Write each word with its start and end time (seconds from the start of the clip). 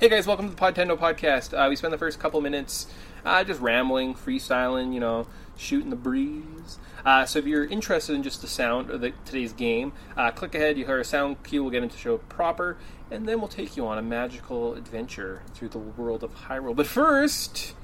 Hey 0.00 0.08
guys, 0.08 0.26
welcome 0.26 0.50
to 0.50 0.56
the 0.56 0.60
Podtendo 0.60 0.98
podcast. 0.98 1.56
Uh, 1.56 1.68
we 1.68 1.76
spent 1.76 1.92
the 1.92 1.98
first 1.98 2.18
couple 2.18 2.40
minutes 2.40 2.88
uh, 3.24 3.44
just 3.44 3.60
rambling, 3.60 4.16
freestyling, 4.16 4.92
you 4.92 4.98
know, 4.98 5.28
shooting 5.56 5.90
the 5.90 5.96
breeze. 5.96 6.80
Uh, 7.06 7.24
so 7.24 7.38
if 7.38 7.46
you're 7.46 7.64
interested 7.64 8.16
in 8.16 8.24
just 8.24 8.40
the 8.40 8.48
sound 8.48 8.90
of 8.90 9.00
the, 9.00 9.12
today's 9.24 9.52
game, 9.52 9.92
uh, 10.16 10.32
click 10.32 10.56
ahead. 10.56 10.76
You 10.76 10.84
hear 10.84 10.98
a 10.98 11.04
sound 11.04 11.44
cue. 11.44 11.62
We'll 11.62 11.70
get 11.70 11.84
into 11.84 11.96
show 11.96 12.18
proper, 12.18 12.76
and 13.08 13.28
then 13.28 13.38
we'll 13.38 13.46
take 13.46 13.76
you 13.76 13.86
on 13.86 13.96
a 13.96 14.02
magical 14.02 14.74
adventure 14.74 15.42
through 15.54 15.68
the 15.68 15.78
world 15.78 16.24
of 16.24 16.34
Hyrule. 16.34 16.74
But 16.74 16.88
first, 16.88 17.74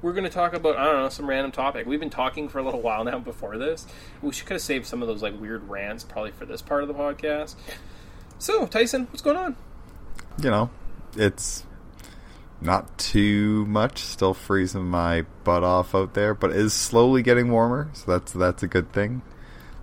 we're 0.00 0.14
going 0.14 0.24
to 0.24 0.30
talk 0.30 0.54
about 0.54 0.78
I 0.78 0.84
don't 0.86 0.96
know 0.96 1.08
some 1.10 1.28
random 1.28 1.52
topic. 1.52 1.86
We've 1.86 2.00
been 2.00 2.08
talking 2.08 2.48
for 2.48 2.58
a 2.58 2.62
little 2.62 2.80
while 2.80 3.04
now 3.04 3.18
before 3.18 3.58
this. 3.58 3.86
We 4.22 4.32
should 4.32 4.46
could 4.46 4.54
have 4.54 4.62
saved 4.62 4.86
some 4.86 5.02
of 5.02 5.08
those 5.08 5.22
like 5.22 5.38
weird 5.38 5.68
rants 5.68 6.04
probably 6.04 6.30
for 6.30 6.46
this 6.46 6.62
part 6.62 6.82
of 6.82 6.88
the 6.88 6.94
podcast. 6.94 7.54
So 8.38 8.66
Tyson, 8.66 9.08
what's 9.10 9.20
going 9.20 9.36
on? 9.36 9.56
You 10.38 10.48
know, 10.48 10.70
it's 11.16 11.64
not 12.60 12.98
too 12.98 13.64
much. 13.66 13.98
Still 13.98 14.34
freezing 14.34 14.84
my 14.84 15.24
butt 15.44 15.64
off 15.64 15.94
out 15.94 16.14
there, 16.14 16.34
but 16.34 16.50
it 16.50 16.56
is 16.56 16.72
slowly 16.74 17.22
getting 17.22 17.50
warmer, 17.50 17.90
so 17.92 18.10
that's 18.10 18.32
that's 18.32 18.62
a 18.62 18.68
good 18.68 18.92
thing. 18.92 19.22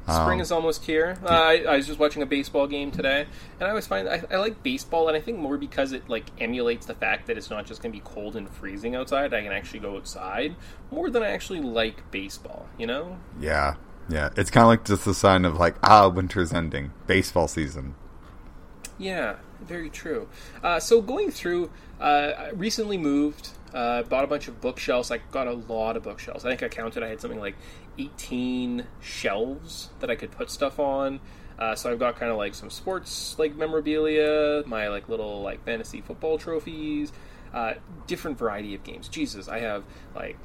Spring 0.09 0.39
Um, 0.39 0.41
is 0.41 0.53
almost 0.53 0.85
here. 0.85 1.17
Uh, 1.21 1.27
I, 1.27 1.63
I 1.67 1.75
was 1.75 1.85
just 1.85 1.99
watching 1.99 2.21
a 2.21 2.25
baseball 2.25 2.65
game 2.65 2.91
today, 2.91 3.27
and 3.59 3.67
I 3.67 3.69
always 3.69 3.87
find 3.87 4.07
I, 4.07 4.23
I 4.31 4.37
like 4.37 4.63
baseball, 4.63 5.09
and 5.09 5.17
I 5.17 5.19
think 5.19 5.37
more 5.37 5.57
because 5.57 5.91
it 5.91 6.07
like 6.07 6.25
emulates 6.39 6.85
the 6.85 6.93
fact 6.93 7.27
that 7.27 7.37
it's 7.37 7.49
not 7.49 7.65
just 7.65 7.81
going 7.81 7.91
to 7.91 7.97
be 7.97 8.03
cold 8.05 8.37
and 8.37 8.49
freezing 8.49 8.95
outside. 8.95 9.33
I 9.33 9.41
can 9.41 9.51
actually 9.51 9.81
go 9.81 9.97
outside 9.97 10.55
more 10.91 11.09
than 11.09 11.23
I 11.23 11.31
actually 11.31 11.59
like 11.59 12.09
baseball. 12.09 12.67
You 12.77 12.87
know? 12.87 13.17
Yeah, 13.37 13.73
yeah. 14.07 14.29
It's 14.37 14.49
kind 14.49 14.61
of 14.63 14.69
like 14.69 14.85
just 14.85 15.05
a 15.07 15.13
sign 15.13 15.43
of 15.43 15.55
like 15.57 15.75
ah, 15.83 16.07
winter's 16.07 16.53
ending, 16.53 16.93
baseball 17.05 17.49
season. 17.49 17.95
Yeah, 18.97 19.35
very 19.67 19.89
true. 19.89 20.27
Uh, 20.63 20.79
so 20.79 21.01
going 21.01 21.31
through, 21.31 21.69
uh, 21.99 22.49
recently 22.53 22.97
moved, 22.97 23.49
uh, 23.73 24.03
bought 24.03 24.23
a 24.23 24.27
bunch 24.27 24.47
of 24.47 24.61
bookshelves. 24.61 25.11
I 25.11 25.19
got 25.31 25.47
a 25.47 25.53
lot 25.53 25.97
of 25.97 26.03
bookshelves. 26.03 26.45
I 26.45 26.49
think 26.49 26.63
I 26.63 26.69
counted. 26.69 27.03
I 27.03 27.09
had 27.09 27.21
something 27.21 27.39
like 27.39 27.55
eighteen 27.97 28.85
shelves 29.01 29.89
that 29.99 30.09
I 30.09 30.15
could 30.15 30.31
put 30.31 30.49
stuff 30.49 30.79
on. 30.79 31.19
Uh, 31.59 31.75
so 31.75 31.91
I've 31.91 31.99
got 31.99 32.17
kind 32.17 32.31
of 32.31 32.37
like 32.37 32.53
some 32.55 32.69
sports 32.69 33.37
like 33.39 33.55
memorabilia, 33.55 34.63
my 34.65 34.87
like 34.89 35.09
little 35.09 35.41
like 35.41 35.63
fantasy 35.65 36.01
football 36.01 36.37
trophies, 36.37 37.11
uh, 37.53 37.73
different 38.05 38.37
variety 38.37 38.75
of 38.75 38.83
games. 38.83 39.07
Jesus, 39.07 39.47
I 39.47 39.59
have 39.59 39.83
like. 40.15 40.37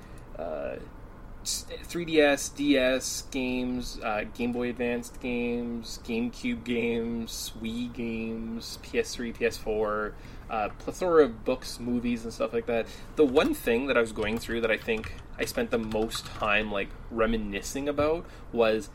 Uh, 1.43 1.75
3DS, 1.89 2.55
DS 2.55 3.23
games, 3.31 3.98
uh, 4.03 4.25
Game 4.35 4.53
Boy 4.53 4.71
Advanced 4.71 5.21
games, 5.21 5.98
GameCube 6.05 6.62
games, 6.65 7.53
Wii 7.61 7.93
games, 7.93 8.79
PS3, 8.83 9.35
PS4, 9.37 10.13
uh, 10.51 10.69
plethora 10.79 11.25
of 11.25 11.45
books, 11.45 11.81
movies, 11.81 12.23
and 12.25 12.33
stuff 12.33 12.53
like 12.53 12.67
that. 12.67 12.87
The 13.17 13.25
one 13.25 13.55
thing 13.55 13.87
that 13.89 13.97
I 13.97 14.01
was 14.01 14.13
going 14.13 14.39
through 14.39 14.61
that 14.61 14.70
I 14.70 14.77
think 14.77 15.15
I 15.39 15.45
spent 15.45 15.70
the 15.70 15.79
most 15.79 16.27
time 16.27 16.70
like 16.70 16.91
reminiscing 17.11 17.89
about 17.89 18.25
was 18.53 18.91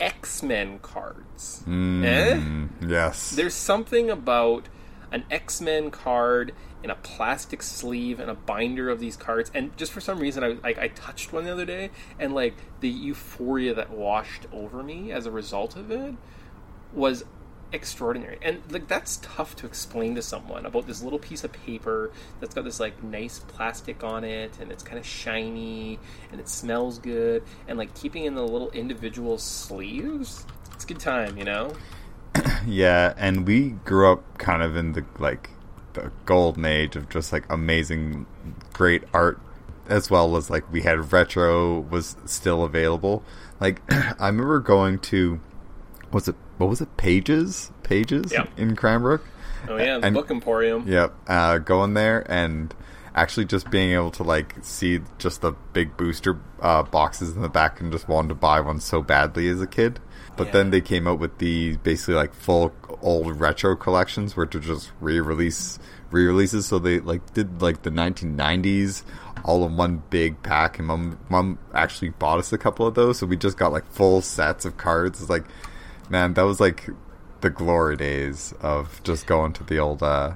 X 0.00 0.42
Men 0.42 0.78
cards. 0.78 1.62
Eh? 1.66 1.70
Mm, 1.70 2.68
Yes. 2.88 3.30
There's 3.30 3.54
something 3.54 4.08
about 4.10 4.68
an 5.12 5.24
X 5.30 5.60
Men 5.60 5.90
card 5.90 6.52
in 6.82 6.90
a 6.90 6.94
plastic 6.94 7.62
sleeve 7.62 8.20
and 8.20 8.30
a 8.30 8.34
binder 8.34 8.88
of 8.88 9.00
these 9.00 9.16
cards, 9.16 9.50
and 9.54 9.76
just 9.76 9.92
for 9.92 10.00
some 10.00 10.18
reason, 10.18 10.42
I 10.42 10.48
like 10.62 10.78
I 10.78 10.88
touched 10.88 11.32
one 11.32 11.44
the 11.44 11.52
other 11.52 11.64
day, 11.64 11.90
and 12.18 12.34
like 12.34 12.54
the 12.80 12.88
euphoria 12.88 13.74
that 13.74 13.90
washed 13.90 14.46
over 14.52 14.82
me 14.82 15.12
as 15.12 15.26
a 15.26 15.30
result 15.30 15.76
of 15.76 15.90
it 15.90 16.14
was 16.92 17.24
extraordinary. 17.72 18.38
And 18.42 18.62
like 18.70 18.88
that's 18.88 19.18
tough 19.22 19.56
to 19.56 19.66
explain 19.66 20.14
to 20.16 20.22
someone 20.22 20.66
about 20.66 20.86
this 20.86 21.02
little 21.02 21.18
piece 21.18 21.44
of 21.44 21.52
paper 21.52 22.10
that's 22.40 22.54
got 22.54 22.64
this 22.64 22.80
like 22.80 23.02
nice 23.02 23.40
plastic 23.40 24.02
on 24.02 24.24
it, 24.24 24.58
and 24.60 24.72
it's 24.72 24.82
kind 24.82 24.98
of 24.98 25.06
shiny, 25.06 25.98
and 26.32 26.40
it 26.40 26.48
smells 26.48 26.98
good, 26.98 27.42
and 27.68 27.78
like 27.78 27.94
keeping 27.94 28.24
in 28.24 28.34
the 28.34 28.42
little 28.42 28.70
individual 28.70 29.38
sleeves. 29.38 30.46
It's 30.74 30.84
good 30.84 31.00
time, 31.00 31.36
you 31.36 31.44
know. 31.44 31.72
Yeah, 32.66 33.14
and 33.16 33.46
we 33.46 33.70
grew 33.70 34.12
up 34.12 34.38
kind 34.38 34.62
of 34.62 34.76
in 34.76 34.92
the 34.92 35.04
like 35.18 35.50
the 35.94 36.10
golden 36.24 36.64
age 36.64 36.96
of 36.96 37.08
just 37.08 37.32
like 37.32 37.44
amazing, 37.50 38.26
great 38.72 39.02
art, 39.12 39.40
as 39.88 40.10
well 40.10 40.36
as 40.36 40.50
like 40.50 40.70
we 40.72 40.82
had 40.82 41.12
retro 41.12 41.80
was 41.80 42.16
still 42.26 42.62
available. 42.64 43.22
Like 43.60 43.80
I 43.90 44.26
remember 44.28 44.60
going 44.60 44.98
to, 45.00 45.40
was 46.12 46.28
it 46.28 46.36
what 46.58 46.68
was 46.68 46.80
it 46.80 46.96
Pages 46.96 47.70
Pages 47.82 48.32
Yep. 48.32 48.48
in 48.56 48.76
Cranbrook? 48.76 49.22
Oh 49.68 49.76
yeah, 49.76 49.98
the 49.98 50.06
And- 50.06 50.14
book 50.14 50.30
emporium. 50.30 50.86
Yep, 50.88 51.14
uh, 51.28 51.58
going 51.58 51.94
there 51.94 52.24
and 52.30 52.74
actually 53.14 53.44
just 53.44 53.68
being 53.70 53.92
able 53.92 54.10
to 54.12 54.22
like 54.22 54.54
see 54.62 55.00
just 55.18 55.40
the 55.40 55.52
big 55.72 55.96
booster 55.96 56.38
uh, 56.60 56.82
boxes 56.84 57.34
in 57.34 57.42
the 57.42 57.48
back 57.48 57.80
and 57.80 57.90
just 57.92 58.08
wanted 58.08 58.28
to 58.28 58.34
buy 58.34 58.60
one 58.60 58.78
so 58.80 59.02
badly 59.02 59.48
as 59.48 59.60
a 59.60 59.66
kid. 59.66 59.98
But 60.40 60.46
Yeah. 60.46 60.52
then 60.54 60.70
they 60.70 60.80
came 60.80 61.06
out 61.06 61.18
with 61.18 61.36
the 61.36 61.76
basically 61.82 62.14
like 62.14 62.32
full 62.32 62.72
old 63.02 63.38
retro 63.38 63.76
collections, 63.76 64.36
which 64.38 64.54
are 64.54 64.60
just 64.60 64.90
re-release 64.98 65.78
re-releases. 66.10 66.64
So 66.64 66.78
they 66.78 66.98
like 67.00 67.34
did 67.34 67.60
like 67.60 67.82
the 67.82 67.90
1990s 67.90 69.02
all 69.44 69.66
in 69.66 69.76
one 69.76 70.02
big 70.08 70.42
pack, 70.42 70.78
and 70.78 70.88
mom 70.88 71.18
mom 71.28 71.58
actually 71.74 72.08
bought 72.08 72.38
us 72.38 72.54
a 72.54 72.58
couple 72.58 72.86
of 72.86 72.94
those. 72.94 73.18
So 73.18 73.26
we 73.26 73.36
just 73.36 73.58
got 73.58 73.70
like 73.70 73.86
full 73.92 74.22
sets 74.22 74.64
of 74.64 74.78
cards. 74.78 75.20
It's 75.20 75.28
like, 75.28 75.44
man, 76.08 76.32
that 76.34 76.42
was 76.42 76.58
like 76.58 76.88
the 77.42 77.50
glory 77.50 77.96
days 77.96 78.54
of 78.62 79.02
just 79.04 79.26
going 79.26 79.52
to 79.52 79.64
the 79.64 79.78
old 79.78 80.02
uh, 80.02 80.32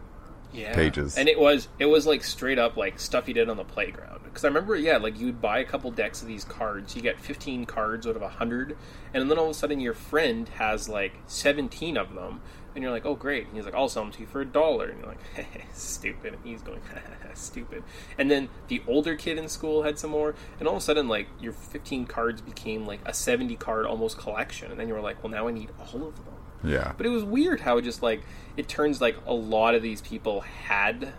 yeah. 0.55 0.75
pages. 0.75 1.17
and 1.17 1.29
it 1.29 1.39
was 1.39 1.69
it 1.79 1.87
was 1.87 2.07
like 2.07 2.25
straight 2.25 2.59
up 2.59 2.77
like 2.77 2.99
stuff 2.99 3.29
you 3.29 3.35
did 3.35 3.49
on 3.49 3.57
the 3.57 3.65
playground. 3.65 4.21
Because 4.25 4.45
I 4.45 4.49
remember, 4.49 4.75
yeah, 4.75 4.97
like 4.97 5.21
you'd 5.21 5.41
buy 5.41 5.61
a 5.61 5.65
couple 5.65 5.93
decks 5.93 6.21
of 6.21 6.27
these 6.27 6.45
cards. 6.45 6.97
You 6.97 7.03
get 7.03 7.21
fifteen 7.21 7.67
cards 7.67 8.07
out 8.07 8.17
of 8.17 8.23
hundred, 8.23 8.77
and 9.13 9.31
then 9.31 9.39
all 9.39 9.45
of 9.45 9.51
a 9.51 9.55
sudden 9.55 9.79
your 9.79 9.95
friend 9.95 10.49
has 10.51 10.89
like 10.89 11.13
seventeen 11.27 11.97
of 11.97 12.15
them, 12.15 12.41
and 12.75 12.83
you're 12.83 12.91
like, 12.91 13.07
oh 13.07 13.15
great. 13.15 13.47
And 13.47 13.55
he's 13.55 13.65
like, 13.65 13.75
I'll 13.75 13.89
sell 13.89 14.03
them 14.03 14.13
to 14.13 14.21
you 14.21 14.27
for 14.27 14.41
a 14.41 14.45
dollar, 14.45 14.89
and 14.89 14.99
you're 14.99 15.09
like, 15.09 15.47
stupid. 15.73 16.35
And 16.35 16.45
he's 16.45 16.63
going, 16.63 16.81
stupid. 17.35 17.85
And 18.19 18.29
then 18.29 18.49
the 18.67 18.83
older 18.89 19.15
kid 19.15 19.39
in 19.39 19.49
school 19.49 19.85
had 19.85 19.99
some 19.99 20.11
more, 20.11 20.35
and 20.59 20.67
all 20.67 20.77
of 20.77 20.83
a 20.83 20.85
sudden 20.85 21.07
like 21.07 21.29
your 21.41 21.53
fifteen 21.53 22.05
cards 22.05 22.41
became 22.41 22.87
like 22.87 23.01
a 23.07 23.15
seventy 23.15 23.57
card 23.57 23.87
almost 23.87 24.19
collection, 24.19 24.71
and 24.73 24.81
then 24.81 24.89
you 24.89 24.95
were 24.95 25.01
like, 25.01 25.23
well 25.23 25.31
now 25.31 25.47
I 25.47 25.53
need 25.53 25.71
all 25.79 26.09
of 26.09 26.17
them. 26.25 26.34
Yeah. 26.65 26.93
But 26.97 27.07
it 27.07 27.11
was 27.11 27.25
weird 27.25 27.61
how 27.61 27.79
it 27.79 27.83
just 27.83 28.03
like 28.03 28.23
it 28.57 28.69
turns 28.69 29.01
like 29.01 29.17
a 29.27 29.35
lot 29.35 29.75
of 29.75 29.83
these 29.83 30.01
people 30.01 30.41
had 30.41 31.13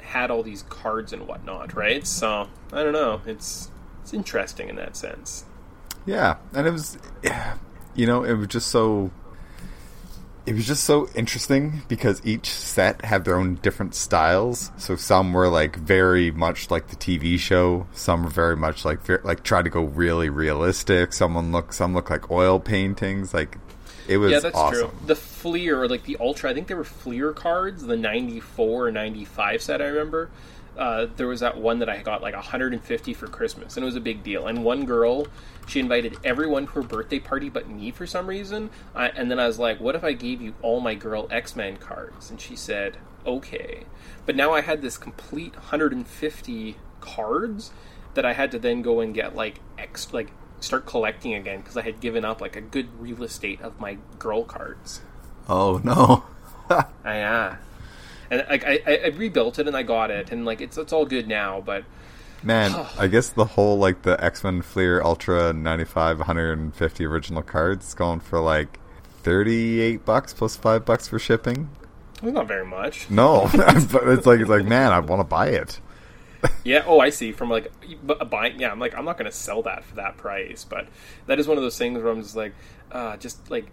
had 0.00 0.30
all 0.30 0.42
these 0.42 0.62
cards 0.64 1.12
and 1.12 1.26
whatnot, 1.26 1.74
right? 1.74 2.06
So 2.06 2.48
I 2.72 2.82
don't 2.82 2.92
know. 2.92 3.20
It's 3.26 3.70
it's 4.02 4.12
interesting 4.12 4.68
in 4.68 4.76
that 4.76 4.96
sense. 4.96 5.44
Yeah, 6.06 6.36
and 6.52 6.66
it 6.66 6.70
was, 6.70 6.98
you 7.94 8.06
know, 8.06 8.24
it 8.24 8.34
was 8.34 8.48
just 8.48 8.68
so. 8.68 9.10
It 10.46 10.54
was 10.54 10.66
just 10.66 10.84
so 10.84 11.06
interesting 11.14 11.82
because 11.86 12.20
each 12.24 12.48
set 12.48 13.04
had 13.04 13.24
their 13.24 13.36
own 13.36 13.56
different 13.56 13.94
styles. 13.94 14.72
So 14.78 14.96
some 14.96 15.32
were 15.32 15.48
like 15.48 15.76
very 15.76 16.30
much 16.30 16.70
like 16.70 16.88
the 16.88 16.96
TV 16.96 17.38
show. 17.38 17.86
Some 17.92 18.24
were 18.24 18.30
very 18.30 18.56
much 18.56 18.84
like 18.84 19.06
like 19.22 19.44
try 19.44 19.62
to 19.62 19.70
go 19.70 19.84
really 19.84 20.28
realistic. 20.28 21.12
Someone 21.12 21.52
look 21.52 21.72
some 21.72 21.94
look 21.94 22.10
like 22.10 22.30
oil 22.30 22.58
paintings. 22.58 23.32
Like 23.32 23.58
it 24.10 24.16
was 24.16 24.32
yeah, 24.32 24.40
that's 24.40 24.56
awesome. 24.56 24.90
true. 24.90 24.98
The 25.06 25.14
Fleer 25.14 25.82
or 25.82 25.88
like 25.88 26.02
the 26.02 26.16
Ultra, 26.18 26.50
I 26.50 26.54
think 26.54 26.66
they 26.66 26.74
were 26.74 26.82
Fleer 26.82 27.32
cards, 27.32 27.84
the 27.84 27.96
94 27.96 28.88
or 28.88 28.90
95 28.90 29.62
set 29.62 29.80
I 29.80 29.84
remember. 29.86 30.30
Uh, 30.76 31.06
there 31.16 31.28
was 31.28 31.40
that 31.40 31.56
one 31.56 31.78
that 31.78 31.88
I 31.88 31.98
got 32.02 32.20
like 32.20 32.34
150 32.34 33.14
for 33.14 33.28
Christmas, 33.28 33.76
and 33.76 33.84
it 33.84 33.86
was 33.86 33.94
a 33.94 34.00
big 34.00 34.24
deal. 34.24 34.48
And 34.48 34.64
one 34.64 34.84
girl, 34.84 35.28
she 35.68 35.78
invited 35.78 36.16
everyone 36.24 36.66
to 36.66 36.72
her 36.72 36.82
birthday 36.82 37.20
party 37.20 37.48
but 37.48 37.68
me 37.68 37.92
for 37.92 38.04
some 38.04 38.26
reason. 38.26 38.70
I, 38.96 39.10
and 39.10 39.30
then 39.30 39.38
I 39.38 39.46
was 39.46 39.60
like, 39.60 39.78
"What 39.78 39.94
if 39.94 40.02
I 40.02 40.12
gave 40.12 40.42
you 40.42 40.54
all 40.60 40.80
my 40.80 40.96
girl 40.96 41.28
X 41.30 41.54
Men 41.54 41.76
cards?" 41.76 42.30
And 42.30 42.40
she 42.40 42.56
said, 42.56 42.96
"Okay." 43.24 43.84
But 44.26 44.34
now 44.34 44.52
I 44.52 44.60
had 44.60 44.82
this 44.82 44.98
complete 44.98 45.54
150 45.54 46.76
cards 47.00 47.70
that 48.14 48.24
I 48.24 48.32
had 48.32 48.50
to 48.50 48.58
then 48.58 48.82
go 48.82 48.98
and 48.98 49.14
get 49.14 49.36
like 49.36 49.60
X 49.78 50.12
like 50.12 50.32
start 50.60 50.86
collecting 50.86 51.34
again 51.34 51.60
because 51.60 51.76
I 51.76 51.82
had 51.82 52.00
given 52.00 52.24
up 52.24 52.40
like 52.40 52.56
a 52.56 52.60
good 52.60 52.88
real 53.00 53.22
estate 53.22 53.60
of 53.60 53.78
my 53.80 53.98
girl 54.18 54.44
cards. 54.44 55.00
Oh 55.48 55.80
no. 55.84 56.24
Ah, 56.72 56.86
yeah. 57.04 57.56
And 58.30 58.46
like 58.48 58.64
I, 58.64 58.80
I, 58.86 58.96
I 58.98 59.08
rebuilt 59.08 59.58
it 59.58 59.66
and 59.66 59.76
I 59.76 59.82
got 59.82 60.12
it 60.12 60.30
and 60.30 60.44
like 60.44 60.60
it's 60.60 60.78
it's 60.78 60.92
all 60.92 61.04
good 61.04 61.26
now, 61.26 61.60
but 61.60 61.82
Man, 62.42 62.72
I 62.98 63.06
guess 63.06 63.30
the 63.30 63.44
whole 63.44 63.78
like 63.78 64.02
the 64.02 64.22
X 64.22 64.44
Men 64.44 64.62
Fleer 64.62 65.02
Ultra 65.02 65.52
95 65.52 66.18
150 66.18 67.04
original 67.04 67.42
cards 67.42 67.92
going 67.94 68.20
for 68.20 68.40
like 68.40 68.78
38 69.22 70.04
bucks 70.04 70.32
plus 70.32 70.56
5 70.56 70.84
bucks 70.84 71.08
for 71.08 71.18
shipping. 71.18 71.68
it's 72.22 72.32
not 72.32 72.48
very 72.48 72.64
much. 72.64 73.10
No, 73.10 73.48
but 73.54 74.08
it's 74.08 74.26
like 74.26 74.40
it's 74.40 74.50
like 74.50 74.64
man, 74.64 74.92
I 74.92 75.00
want 75.00 75.20
to 75.20 75.24
buy 75.24 75.48
it. 75.48 75.80
Yeah. 76.64 76.84
Oh, 76.86 77.00
I 77.00 77.10
see. 77.10 77.32
From 77.32 77.50
like 77.50 77.70
bu- 78.02 78.24
buying. 78.26 78.60
Yeah, 78.60 78.70
I'm 78.70 78.78
like 78.78 78.96
I'm 78.96 79.04
not 79.04 79.16
going 79.18 79.30
to 79.30 79.36
sell 79.36 79.62
that 79.62 79.84
for 79.84 79.96
that 79.96 80.16
price, 80.16 80.64
but 80.68 80.88
that 81.26 81.38
is 81.38 81.48
one 81.48 81.56
of 81.56 81.62
those 81.62 81.78
things 81.78 82.02
where 82.02 82.12
I'm 82.12 82.22
just 82.22 82.36
like, 82.36 82.54
uh, 82.92 83.16
just 83.16 83.50
like 83.50 83.66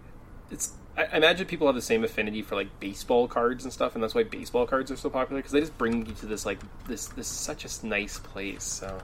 it's. 0.50 0.72
I 0.96 1.04
I 1.04 1.16
imagine 1.18 1.46
people 1.46 1.66
have 1.68 1.76
the 1.76 1.82
same 1.82 2.02
affinity 2.04 2.42
for 2.42 2.54
like 2.56 2.80
baseball 2.80 3.28
cards 3.28 3.64
and 3.64 3.72
stuff, 3.72 3.94
and 3.94 4.02
that's 4.02 4.14
why 4.14 4.24
baseball 4.24 4.66
cards 4.66 4.90
are 4.90 4.96
so 4.96 5.10
popular 5.10 5.40
because 5.40 5.52
they 5.52 5.60
just 5.60 5.76
bring 5.78 6.06
you 6.06 6.12
to 6.14 6.26
this 6.26 6.44
like 6.46 6.58
this 6.86 7.06
this 7.08 7.28
such 7.28 7.64
a 7.64 7.86
nice 7.86 8.18
place. 8.18 8.64
So 8.64 8.98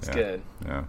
it's 0.00 0.08
Yeah. 0.08 0.14
good. 0.14 0.42
Yeah. 0.64 0.84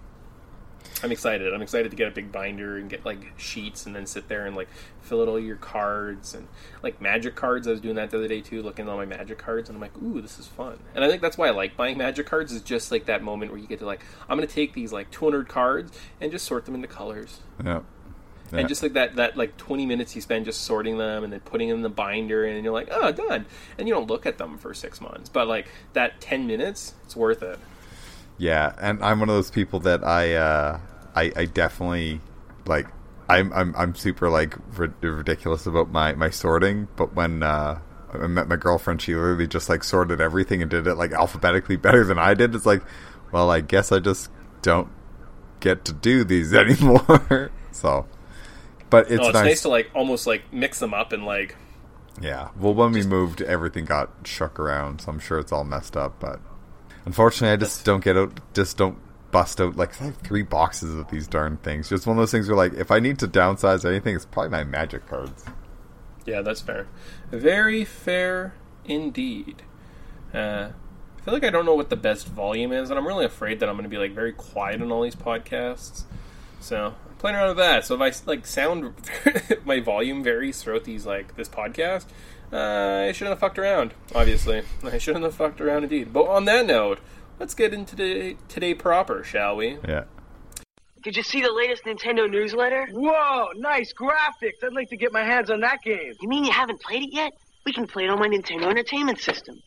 I'm 1.03 1.11
excited. 1.11 1.53
I'm 1.53 1.61
excited 1.61 1.89
to 1.91 1.97
get 1.97 2.07
a 2.07 2.11
big 2.11 2.31
binder 2.31 2.77
and 2.77 2.89
get 2.89 3.05
like 3.05 3.33
sheets 3.37 3.85
and 3.85 3.95
then 3.95 4.05
sit 4.05 4.27
there 4.27 4.45
and 4.45 4.55
like 4.55 4.69
fill 5.01 5.21
out 5.21 5.27
all 5.27 5.39
your 5.39 5.55
cards 5.55 6.33
and 6.33 6.47
like 6.83 7.01
magic 7.01 7.35
cards. 7.35 7.67
I 7.67 7.71
was 7.71 7.81
doing 7.81 7.95
that 7.95 8.11
the 8.11 8.17
other 8.17 8.27
day 8.27 8.41
too, 8.41 8.61
looking 8.61 8.85
at 8.85 8.91
all 8.91 8.97
my 8.97 9.05
magic 9.05 9.37
cards 9.37 9.69
and 9.69 9.77
I'm 9.77 9.81
like, 9.81 9.97
ooh, 10.01 10.21
this 10.21 10.37
is 10.37 10.47
fun. 10.47 10.79
And 10.93 11.03
I 11.03 11.09
think 11.09 11.21
that's 11.21 11.37
why 11.37 11.47
I 11.47 11.51
like 11.51 11.75
buying 11.75 11.97
magic 11.97 12.27
cards 12.27 12.51
is 12.51 12.61
just 12.61 12.91
like 12.91 13.05
that 13.05 13.23
moment 13.23 13.51
where 13.51 13.59
you 13.59 13.67
get 13.67 13.79
to 13.79 13.85
like, 13.85 14.05
I'm 14.29 14.37
gonna 14.37 14.47
take 14.47 14.73
these 14.73 14.93
like 14.93 15.09
200 15.11 15.47
cards 15.47 15.91
and 16.19 16.31
just 16.31 16.45
sort 16.45 16.65
them 16.65 16.75
into 16.75 16.87
colors. 16.87 17.39
Yeah. 17.63 17.81
Yeah. 18.51 18.59
And 18.59 18.67
just 18.67 18.83
like 18.83 18.93
that, 18.93 19.15
that 19.15 19.37
like 19.37 19.55
20 19.57 19.85
minutes 19.85 20.13
you 20.13 20.21
spend 20.21 20.45
just 20.45 20.61
sorting 20.61 20.97
them 20.97 21.23
and 21.23 21.31
then 21.31 21.39
putting 21.39 21.69
them 21.69 21.77
in 21.77 21.83
the 21.83 21.89
binder 21.89 22.43
and 22.43 22.63
you're 22.63 22.73
like, 22.73 22.89
oh, 22.91 23.11
done. 23.11 23.45
And 23.77 23.87
you 23.87 23.93
don't 23.93 24.09
look 24.09 24.25
at 24.25 24.37
them 24.37 24.57
for 24.57 24.73
six 24.73 24.99
months, 24.99 25.29
but 25.29 25.47
like 25.47 25.69
that 25.93 26.19
10 26.19 26.47
minutes, 26.47 26.93
it's 27.05 27.15
worth 27.15 27.41
it. 27.43 27.59
Yeah, 28.41 28.73
and 28.81 29.03
I'm 29.03 29.19
one 29.19 29.29
of 29.29 29.35
those 29.35 29.51
people 29.51 29.81
that 29.81 30.03
I 30.03 30.33
uh, 30.33 30.79
I, 31.13 31.31
I 31.35 31.45
definitely 31.45 32.21
like. 32.65 32.87
I'm 33.29 33.53
I'm 33.53 33.75
I'm 33.77 33.93
super 33.93 34.31
like 34.31 34.55
rid- 34.75 34.95
ridiculous 35.03 35.67
about 35.67 35.91
my 35.91 36.13
my 36.13 36.31
sorting, 36.31 36.87
but 36.95 37.13
when 37.13 37.43
uh, 37.43 37.79
I 38.11 38.25
met 38.25 38.47
my 38.47 38.55
girlfriend, 38.55 38.99
she 38.99 39.13
literally 39.13 39.45
just 39.45 39.69
like 39.69 39.83
sorted 39.83 40.19
everything 40.19 40.63
and 40.63 40.71
did 40.71 40.87
it 40.87 40.95
like 40.95 41.11
alphabetically 41.11 41.75
better 41.75 42.03
than 42.03 42.17
I 42.17 42.33
did. 42.33 42.55
It's 42.55 42.65
like, 42.65 42.81
well, 43.31 43.51
I 43.51 43.61
guess 43.61 43.91
I 43.91 43.99
just 43.99 44.31
don't 44.63 44.89
get 45.59 45.85
to 45.85 45.93
do 45.93 46.23
these 46.23 46.51
anymore. 46.55 47.51
so, 47.71 48.07
but 48.89 49.11
it's, 49.11 49.23
oh, 49.23 49.27
it's 49.29 49.33
nice. 49.35 49.45
nice 49.45 49.61
to 49.61 49.69
like 49.69 49.91
almost 49.93 50.25
like 50.25 50.51
mix 50.51 50.79
them 50.79 50.95
up 50.95 51.13
and 51.13 51.25
like 51.25 51.55
Yeah. 52.19 52.49
Well, 52.59 52.73
when 52.73 52.91
we 52.91 53.03
moved, 53.05 53.43
everything 53.43 53.85
got 53.85 54.09
shook 54.25 54.59
around, 54.59 55.01
so 55.01 55.11
I'm 55.11 55.19
sure 55.19 55.37
it's 55.37 55.51
all 55.51 55.63
messed 55.63 55.95
up. 55.95 56.19
But 56.19 56.41
unfortunately, 57.05 57.53
I 57.53 57.57
just 57.57 57.85
don't 57.85 58.03
get 58.03 58.17
out. 58.17 58.39
Just 58.53 58.77
don't 58.77 58.97
bust 59.31 59.61
out 59.61 59.77
like 59.77 59.99
I 60.01 60.05
have 60.05 60.17
three 60.17 60.41
boxes 60.43 60.93
of 60.95 61.09
these 61.09 61.27
darn 61.27 61.57
things. 61.57 61.89
Just 61.89 62.05
one 62.05 62.17
of 62.17 62.21
those 62.21 62.31
things 62.31 62.47
where, 62.47 62.57
like, 62.57 62.73
if 62.73 62.91
I 62.91 62.99
need 62.99 63.19
to 63.19 63.27
downsize 63.27 63.85
anything, 63.85 64.15
it's 64.15 64.25
probably 64.25 64.49
my 64.49 64.63
magic 64.63 65.07
cards. 65.07 65.45
Yeah, 66.25 66.41
that's 66.41 66.61
fair. 66.61 66.87
Very 67.31 67.83
fair 67.83 68.53
indeed. 68.85 69.63
Uh, 70.33 70.69
I 71.17 71.23
feel 71.23 71.33
like 71.33 71.43
I 71.43 71.49
don't 71.49 71.65
know 71.65 71.75
what 71.75 71.89
the 71.89 71.95
best 71.95 72.27
volume 72.27 72.71
is, 72.71 72.89
and 72.89 72.97
I'm 72.97 73.07
really 73.07 73.25
afraid 73.25 73.59
that 73.59 73.69
I'm 73.69 73.75
going 73.75 73.83
to 73.83 73.89
be 73.89 73.97
like 73.97 74.13
very 74.13 74.33
quiet 74.33 74.81
on 74.81 74.91
all 74.91 75.03
these 75.03 75.15
podcasts. 75.15 76.03
So 76.59 76.95
I'm 77.09 77.15
playing 77.17 77.35
around 77.35 77.49
with 77.49 77.57
that. 77.57 77.85
So 77.85 77.95
if 77.95 78.01
I 78.01 78.29
like 78.29 78.45
sound 78.45 78.93
my 79.65 79.79
volume 79.79 80.23
varies 80.23 80.61
throughout 80.61 80.83
these 80.83 81.05
like 81.05 81.35
this 81.35 81.49
podcast, 81.49 82.05
uh, 82.51 83.05
I 83.07 83.11
shouldn't 83.11 83.31
have 83.31 83.39
fucked 83.39 83.59
around. 83.59 83.93
Obviously, 84.13 84.63
I 84.83 84.97
shouldn't 84.97 85.23
have 85.23 85.35
fucked 85.35 85.61
around 85.61 85.83
indeed. 85.83 86.13
But 86.13 86.27
on 86.27 86.45
that 86.45 86.65
note, 86.65 86.99
let's 87.39 87.53
get 87.53 87.73
into 87.73 87.95
today, 87.95 88.37
today 88.47 88.73
proper, 88.73 89.23
shall 89.23 89.55
we? 89.55 89.77
Yeah. 89.87 90.03
Did 91.03 91.17
you 91.17 91.23
see 91.23 91.41
the 91.41 91.51
latest 91.51 91.85
Nintendo 91.85 92.29
newsletter? 92.29 92.87
Whoa, 92.91 93.47
nice 93.55 93.91
graphics. 93.91 94.63
I'd 94.63 94.73
like 94.73 94.89
to 94.89 94.97
get 94.97 95.11
my 95.11 95.23
hands 95.23 95.49
on 95.49 95.61
that 95.61 95.81
game. 95.83 96.13
You 96.21 96.29
mean 96.29 96.43
you 96.43 96.51
haven't 96.51 96.79
played 96.79 97.03
it 97.03 97.13
yet? 97.13 97.33
We 97.65 97.73
can 97.73 97.87
play 97.87 98.03
it 98.03 98.09
on 98.09 98.19
my 98.19 98.27
Nintendo 98.27 98.69
Entertainment 98.69 99.19
System. 99.19 99.59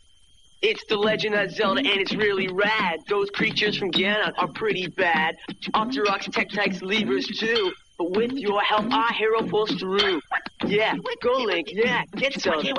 It's 0.62 0.82
The 0.88 0.96
Legend 0.96 1.34
of 1.34 1.50
Zelda, 1.50 1.80
and 1.80 2.00
it's 2.00 2.14
really 2.14 2.48
rad. 2.48 3.00
Those 3.08 3.28
creatures 3.30 3.76
from 3.76 3.90
Ganon 3.90 4.32
are 4.38 4.48
pretty 4.48 4.86
bad. 4.86 5.36
Octoroks, 5.74 6.30
Tektites, 6.30 6.80
Leevers, 6.80 7.26
too. 7.38 7.72
But 7.96 8.10
with 8.10 8.32
your 8.32 8.60
help, 8.60 8.92
our 8.92 9.12
hero 9.12 9.46
pulls 9.46 9.70
through. 9.76 10.20
Yeah, 10.66 10.96
go 11.22 11.32
Link. 11.44 11.68
Yeah, 11.70 12.02
get 12.16 12.34
Zelda. 12.40 12.74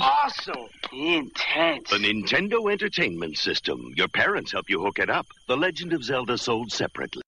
Awesome. 0.00 0.68
Intense. 0.92 1.90
The 1.90 1.96
Nintendo 1.96 2.70
Entertainment 2.70 3.38
System. 3.38 3.92
Your 3.96 4.06
parents 4.06 4.52
help 4.52 4.70
you 4.70 4.80
hook 4.80 5.00
it 5.00 5.10
up. 5.10 5.26
The 5.48 5.56
Legend 5.56 5.92
of 5.92 6.04
Zelda 6.04 6.38
sold 6.38 6.70
separately. 6.70 7.22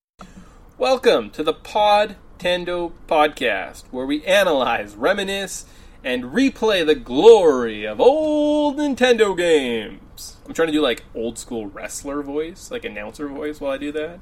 Welcome 0.79 1.31
to 1.31 1.43
the 1.43 1.53
Pod 1.53 2.15
Tendo 2.39 2.93
Podcast, 3.09 3.87
where 3.91 4.07
we 4.07 4.25
analyze, 4.25 4.95
reminisce, 4.95 5.67
and 6.05 6.23
replay 6.23 6.87
the 6.87 6.95
glory 6.95 7.85
of 7.85 8.01
old 8.01 8.77
Nintendo 8.77 9.37
games. 9.37 10.37
I'm 10.47 10.55
trying 10.55 10.69
to 10.69 10.73
do 10.73 10.83
like 10.83 11.03
old 11.17 11.37
school 11.37 11.67
wrestler 11.67 12.23
voice, 12.23 12.71
like 12.71 12.85
announcer 12.85 13.27
voice 13.27 13.61
while 13.61 13.73
I 13.73 13.79
do 13.79 13.91
that. 13.91 14.21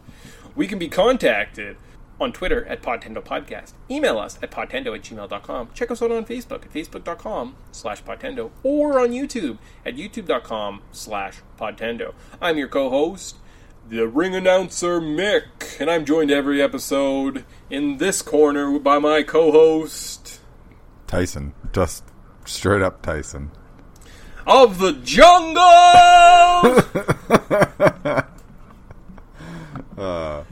We 0.55 0.67
can 0.67 0.79
be 0.79 0.89
contacted 0.89 1.77
on 2.21 2.33
Twitter 2.33 2.65
at 2.67 2.83
Podtendo 2.83 3.23
Podcast. 3.23 3.73
Email 3.91 4.19
us 4.19 4.39
at 4.43 4.51
podtendo 4.51 4.95
at 4.95 5.03
gmail.com. 5.03 5.71
Check 5.75 5.91
us 5.91 6.01
out 6.03 6.11
on 6.13 6.25
Facebook 6.25 6.65
at 6.65 6.73
facebook.com 6.73 7.57
slash 7.73 8.03
podtendo 8.03 8.51
or 8.63 8.99
on 9.01 9.11
YouTube 9.11 9.59
at 9.85 9.97
youtube.com 9.97 10.83
slash 10.93 11.37
podtendo. 11.59 12.15
I'm 12.41 12.57
your 12.59 12.69
co-host, 12.69 13.37
the 13.89 14.07
ring 14.07 14.35
announcer 14.35 15.01
Mick, 15.01 15.79
and 15.81 15.91
I'm 15.91 16.05
joined 16.05 16.31
every 16.31 16.61
episode 16.63 17.45
in 17.71 17.99
this 17.99 18.23
corner 18.23 18.79
by 18.79 18.99
my 18.99 19.23
co-host 19.23 20.41
Tyson. 21.07 21.55
Just 21.73 22.05
straight 22.45 22.83
up 22.83 23.03
Tyson. 23.03 23.51
of 24.47 24.79
the 24.79 24.93
jungle. 24.93 25.63
Uh, 29.99 30.45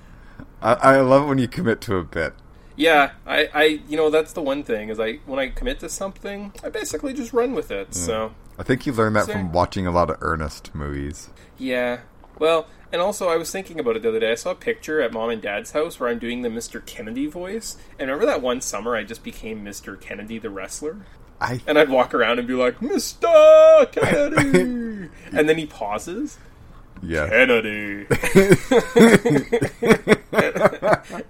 I, 0.65 0.97
I 0.97 1.01
love 1.01 1.25
it 1.25 1.27
when 1.27 1.39
you 1.39 1.47
commit 1.47 1.81
to 1.83 1.97
a 1.97 2.05
bit. 2.05 2.33
yeah, 2.75 3.13
I, 3.27 3.49
I, 3.55 3.65
you 3.87 3.97
know, 3.97 4.11
that's 4.11 4.33
the 4.33 4.43
one 4.43 4.65
thing 4.65 4.89
is 4.89 4.99
I 4.99 5.17
when 5.27 5.39
I 5.39 5.49
commit 5.49 5.79
to 5.81 5.89
something, 5.89 6.53
I 6.65 6.71
basically 6.71 7.13
just 7.13 7.33
run 7.33 7.55
with 7.55 7.71
it. 7.71 7.89
Hmm. 7.89 7.93
So 7.93 8.35
I 8.59 8.63
think 8.63 8.87
you 8.87 8.93
learned 8.93 9.15
that 9.17 9.27
Same. 9.27 9.37
from 9.37 9.53
watching 9.53 9.87
a 9.87 9.91
lot 9.91 10.11
of 10.11 10.17
Ernest 10.21 10.75
movies. 10.75 11.29
yeah, 11.59 12.01
well, 12.39 12.67
and 12.93 13.03
also 13.03 13.29
I 13.29 13.37
was 13.37 13.51
thinking 13.51 13.79
about 13.79 13.97
it 13.97 14.03
the 14.03 14.09
other 14.09 14.21
day. 14.21 14.33
I 14.33 14.37
saw 14.37 14.53
a 14.53 14.57
picture 14.57 15.01
at 15.01 15.13
mom 15.13 15.31
and 15.31 15.43
dad's 15.43 15.73
house 15.73 16.01
where 16.01 16.09
I'm 16.09 16.19
doing 16.19 16.43
the 16.43 16.49
Mr. 16.49 16.85
Kennedy 16.85 17.27
voice, 17.27 17.77
and 17.99 18.09
remember 18.09 18.27
that 18.27 18.41
one 18.41 18.61
summer 18.61 18.97
I 18.97 19.05
just 19.05 19.23
became 19.23 19.65
Mr. 19.65 20.01
Kennedy 20.01 20.39
the 20.39 20.51
wrestler. 20.51 21.05
I 21.41 21.61
And 21.67 21.79
I'd 21.79 21.91
walk 21.91 22.15
around 22.15 22.39
and 22.39 22.49
be 22.49 22.55
like, 22.55 22.79
Mr. 22.79 23.91
Kennedy! 23.93 25.11
and 25.33 25.49
then 25.49 25.59
he 25.59 25.67
pauses. 25.67 26.39
Yeah. 27.03 27.29
Kennedy. 27.29 28.07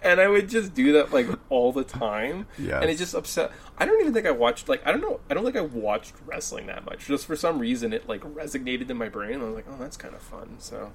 and 0.02 0.20
I 0.20 0.28
would 0.28 0.48
just 0.48 0.74
do 0.74 0.92
that 0.92 1.12
like 1.12 1.26
all 1.48 1.72
the 1.72 1.84
time. 1.84 2.46
Yes. 2.58 2.82
And 2.82 2.90
it 2.90 2.98
just 2.98 3.14
upset. 3.14 3.50
I 3.78 3.86
don't 3.86 4.00
even 4.00 4.14
think 4.14 4.26
I 4.26 4.30
watched 4.30 4.68
like 4.68 4.86
I 4.86 4.92
don't 4.92 5.00
know. 5.00 5.20
I 5.30 5.34
don't 5.34 5.44
think 5.44 5.56
I 5.56 5.62
watched 5.62 6.14
wrestling 6.26 6.66
that 6.66 6.84
much. 6.84 7.06
Just 7.06 7.26
for 7.26 7.36
some 7.36 7.58
reason, 7.58 7.92
it 7.92 8.08
like 8.08 8.22
resonated 8.22 8.90
in 8.90 8.96
my 8.96 9.08
brain. 9.08 9.40
I 9.40 9.44
was 9.44 9.54
like, 9.54 9.66
oh, 9.68 9.76
that's 9.78 9.96
kind 9.96 10.14
of 10.14 10.22
fun. 10.22 10.56
So 10.58 10.92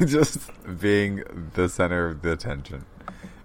just 0.06 0.50
being 0.80 1.22
the 1.54 1.68
center 1.68 2.08
of 2.08 2.22
the 2.22 2.32
attention. 2.32 2.84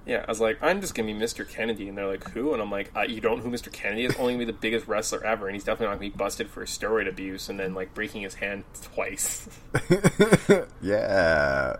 Yeah, 0.05 0.23
I 0.27 0.31
was 0.31 0.39
like, 0.41 0.57
I'm 0.61 0.81
just 0.81 0.95
gonna 0.95 1.11
be 1.13 1.19
Mr. 1.19 1.47
Kennedy, 1.47 1.87
and 1.87 1.97
they're 1.97 2.07
like, 2.07 2.29
who? 2.31 2.53
And 2.53 2.61
I'm 2.61 2.71
like, 2.71 2.91
uh, 2.95 3.01
you 3.01 3.21
don't 3.21 3.37
know 3.37 3.43
who 3.43 3.51
Mr. 3.51 3.71
Kennedy 3.71 4.05
is? 4.05 4.15
Only 4.17 4.33
gonna 4.33 4.45
be 4.45 4.51
the 4.51 4.57
biggest 4.57 4.87
wrestler 4.87 5.23
ever, 5.25 5.47
and 5.47 5.55
he's 5.55 5.63
definitely 5.63 5.87
not 5.87 5.99
gonna 5.99 6.09
be 6.11 6.17
busted 6.17 6.49
for 6.49 6.65
steroid 6.65 7.07
abuse 7.07 7.49
and 7.49 7.59
then 7.59 7.73
like 7.73 7.93
breaking 7.93 8.21
his 8.23 8.35
hand 8.35 8.63
twice. 8.81 9.47
Yeah. 10.81 11.75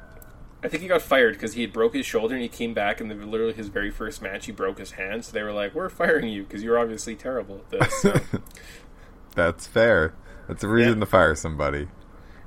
I 0.64 0.68
think 0.68 0.84
he 0.84 0.88
got 0.88 1.02
fired 1.02 1.34
because 1.34 1.54
he 1.54 1.62
had 1.62 1.74
broke 1.74 1.96
his 1.96 2.06
shoulder 2.06 2.36
and 2.36 2.44
he 2.44 2.48
came 2.48 2.76
back 2.76 3.02
and 3.02 3.10
the, 3.10 3.16
literally 3.16 3.54
his 3.54 3.70
very 3.70 3.90
first 3.90 4.22
match 4.22 4.46
he 4.46 4.52
broke 4.52 4.78
his 4.78 4.92
hand. 4.92 5.26
So 5.26 5.32
they 5.32 5.42
were 5.42 5.52
like, 5.54 5.74
"We're 5.74 5.90
firing 5.90 6.30
you 6.30 6.44
because 6.44 6.62
you're 6.62 6.78
obviously 6.78 7.16
terrible 7.16 7.56
at 7.58 7.70
this." 7.72 8.02
So, 8.02 8.20
That's 9.36 9.66
fair. 9.66 10.14
That's 10.48 10.64
a 10.64 10.68
reason 10.68 10.96
Yeah. 10.96 11.00
to 11.00 11.06
fire 11.08 11.34
somebody. 11.36 11.88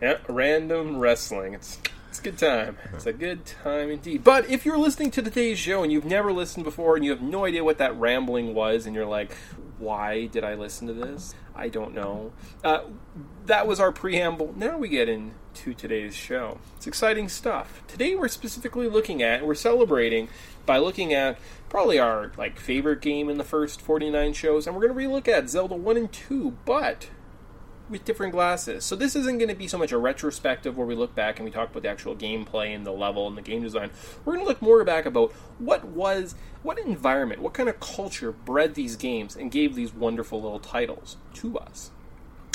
yeah, 0.00 0.18
random 0.28 0.98
wrestling. 1.00 1.54
It's 1.54 1.78
it's 2.14 2.21
a 2.21 2.23
good 2.23 2.38
time. 2.38 2.76
It's 2.92 3.06
a 3.06 3.12
good 3.12 3.44
time 3.44 3.90
indeed. 3.90 4.23
But 4.23 4.49
if 4.49 4.64
you're 4.64 4.78
listening 4.78 5.11
to 5.12 5.23
today's 5.23 5.59
show 5.59 5.83
and 5.83 5.90
you've 5.90 6.04
never 6.04 6.33
listened 6.33 6.62
before 6.62 6.94
and 6.94 7.04
you 7.04 7.11
have 7.11 7.21
no 7.21 7.44
idea 7.44 7.64
what 7.64 7.78
that 7.78 7.99
rambling 7.99 8.54
was, 8.54 8.87
and 8.87 8.94
you're 8.94 9.04
like, 9.04 9.35
"Why 9.78 10.26
did 10.26 10.44
I 10.44 10.54
listen 10.54 10.87
to 10.87 10.92
this?" 10.92 11.35
I 11.56 11.68
don't 11.68 11.92
know. 11.92 12.33
Uh, 12.62 12.83
that 13.47 13.66
was 13.66 13.80
our 13.80 13.90
preamble. 13.90 14.54
Now 14.56 14.78
we 14.78 14.88
get 14.88 15.09
into 15.09 15.75
today's 15.75 16.14
show. 16.14 16.59
It's 16.76 16.87
exciting 16.87 17.28
stuff. 17.28 17.83
Today 17.88 18.14
we're 18.14 18.28
specifically 18.28 18.88
looking 18.88 19.21
at, 19.21 19.44
we're 19.44 19.56
celebrating 19.56 20.28
by 20.66 20.78
looking 20.78 21.12
at 21.12 21.37
probably 21.68 21.99
our 21.99 22.30
like 22.37 22.61
favorite 22.61 23.00
game 23.00 23.28
in 23.28 23.38
the 23.38 23.44
first 23.44 23.80
49 23.80 24.35
shows, 24.35 24.68
and 24.68 24.76
we're 24.76 24.87
going 24.87 24.97
to 24.97 25.09
relook 25.09 25.26
at 25.26 25.50
Zelda 25.50 25.75
1 25.75 25.97
and 25.97 26.12
2, 26.12 26.59
but 26.64 27.09
with 27.88 28.04
different 28.04 28.32
glasses. 28.32 28.84
So 28.84 28.96
this 28.96 29.14
isn't 29.14 29.38
going 29.38 29.48
to 29.48 29.54
be 29.54 29.68
so 29.68 29.78
much 29.78 29.92
a 29.92 29.98
retrospective 29.98 30.76
where 30.76 30.86
we 30.86 30.94
look 30.94 31.14
back 31.14 31.38
and 31.38 31.44
we 31.44 31.50
talk 31.50 31.70
about 31.70 31.82
the 31.82 31.88
actual 31.88 32.16
gameplay 32.16 32.74
and 32.74 32.86
the 32.86 32.92
level 32.92 33.28
and 33.28 33.36
the 33.36 33.42
game 33.42 33.62
design. 33.62 33.90
We're 34.24 34.34
going 34.34 34.44
to 34.44 34.48
look 34.48 34.62
more 34.62 34.82
back 34.84 35.06
about 35.06 35.32
what 35.58 35.84
was, 35.84 36.34
what 36.62 36.78
environment, 36.78 37.42
what 37.42 37.54
kind 37.54 37.68
of 37.68 37.80
culture 37.80 38.32
bred 38.32 38.74
these 38.74 38.96
games 38.96 39.36
and 39.36 39.50
gave 39.50 39.74
these 39.74 39.92
wonderful 39.92 40.40
little 40.40 40.60
titles 40.60 41.18
to 41.34 41.58
us. 41.58 41.90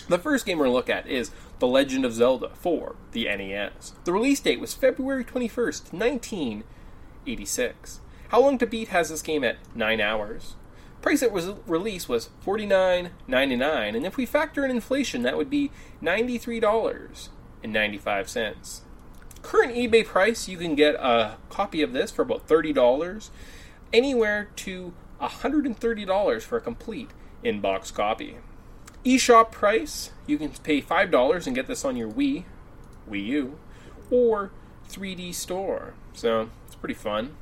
The 0.08 0.18
first 0.18 0.48
game 0.48 0.58
we're 0.58 0.66
going 0.66 0.74
to 0.74 0.78
look 0.78 0.90
at 0.90 1.08
is 1.08 1.30
The 1.60 1.68
Legend 1.68 2.04
of 2.04 2.14
Zelda 2.14 2.50
for 2.56 2.96
the 3.12 3.26
NES. 3.26 3.94
The 4.06 4.12
release 4.12 4.40
date 4.40 4.60
was 4.60 4.74
February 4.74 5.24
21st, 5.24 5.94
1986. 5.94 8.00
How 8.30 8.42
long 8.42 8.58
to 8.58 8.66
beat 8.66 8.88
has 8.88 9.10
this 9.10 9.22
game 9.22 9.44
at 9.44 9.58
9 9.76 10.02
hours? 10.02 10.56
Price 11.02 11.24
at 11.24 11.32
was 11.32 11.52
release 11.66 12.10
was 12.10 12.30
forty 12.42 12.66
nine 12.66 13.12
ninety 13.28 13.56
nine, 13.56 13.96
and 13.96 14.06
if 14.06 14.18
we 14.18 14.26
factor 14.26 14.66
in 14.66 14.72
inflation, 14.72 15.22
that 15.24 15.38
would 15.38 15.50
be 15.50 15.72
ninety 16.02 16.38
three 16.38 16.60
dollars 16.60 17.30
and 17.64 17.72
ninety 17.72 17.98
five 17.98 18.30
cents. 18.30 18.82
Current 19.42 19.74
eBay 19.74 20.06
price, 20.06 20.50
you 20.50 20.58
can 20.58 20.76
get 20.76 20.96
a 20.96 21.38
copy 21.50 21.82
of 21.82 21.94
this 21.94 22.12
for 22.12 22.22
about 22.24 22.48
thirty 22.48 22.74
dollars, 22.74 23.32
anywhere 23.94 24.50
to 24.58 24.94
hundred 25.20 25.66
and 25.66 25.78
thirty 25.78 26.04
dollars 26.06 26.44
for 26.44 26.58
a 26.58 26.62
complete 26.62 27.12
in-box 27.44 27.92
copy. 27.92 28.38
eShop 29.06 29.52
price, 29.52 30.12
you 30.28 30.38
can 30.38 30.50
pay 30.50 30.82
five 30.82 31.12
dollars 31.12 31.48
and 31.48 31.56
get 31.56 31.68
this 31.68 31.86
on 31.86 31.96
your 31.96 32.12
Wii, 32.12 32.44
Wii 33.10 33.26
U, 33.28 33.60
or 34.12 34.52
3D 34.90 35.34
store. 35.34 35.94
So 36.14 36.50
it's 36.68 36.76
pretty 36.76 36.96
fun. 36.96 37.36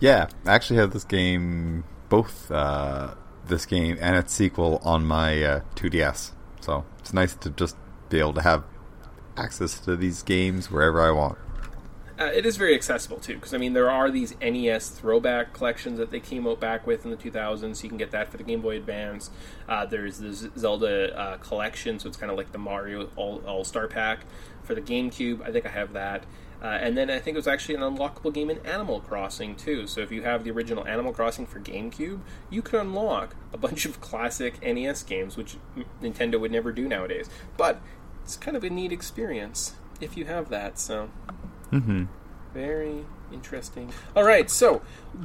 Yeah, 0.00 0.28
I 0.44 0.54
actually 0.54 0.78
have 0.78 0.92
this 0.92 1.04
game, 1.04 1.84
both 2.14 2.48
uh, 2.52 3.12
this 3.48 3.66
game 3.66 3.98
and 4.00 4.14
its 4.14 4.32
sequel, 4.32 4.80
on 4.84 5.04
my 5.04 5.42
uh, 5.42 5.60
2DS. 5.74 6.30
So 6.60 6.84
it's 7.00 7.12
nice 7.12 7.34
to 7.34 7.50
just 7.50 7.76
be 8.08 8.20
able 8.20 8.34
to 8.34 8.42
have 8.42 8.62
access 9.36 9.80
to 9.80 9.96
these 9.96 10.22
games 10.22 10.70
wherever 10.70 11.02
I 11.02 11.10
want. 11.10 11.38
Uh, 12.16 12.26
it 12.26 12.46
is 12.46 12.56
very 12.56 12.76
accessible 12.76 13.18
too, 13.18 13.34
because 13.34 13.52
I 13.52 13.58
mean 13.58 13.72
there 13.72 13.90
are 13.90 14.08
these 14.12 14.32
NES 14.40 14.90
throwback 14.90 15.52
collections 15.52 15.98
that 15.98 16.12
they 16.12 16.20
came 16.20 16.46
out 16.46 16.60
back 16.60 16.86
with 16.86 17.04
in 17.04 17.10
the 17.10 17.16
2000s. 17.16 17.74
So 17.74 17.82
You 17.82 17.88
can 17.88 17.98
get 17.98 18.12
that 18.12 18.28
for 18.28 18.36
the 18.36 18.44
Game 18.44 18.60
Boy 18.60 18.76
Advance. 18.76 19.30
Uh, 19.68 19.84
there's 19.84 20.18
the 20.18 20.32
Zelda 20.56 21.18
uh, 21.18 21.36
collection, 21.38 21.98
so 21.98 22.06
it's 22.06 22.16
kind 22.16 22.30
of 22.30 22.38
like 22.38 22.52
the 22.52 22.58
Mario 22.58 23.08
All 23.16 23.64
Star 23.64 23.88
Pack 23.88 24.20
for 24.62 24.76
the 24.76 24.80
GameCube. 24.80 25.42
I 25.42 25.50
think 25.50 25.66
I 25.66 25.70
have 25.70 25.94
that. 25.94 26.22
Uh, 26.64 26.68
and 26.80 26.96
then 26.96 27.10
I 27.10 27.18
think 27.18 27.34
it 27.34 27.38
was 27.38 27.46
actually 27.46 27.74
an 27.74 27.82
unlockable 27.82 28.32
game 28.32 28.48
in 28.48 28.58
Animal 28.64 29.00
Crossing 29.00 29.54
too. 29.54 29.86
So 29.86 30.00
if 30.00 30.10
you 30.10 30.22
have 30.22 30.44
the 30.44 30.50
original 30.50 30.86
Animal 30.86 31.12
Crossing 31.12 31.44
for 31.44 31.60
GameCube, 31.60 32.20
you 32.48 32.62
can 32.62 32.78
unlock 32.80 33.36
a 33.52 33.58
bunch 33.66 33.84
of 33.84 34.00
classic 34.00 34.62
NES 34.62 35.02
games, 35.02 35.36
which 35.36 35.56
Nintendo 36.02 36.40
would 36.40 36.50
never 36.50 36.72
do 36.72 36.88
nowadays. 36.88 37.28
But 37.58 37.80
it's 38.22 38.38
kind 38.38 38.56
of 38.56 38.64
a 38.64 38.70
neat 38.70 38.92
experience 38.92 39.74
if 40.00 40.16
you 40.16 40.24
have 40.24 40.48
that. 40.48 40.78
So 40.78 41.10
Mm-hmm. 41.70 42.04
very 42.54 43.04
interesting. 43.32 43.92
All 44.16 44.24
right, 44.24 44.48
so 44.48 44.80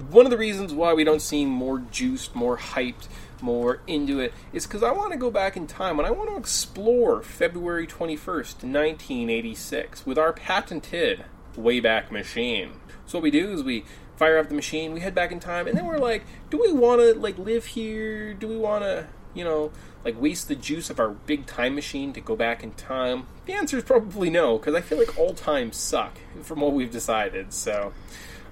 one 0.10 0.25
of 0.25 0.31
the 0.31 0.38
reasons 0.38 0.74
why 0.74 0.93
we 0.93 1.03
don't 1.03 1.22
seem 1.22 1.48
more 1.48 1.79
juiced, 1.79 2.36
more 2.36 2.58
hyped, 2.58 3.08
more 3.41 3.81
into 3.88 4.19
it 4.19 4.34
is 4.53 4.65
because 4.65 4.84
I 4.84 4.91
want 4.91 5.12
to 5.12 5.17
go 5.17 5.31
back 5.31 5.58
in 5.58 5.67
time 5.67 6.00
and 6.00 6.08
I 6.08 6.12
want 6.12 6.29
to 6.29 6.38
explore 6.38 7.22
February 7.22 7.88
21st, 7.88 8.63
1986, 8.63 10.05
with 10.05 10.17
our 10.17 10.34
patented 10.34 11.25
Wayback 11.55 12.12
Machine. 12.12 12.74
So 13.05 13.17
what 13.17 13.24
we 13.24 13.31
do 13.31 13.51
is 13.51 13.63
we 13.63 13.86
fire 14.15 14.38
up 14.38 14.50
the 14.50 14.55
machine, 14.55 14.93
we 14.93 15.00
head 15.00 15.15
back 15.15 15.31
in 15.31 15.39
time, 15.39 15.67
and 15.67 15.77
then 15.77 15.86
we're 15.86 15.98
like, 15.98 16.24
do 16.50 16.60
we 16.60 16.72
want 16.72 17.01
to 17.01 17.13
like 17.13 17.38
live 17.38 17.65
here? 17.65 18.34
Do 18.34 18.48
we 18.48 18.58
want 18.58 18.84
to, 18.84 19.08
you 19.34 19.43
know, 19.43 19.72
like 20.03 20.19
waste 20.19 20.48
the 20.48 20.55
juice 20.55 20.89
of 20.89 21.00
our 21.00 21.10
big 21.10 21.46
time 21.46 21.75
machine 21.75 22.13
to 22.13 22.22
go 22.22 22.36
back 22.36 22.63
in 22.63 22.74
time? 22.74 23.27
The 23.46 23.53
answer 23.53 23.77
is 23.77 23.84
probably 23.84 24.29
no, 24.29 24.58
because 24.58 24.75
I 24.75 24.81
feel 24.81 24.98
like 24.98 25.17
all 25.17 25.34
times 25.34 25.77
suck 25.77 26.17
from 26.43 26.60
what 26.60 26.74
we've 26.74 26.91
decided. 26.91 27.53
So, 27.53 27.93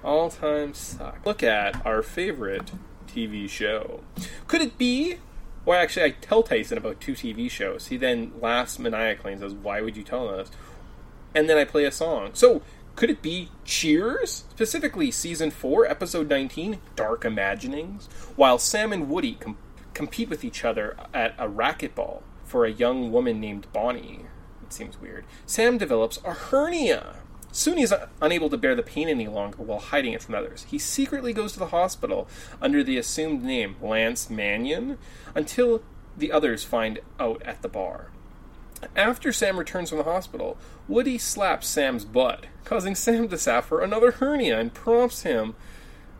all 0.02 0.30
times 0.30 0.78
suck. 0.78 1.24
Look 1.26 1.42
at 1.42 1.84
our 1.86 2.02
favorite 2.02 2.70
TV 3.08 3.48
show. 3.48 4.00
Could 4.46 4.60
it 4.60 4.78
be? 4.78 5.16
Well, 5.64 5.80
actually, 5.80 6.04
I 6.06 6.10
tell 6.10 6.42
Tyson 6.42 6.78
about 6.78 7.00
two 7.00 7.12
TV 7.12 7.50
shows. 7.50 7.88
He 7.88 7.96
then 7.96 8.32
laughs 8.40 8.78
maniacally 8.78 9.32
and 9.32 9.40
says, 9.40 9.54
"Why 9.54 9.80
would 9.80 9.96
you 9.96 10.02
tell 10.04 10.28
us?" 10.28 10.50
And 11.34 11.48
then 11.48 11.58
I 11.58 11.64
play 11.64 11.84
a 11.84 11.92
song. 11.92 12.30
So, 12.32 12.62
could 12.96 13.10
it 13.10 13.20
be 13.22 13.50
Cheers? 13.64 14.44
Specifically, 14.50 15.10
season 15.10 15.50
four, 15.50 15.86
episode 15.86 16.28
nineteen, 16.28 16.78
Dark 16.96 17.24
Imaginings, 17.24 18.08
while 18.36 18.58
Sam 18.58 18.92
and 18.92 19.08
Woody 19.08 19.34
com- 19.34 19.58
compete 19.94 20.28
with 20.30 20.44
each 20.44 20.64
other 20.64 20.96
at 21.12 21.34
a 21.38 21.48
racquetball 21.48 22.22
for 22.44 22.64
a 22.64 22.70
young 22.72 23.12
woman 23.12 23.40
named 23.40 23.66
Bonnie. 23.72 24.26
It 24.62 24.72
seems 24.72 24.98
weird. 25.00 25.24
Sam 25.44 25.76
develops 25.78 26.18
a 26.24 26.32
hernia. 26.32 27.16
Soon 27.58 27.76
he's 27.76 27.92
unable 28.22 28.48
to 28.50 28.56
bear 28.56 28.76
the 28.76 28.84
pain 28.84 29.08
any 29.08 29.26
longer 29.26 29.64
while 29.64 29.80
hiding 29.80 30.12
it 30.12 30.22
from 30.22 30.36
others. 30.36 30.64
He 30.70 30.78
secretly 30.78 31.32
goes 31.32 31.54
to 31.54 31.58
the 31.58 31.66
hospital 31.66 32.28
under 32.62 32.84
the 32.84 32.96
assumed 32.96 33.42
name 33.42 33.74
Lance 33.82 34.30
Mannion 34.30 34.96
until 35.34 35.82
the 36.16 36.30
others 36.30 36.62
find 36.62 37.00
out 37.18 37.42
at 37.42 37.60
the 37.62 37.68
bar. 37.68 38.12
After 38.94 39.32
Sam 39.32 39.58
returns 39.58 39.88
from 39.88 39.98
the 39.98 40.04
hospital, 40.04 40.56
Woody 40.86 41.18
slaps 41.18 41.66
Sam's 41.66 42.04
butt, 42.04 42.46
causing 42.64 42.94
Sam 42.94 43.28
to 43.28 43.36
suffer 43.36 43.80
another 43.80 44.12
hernia 44.12 44.60
and 44.60 44.72
prompts 44.72 45.22
him, 45.22 45.56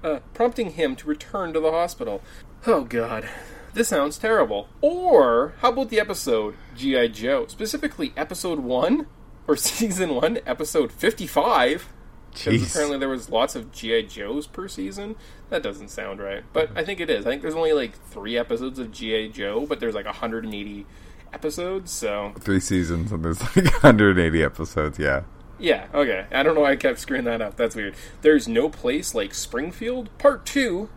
uh, 0.02 0.18
prompting 0.34 0.72
him 0.72 0.96
to 0.96 1.06
return 1.06 1.52
to 1.52 1.60
the 1.60 1.70
hospital. 1.70 2.20
Oh 2.66 2.82
God, 2.82 3.28
this 3.74 3.86
sounds 3.86 4.18
terrible. 4.18 4.68
Or 4.80 5.54
how 5.60 5.70
about 5.70 5.90
the 5.90 6.00
episode 6.00 6.56
G.I. 6.74 7.06
Joe? 7.08 7.46
Specifically, 7.46 8.12
episode 8.16 8.58
1 8.58 9.06
or 9.48 9.56
season 9.56 10.14
1, 10.14 10.40
episode 10.46 10.92
55. 10.92 11.92
Because 12.32 12.70
apparently 12.70 12.98
there 12.98 13.08
was 13.08 13.30
lots 13.30 13.56
of 13.56 13.72
G.I. 13.72 14.02
Joes 14.02 14.46
per 14.46 14.68
season. 14.68 15.16
That 15.48 15.62
doesn't 15.62 15.88
sound 15.88 16.20
right. 16.20 16.44
But 16.52 16.68
mm-hmm. 16.68 16.78
I 16.78 16.84
think 16.84 17.00
it 17.00 17.10
is. 17.10 17.26
I 17.26 17.30
think 17.30 17.42
there's 17.42 17.56
only 17.56 17.72
like 17.72 17.98
three 18.10 18.36
episodes 18.36 18.78
of 18.78 18.92
G.I. 18.92 19.28
Joe, 19.28 19.66
but 19.66 19.80
there's 19.80 19.94
like 19.94 20.04
180 20.04 20.86
episodes, 21.32 21.90
so. 21.90 22.32
Three 22.38 22.60
seasons 22.60 23.10
and 23.10 23.24
there's 23.24 23.40
like 23.40 23.56
180 23.82 24.42
episodes. 24.42 24.98
Yeah. 24.98 25.22
Yeah, 25.58 25.88
okay. 25.92 26.26
I 26.30 26.44
don't 26.44 26.54
know 26.54 26.60
why 26.60 26.72
I 26.72 26.76
kept 26.76 27.00
screwing 27.00 27.24
that 27.24 27.42
up. 27.42 27.56
That's 27.56 27.74
weird. 27.74 27.96
There's 28.20 28.46
no 28.46 28.68
place 28.68 29.14
like 29.14 29.34
Springfield. 29.34 30.16
Part 30.18 30.46
2. 30.46 30.88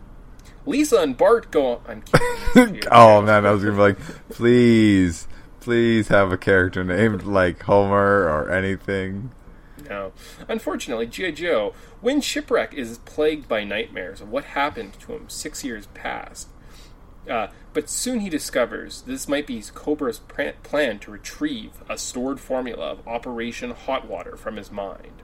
Lisa 0.64 0.98
and 0.98 1.16
Bart 1.16 1.50
go. 1.50 1.66
On. 1.66 1.80
I'm 1.88 2.02
kidding. 2.02 2.82
oh 2.92 3.22
man, 3.22 3.46
I 3.46 3.50
was 3.50 3.64
gonna 3.64 3.74
be 3.74 3.80
like, 3.80 3.98
please, 4.28 5.26
please 5.62 6.08
have 6.08 6.32
a 6.32 6.36
character 6.36 6.82
named 6.82 7.22
like 7.22 7.62
Homer 7.62 8.28
or 8.28 8.50
anything. 8.50 9.30
No. 9.88 10.12
Unfortunately, 10.48 11.06
G.I. 11.06 11.30
Joe, 11.30 11.72
when 12.00 12.20
Shipwreck 12.20 12.74
is 12.74 12.98
plagued 12.98 13.48
by 13.48 13.62
nightmares 13.62 14.20
of 14.20 14.28
what 14.28 14.44
happened 14.44 14.94
to 15.00 15.12
him 15.12 15.28
six 15.28 15.64
years 15.64 15.86
past. 15.94 16.48
Uh, 17.30 17.46
but 17.72 17.88
soon 17.88 18.20
he 18.20 18.28
discovers 18.28 19.02
this 19.02 19.28
might 19.28 19.46
be 19.46 19.62
Cobra's 19.72 20.18
plan 20.18 20.98
to 20.98 21.10
retrieve 21.12 21.84
a 21.88 21.96
stored 21.96 22.40
formula 22.40 22.90
of 22.90 23.06
Operation 23.06 23.70
Hot 23.70 24.08
Water 24.08 24.36
from 24.36 24.56
his 24.56 24.72
mind. 24.72 25.22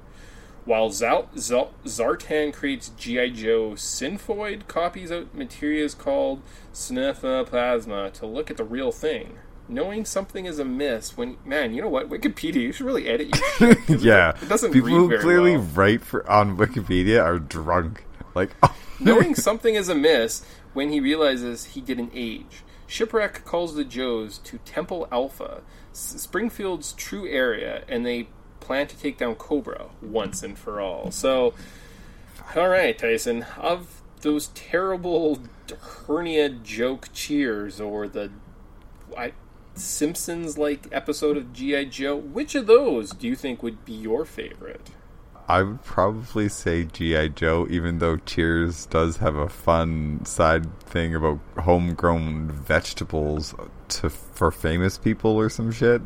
While 0.64 0.90
Zal- 0.90 1.30
Zartan 1.34 2.52
creates 2.52 2.90
G.I. 2.90 3.30
Joe 3.30 3.70
Synthoid, 3.70 4.68
copies 4.68 5.10
out 5.10 5.34
materials 5.34 5.94
called 5.94 6.42
Plasma 6.72 8.10
to 8.10 8.26
look 8.26 8.50
at 8.50 8.56
the 8.56 8.64
real 8.64 8.92
thing. 8.92 9.38
Knowing 9.68 10.04
something 10.04 10.46
is 10.46 10.58
amiss 10.58 11.16
when 11.16 11.36
man, 11.44 11.74
you 11.74 11.82
know 11.82 11.88
what? 11.88 12.08
Wikipedia, 12.08 12.54
you 12.62 12.72
should 12.72 12.86
really 12.86 13.06
edit 13.06 13.28
your 13.34 13.74
shit. 13.86 14.00
yeah, 14.00 14.36
it 14.40 14.48
doesn't 14.48 14.72
people 14.72 14.88
who 14.88 15.18
clearly 15.18 15.56
well. 15.56 15.66
write 15.74 16.02
for 16.02 16.28
on 16.30 16.56
Wikipedia 16.56 17.22
are 17.22 17.38
drunk. 17.38 18.04
Like, 18.34 18.50
oh, 18.62 18.74
Knowing 19.00 19.34
something 19.34 19.74
is 19.74 19.88
amiss 19.88 20.44
when 20.72 20.90
he 20.90 21.00
realizes 21.00 21.66
he 21.66 21.80
didn't 21.80 22.12
age. 22.14 22.62
Shipwreck 22.86 23.44
calls 23.44 23.74
the 23.74 23.84
Joes 23.84 24.38
to 24.38 24.58
Temple 24.58 25.06
Alpha, 25.12 25.60
Springfield's 25.92 26.92
true 26.94 27.28
area, 27.28 27.84
and 27.88 28.06
they 28.06 28.28
plan 28.60 28.86
to 28.86 28.96
take 28.96 29.18
down 29.18 29.34
Cobra 29.34 29.90
once 30.00 30.42
and 30.42 30.58
for 30.58 30.80
all. 30.80 31.10
So, 31.10 31.52
all 32.56 32.68
right, 32.68 32.96
Tyson, 32.96 33.44
of 33.58 34.00
those 34.22 34.48
terrible 34.48 35.40
hernia 36.06 36.48
joke 36.48 37.10
cheers 37.12 37.80
or 37.80 38.08
the 38.08 38.30
I, 39.16 39.32
Simpsons 39.78 40.58
like 40.58 40.88
episode 40.92 41.36
of 41.36 41.52
G.I. 41.52 41.84
Joe, 41.86 42.16
which 42.16 42.54
of 42.54 42.66
those 42.66 43.10
do 43.10 43.26
you 43.26 43.36
think 43.36 43.62
would 43.62 43.84
be 43.84 43.92
your 43.92 44.24
favorite? 44.24 44.90
I 45.48 45.62
would 45.62 45.82
probably 45.82 46.50
say 46.50 46.84
GI 46.84 47.30
Joe, 47.30 47.66
even 47.70 48.00
though 48.00 48.18
Cheers 48.18 48.84
does 48.84 49.16
have 49.16 49.34
a 49.34 49.48
fun 49.48 50.26
side 50.26 50.78
thing 50.80 51.14
about 51.14 51.40
homegrown 51.58 52.50
vegetables 52.50 53.54
to 53.88 54.10
for 54.10 54.50
famous 54.50 54.98
people 54.98 55.30
or 55.30 55.48
some 55.48 55.72
shit. 55.72 56.02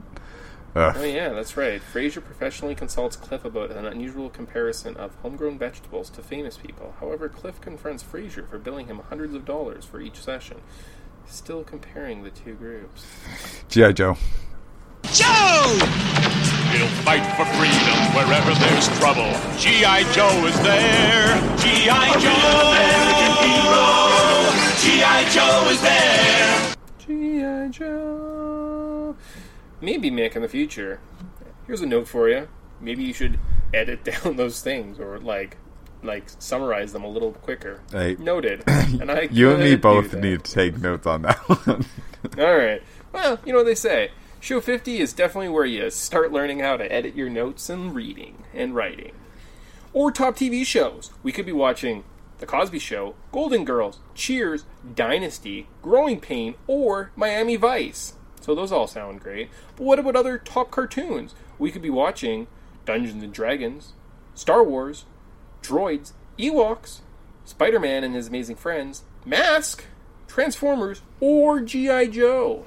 Ugh. 0.76 0.94
Oh 0.96 1.04
yeah, 1.04 1.30
that's 1.30 1.56
right. 1.56 1.82
Frasier 1.82 2.24
professionally 2.24 2.76
consults 2.76 3.16
Cliff 3.16 3.44
about 3.44 3.72
an 3.72 3.84
unusual 3.84 4.30
comparison 4.30 4.96
of 4.96 5.14
homegrown 5.16 5.58
vegetables 5.58 6.08
to 6.10 6.22
famous 6.22 6.56
people. 6.56 6.94
However, 7.00 7.28
Cliff 7.28 7.60
confronts 7.60 8.04
Frasier 8.04 8.48
for 8.48 8.58
billing 8.58 8.86
him 8.86 9.02
hundreds 9.08 9.34
of 9.34 9.44
dollars 9.44 9.84
for 9.84 10.00
each 10.00 10.22
session. 10.22 10.62
Still 11.26 11.64
comparing 11.64 12.22
the 12.22 12.30
two 12.30 12.54
groups. 12.54 13.06
GI 13.68 13.92
Joe. 13.94 14.16
Joe! 15.12 15.78
He'll 16.72 16.88
fight 17.04 17.24
for 17.36 17.44
freedom 17.56 17.98
wherever 18.14 18.54
there's 18.54 18.88
trouble. 18.98 19.30
G.I. 19.58 20.10
Joe 20.14 20.46
is 20.46 20.58
there. 20.62 21.36
G.I. 21.58 22.12
Joe, 22.14 22.72
G.I. 24.80 25.28
Joe 25.28 25.68
is 25.70 25.80
there. 25.82 26.74
G.I. 26.98 27.68
Joe. 27.68 29.16
Maybe, 29.82 30.10
Mick, 30.10 30.34
in 30.34 30.40
the 30.40 30.48
future. 30.48 31.00
Here's 31.66 31.82
a 31.82 31.86
note 31.86 32.08
for 32.08 32.30
you. 32.30 32.48
Maybe 32.80 33.04
you 33.04 33.12
should 33.12 33.38
edit 33.74 34.02
down 34.24 34.36
those 34.36 34.62
things 34.62 34.98
or, 34.98 35.18
like, 35.18 35.58
like 36.02 36.24
summarize 36.38 36.92
them 36.92 37.04
a 37.04 37.08
little 37.08 37.32
quicker. 37.32 37.80
Hey. 37.90 38.16
Noted. 38.18 38.64
And 39.00 39.10
I 39.10 39.28
You 39.30 39.50
and 39.52 39.60
me 39.60 39.74
both 39.76 40.14
need 40.14 40.44
to 40.44 40.52
take 40.52 40.78
notes 40.78 41.06
on 41.06 41.22
that 41.22 41.38
one. 41.66 41.86
All 42.38 42.56
right. 42.56 42.82
Well, 43.12 43.38
you 43.44 43.52
know 43.52 43.60
what 43.60 43.66
they 43.66 43.74
say. 43.74 44.10
Show 44.40 44.60
50 44.60 44.98
is 44.98 45.12
definitely 45.12 45.48
where 45.48 45.64
you 45.64 45.88
start 45.90 46.32
learning 46.32 46.60
how 46.60 46.76
to 46.76 46.92
edit 46.92 47.14
your 47.14 47.30
notes 47.30 47.70
and 47.70 47.94
reading 47.94 48.44
and 48.52 48.74
writing. 48.74 49.12
Or 49.92 50.10
top 50.10 50.36
TV 50.36 50.64
shows. 50.66 51.10
We 51.22 51.32
could 51.32 51.46
be 51.46 51.52
watching 51.52 52.04
The 52.38 52.46
Cosby 52.46 52.78
Show, 52.78 53.14
Golden 53.30 53.64
Girls, 53.64 54.00
Cheers, 54.14 54.64
Dynasty, 54.94 55.68
Growing 55.80 56.20
Pain, 56.20 56.54
or 56.66 57.12
Miami 57.14 57.56
Vice. 57.56 58.14
So 58.40 58.54
those 58.54 58.72
all 58.72 58.86
sound 58.88 59.20
great. 59.20 59.48
But 59.76 59.84
what 59.84 59.98
about 59.98 60.16
other 60.16 60.38
top 60.38 60.70
cartoons? 60.70 61.34
We 61.58 61.70
could 61.70 61.82
be 61.82 61.90
watching 61.90 62.48
Dungeons 62.84 63.22
and 63.22 63.32
Dragons, 63.32 63.92
Star 64.34 64.64
Wars, 64.64 65.04
Droids, 65.62 66.12
Ewoks, 66.38 67.00
Spider 67.44 67.80
Man 67.80 68.04
and 68.04 68.14
His 68.14 68.28
Amazing 68.28 68.56
Friends, 68.56 69.02
Mask, 69.24 69.84
Transformers, 70.28 71.02
or 71.20 71.60
G.I. 71.60 72.06
Joe. 72.06 72.64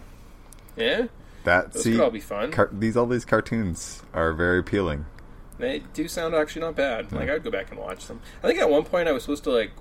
Yeah? 0.75 1.07
that 1.43 1.73
Those 1.73 1.83
see, 1.83 1.91
could 1.91 2.01
all 2.01 2.09
be 2.11 2.19
fun. 2.19 2.51
car- 2.51 2.69
these 2.71 2.97
all 2.97 3.05
these 3.05 3.25
cartoons 3.25 4.01
are 4.13 4.33
very 4.33 4.59
appealing. 4.59 5.05
They 5.57 5.83
do 5.93 6.07
sound 6.07 6.33
actually 6.35 6.63
not 6.63 6.75
bad. 6.75 7.11
Like 7.11 7.29
I'd 7.29 7.43
go 7.43 7.51
back 7.51 7.69
and 7.71 7.79
watch 7.79 8.07
them. 8.07 8.19
I 8.43 8.47
think 8.47 8.59
at 8.59 8.69
one 8.69 8.83
point 8.83 9.07
I 9.07 9.11
was 9.13 9.23
supposed 9.23 9.43
to 9.45 9.51
like 9.51 9.71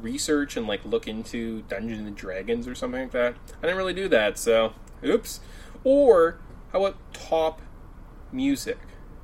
research 0.00 0.56
and 0.56 0.66
like 0.66 0.84
look 0.84 1.06
into 1.06 1.62
Dungeons 1.62 2.06
and 2.06 2.16
Dragons 2.16 2.66
or 2.66 2.74
something 2.74 3.02
like 3.02 3.12
that. 3.12 3.36
I 3.58 3.66
didn't 3.66 3.76
really 3.76 3.94
do 3.94 4.08
that, 4.08 4.38
so 4.38 4.72
oops. 5.04 5.40
Or 5.84 6.38
how 6.72 6.84
about 6.84 6.96
top 7.12 7.60
music? 8.32 8.78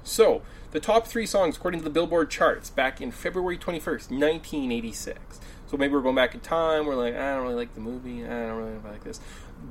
So 0.04 0.42
the 0.70 0.80
top 0.80 1.06
three 1.06 1.26
songs 1.26 1.56
according 1.56 1.80
to 1.80 1.84
the 1.84 1.90
Billboard 1.90 2.30
charts 2.30 2.70
back 2.70 3.00
in 3.00 3.10
February 3.10 3.56
twenty 3.58 3.80
first, 3.80 4.10
nineteen 4.10 4.70
eighty 4.72 4.92
six. 4.92 5.40
So 5.66 5.76
maybe 5.76 5.94
we're 5.94 6.02
going 6.02 6.14
back 6.14 6.34
in 6.34 6.40
time. 6.40 6.87
We're 6.87 6.94
like, 6.94 7.14
I 7.14 7.34
don't 7.34 7.42
really 7.42 7.54
like 7.54 7.75
the 7.75 7.80
movie. 7.80 8.25
I 8.25 8.28
don't 8.28 8.56
really 8.56 8.78
like 8.84 9.04
this. 9.04 9.20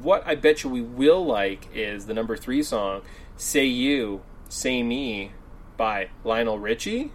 What 0.01 0.22
I 0.27 0.36
bet 0.36 0.63
you 0.63 0.70
we 0.70 0.82
will 0.82 1.25
like 1.25 1.70
is 1.74 2.06
the 2.06 2.13
number 2.13 2.38
three 2.38 2.62
song, 2.62 3.01
"Say 3.36 3.66
You, 3.66 4.22
Say 4.50 4.84
Me," 4.84 5.32
by 5.75 6.10
Lionel 6.24 6.60
Richie. 6.60 7.12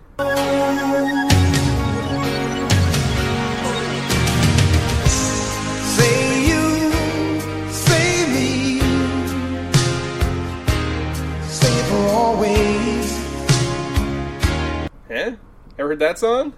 Ever 15.82 15.88
heard 15.88 15.98
that 15.98 16.16
song? 16.16 16.52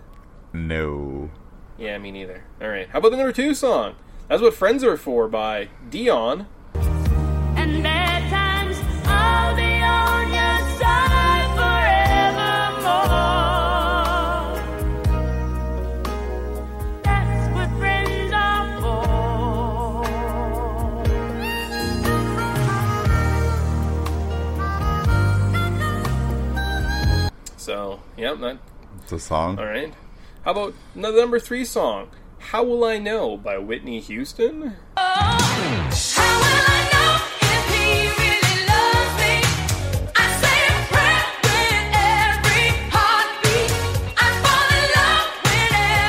No. 0.52 1.31
Yeah, 1.78 1.97
me 1.97 2.11
neither. 2.11 2.45
All 2.61 2.69
right. 2.69 2.87
How 2.90 2.99
about 2.99 3.09
the 3.09 3.16
number 3.16 3.33
two 3.33 3.54
song? 3.54 3.95
That's 4.28 4.43
what 4.43 4.52
Friends 4.52 4.85
Are 4.85 4.99
For 4.99 5.28
by 5.28 5.71
Dionne. 5.88 6.45
And 6.75 7.83
bad 7.83 8.28
times, 8.28 8.76
I'll 9.07 9.57
be 9.57 9.81
on 9.81 10.28
your 10.28 10.61
side 10.76 11.49
forevermore. 11.57 13.00
That's 17.02 17.49
what 17.54 17.71
friends 17.78 18.31
are 18.35 18.64
So, 27.57 28.00
yep, 28.19 28.38
that, 28.40 28.59
It's 29.05 29.13
a 29.13 29.19
song. 29.19 29.59
all 29.59 29.67
right. 29.67 29.93
How 30.45 30.53
about 30.53 30.73
the 30.95 31.01
number 31.13 31.39
three 31.39 31.67
song? 31.67 32.09
How 32.39 32.65
Will 32.65 32.85
I 32.85 32.97
Know 32.99 33.37
by 33.37 33.59
Whitney 33.59 34.01
Houston? 34.01 34.77
How 34.97 35.37
will 35.37 36.65
I 36.67 36.89
know 36.93 37.21
if 37.43 37.69
he 37.69 38.09
really 38.17 38.57
loves 38.65 39.15
me? 39.21 39.35
I 40.17 40.27
say 40.41 40.57
a 40.69 40.77
prayer 40.89 41.27
with 41.45 41.89
every 42.01 42.65
heartbeat. 42.95 43.73
I 44.17 44.27
fall 44.43 44.69
in 44.81 44.87
love 44.97 45.29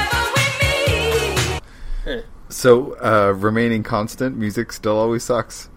whenever 0.08 0.21
we 2.08 2.15
meet. 2.15 2.25
So, 2.49 2.95
uh, 2.99 3.34
remaining 3.34 3.84
constant, 3.84 4.38
music 4.38 4.71
still 4.71 4.97
always 4.97 5.23
sucks. 5.23 5.69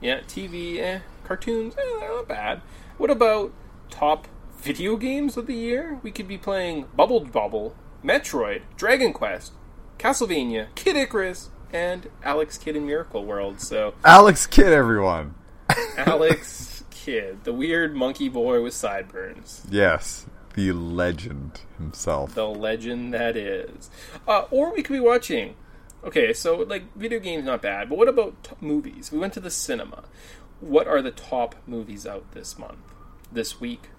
Yeah, 0.00 0.20
TV, 0.20 0.78
eh. 0.78 1.00
Cartoons, 1.24 1.74
eh, 1.76 1.82
they're 1.98 2.10
not 2.10 2.28
bad. 2.28 2.62
What 2.96 3.10
about 3.10 3.52
top 3.90 4.28
video 4.58 4.96
games 4.96 5.36
of 5.36 5.46
the 5.46 5.54
year? 5.54 5.98
We 6.02 6.10
could 6.10 6.28
be 6.28 6.38
playing 6.38 6.86
Bubble 6.94 7.20
Bobble, 7.20 7.74
Metroid, 8.04 8.62
Dragon 8.76 9.12
Quest, 9.12 9.52
Castlevania, 9.98 10.68
Kid 10.74 10.96
Icarus, 10.96 11.50
and 11.72 12.08
Alex 12.22 12.58
Kidd 12.58 12.76
in 12.76 12.86
Miracle 12.86 13.24
World. 13.24 13.60
So, 13.60 13.94
Alex 14.04 14.46
Kidd, 14.46 14.72
everyone. 14.72 15.34
Alex 15.96 16.84
Kidd, 16.90 17.44
the 17.44 17.52
weird 17.52 17.94
monkey 17.94 18.28
boy 18.28 18.62
with 18.62 18.74
sideburns. 18.74 19.64
Yes, 19.70 20.26
the 20.54 20.72
legend 20.72 21.60
himself. 21.76 22.34
The 22.34 22.46
legend 22.48 23.14
that 23.14 23.36
is. 23.36 23.90
Uh, 24.26 24.44
or 24.50 24.72
we 24.72 24.82
could 24.82 24.94
be 24.94 25.00
watching. 25.00 25.54
Okay, 26.04 26.32
so 26.32 26.56
like 26.58 26.94
video 26.96 27.18
games 27.18 27.44
not 27.44 27.62
bad, 27.62 27.88
but 27.88 27.98
what 27.98 28.08
about 28.08 28.44
t- 28.44 28.56
movies? 28.60 29.10
We 29.10 29.18
went 29.18 29.32
to 29.34 29.40
the 29.40 29.50
cinema. 29.50 30.04
What 30.60 30.86
are 30.86 31.02
the 31.02 31.10
top 31.10 31.54
movies 31.66 32.06
out 32.06 32.32
this 32.32 32.58
month, 32.58 32.78
this 33.30 33.60
week? 33.60 33.90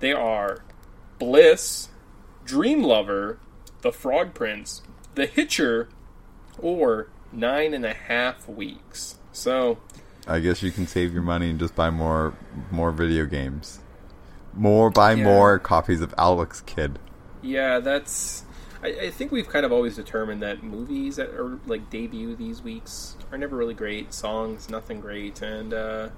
They 0.00 0.12
are 0.12 0.62
Bliss, 1.18 1.88
Dream 2.44 2.82
Lover, 2.82 3.38
The 3.82 3.92
Frog 3.92 4.34
Prince, 4.34 4.82
The 5.14 5.26
Hitcher, 5.26 5.88
or 6.58 7.08
Nine 7.32 7.74
and 7.74 7.84
a 7.84 7.94
Half 7.94 8.48
Weeks. 8.48 9.16
So 9.32 9.78
I 10.26 10.40
guess 10.40 10.62
you 10.62 10.70
can 10.70 10.86
save 10.86 11.12
your 11.12 11.22
money 11.22 11.50
and 11.50 11.58
just 11.58 11.74
buy 11.74 11.90
more 11.90 12.34
more 12.70 12.92
video 12.92 13.26
games. 13.26 13.80
More 14.54 14.90
buy 14.90 15.12
Yeah. 15.12 15.24
more 15.24 15.58
copies 15.58 16.00
of 16.00 16.14
Alex 16.18 16.60
Kidd. 16.62 16.98
Yeah, 17.42 17.78
that's. 17.80 18.44
I, 18.82 18.88
I 18.88 19.10
think 19.10 19.32
we've 19.32 19.48
kind 19.48 19.66
of 19.66 19.72
always 19.72 19.96
determined 19.96 20.40
that 20.42 20.62
movies 20.62 21.16
that 21.16 21.30
are 21.30 21.58
like 21.66 21.90
debut 21.90 22.34
these 22.36 22.62
weeks 22.62 23.16
are 23.32 23.38
never 23.38 23.56
really 23.56 23.74
great. 23.74 24.14
Songs, 24.14 24.68
nothing 24.70 25.00
great, 25.00 25.42
and 25.42 25.74
uh, 25.74 26.08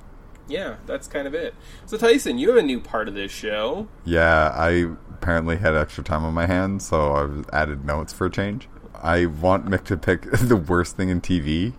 yeah, 0.50 0.76
that's 0.86 1.06
kind 1.06 1.26
of 1.26 1.34
it. 1.34 1.54
So 1.86 1.96
Tyson, 1.96 2.38
you 2.38 2.48
have 2.48 2.58
a 2.58 2.62
new 2.62 2.80
part 2.80 3.08
of 3.08 3.14
this 3.14 3.30
show. 3.30 3.88
Yeah, 4.04 4.52
I 4.54 4.90
apparently 5.10 5.56
had 5.56 5.74
extra 5.74 6.02
time 6.02 6.24
on 6.24 6.34
my 6.34 6.46
hands, 6.46 6.86
so 6.86 7.12
I've 7.12 7.48
added 7.52 7.84
notes 7.84 8.12
for 8.12 8.26
a 8.26 8.30
change. 8.30 8.68
I 8.94 9.26
want 9.26 9.66
Mick 9.66 9.84
to 9.84 9.96
pick 9.96 10.22
the 10.30 10.56
worst 10.56 10.96
thing 10.96 11.08
in 11.08 11.20
TV. 11.20 11.74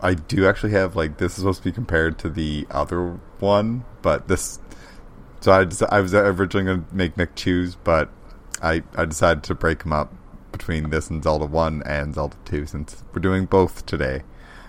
I 0.00 0.14
do 0.14 0.46
actually 0.46 0.72
have 0.72 0.94
like 0.94 1.18
this 1.18 1.32
is 1.32 1.38
supposed 1.38 1.62
to 1.62 1.64
be 1.64 1.72
compared 1.72 2.18
to 2.20 2.28
the 2.28 2.66
other 2.70 3.18
one, 3.38 3.84
but 4.02 4.28
this. 4.28 4.58
So 5.40 5.52
I, 5.52 5.64
dec- 5.64 5.88
I 5.90 6.00
was 6.00 6.14
originally 6.14 6.66
going 6.66 6.84
to 6.84 6.94
make 6.94 7.14
Mick 7.14 7.34
choose, 7.34 7.76
but 7.76 8.10
I 8.62 8.82
I 8.94 9.04
decided 9.04 9.42
to 9.44 9.54
break 9.54 9.84
them 9.84 9.92
up 9.92 10.12
between 10.52 10.90
this 10.90 11.10
and 11.10 11.22
Zelda 11.22 11.46
One 11.46 11.82
and 11.84 12.14
Zelda 12.14 12.36
Two 12.44 12.66
since 12.66 13.04
we're 13.12 13.20
doing 13.20 13.46
both 13.46 13.86
today. 13.86 14.22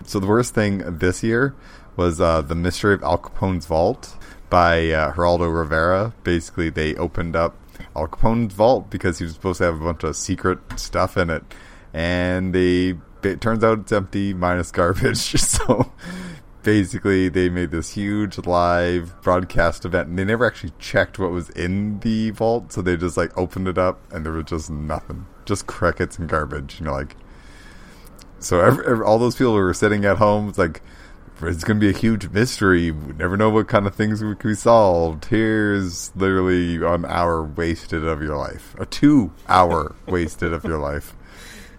So 0.04 0.20
the 0.20 0.26
worst 0.26 0.54
thing 0.54 0.98
this 0.98 1.22
year 1.22 1.54
was 1.98 2.20
uh, 2.20 2.40
the 2.40 2.54
Mystery 2.54 2.94
of 2.94 3.02
Al 3.02 3.18
Capone's 3.18 3.66
Vault 3.66 4.16
by 4.48 4.88
uh, 4.90 5.12
Geraldo 5.12 5.52
Rivera. 5.52 6.14
Basically, 6.22 6.70
they 6.70 6.94
opened 6.94 7.34
up 7.34 7.56
Al 7.96 8.06
Capone's 8.06 8.54
vault 8.54 8.88
because 8.88 9.18
he 9.18 9.24
was 9.24 9.34
supposed 9.34 9.58
to 9.58 9.64
have 9.64 9.82
a 9.82 9.84
bunch 9.84 10.04
of 10.04 10.14
secret 10.14 10.60
stuff 10.78 11.16
in 11.16 11.28
it, 11.28 11.42
and 11.92 12.54
they 12.54 12.96
it 13.24 13.40
turns 13.40 13.64
out 13.64 13.80
it's 13.80 13.92
empty 13.92 14.32
minus 14.32 14.70
garbage. 14.78 15.18
so 15.18 15.92
basically, 16.62 17.28
they 17.28 17.48
made 17.48 17.72
this 17.72 17.90
huge 17.90 18.38
live 18.46 19.20
broadcast 19.22 19.84
event, 19.84 20.08
and 20.08 20.16
they 20.16 20.24
never 20.24 20.46
actually 20.46 20.72
checked 20.78 21.18
what 21.18 21.32
was 21.32 21.50
in 21.50 21.98
the 21.98 22.30
vault. 22.30 22.72
So 22.72 22.80
they 22.80 22.96
just 22.96 23.16
like 23.16 23.36
opened 23.36 23.66
it 23.66 23.76
up, 23.76 24.00
and 24.12 24.24
there 24.24 24.32
was 24.32 24.44
just 24.44 24.70
nothing, 24.70 25.26
just 25.46 25.66
crickets 25.66 26.16
and 26.16 26.28
garbage. 26.28 26.78
You 26.78 26.86
know, 26.86 26.92
like, 26.92 27.16
so 28.38 28.60
every, 28.60 28.86
every, 28.86 29.04
all 29.04 29.18
those 29.18 29.34
people 29.34 29.54
who 29.54 29.58
were 29.58 29.74
sitting 29.74 30.04
at 30.04 30.18
home, 30.18 30.48
it's 30.48 30.58
like 30.58 30.80
it's 31.42 31.64
going 31.64 31.78
to 31.78 31.80
be 31.80 31.88
a 31.88 31.98
huge 31.98 32.28
mystery. 32.30 32.90
We 32.90 33.12
never 33.14 33.36
know 33.36 33.50
what 33.50 33.68
kind 33.68 33.86
of 33.86 33.94
things 33.94 34.22
we 34.22 34.34
can 34.34 34.50
be 34.50 34.54
solved. 34.54 35.26
Here's 35.26 36.14
literally 36.16 36.76
an 36.76 37.04
hour 37.04 37.44
wasted 37.44 38.04
of 38.04 38.22
your 38.22 38.36
life, 38.36 38.74
a 38.78 38.86
two 38.86 39.32
hour 39.48 39.94
wasted 40.06 40.52
of 40.52 40.64
your 40.64 40.78
life. 40.78 41.14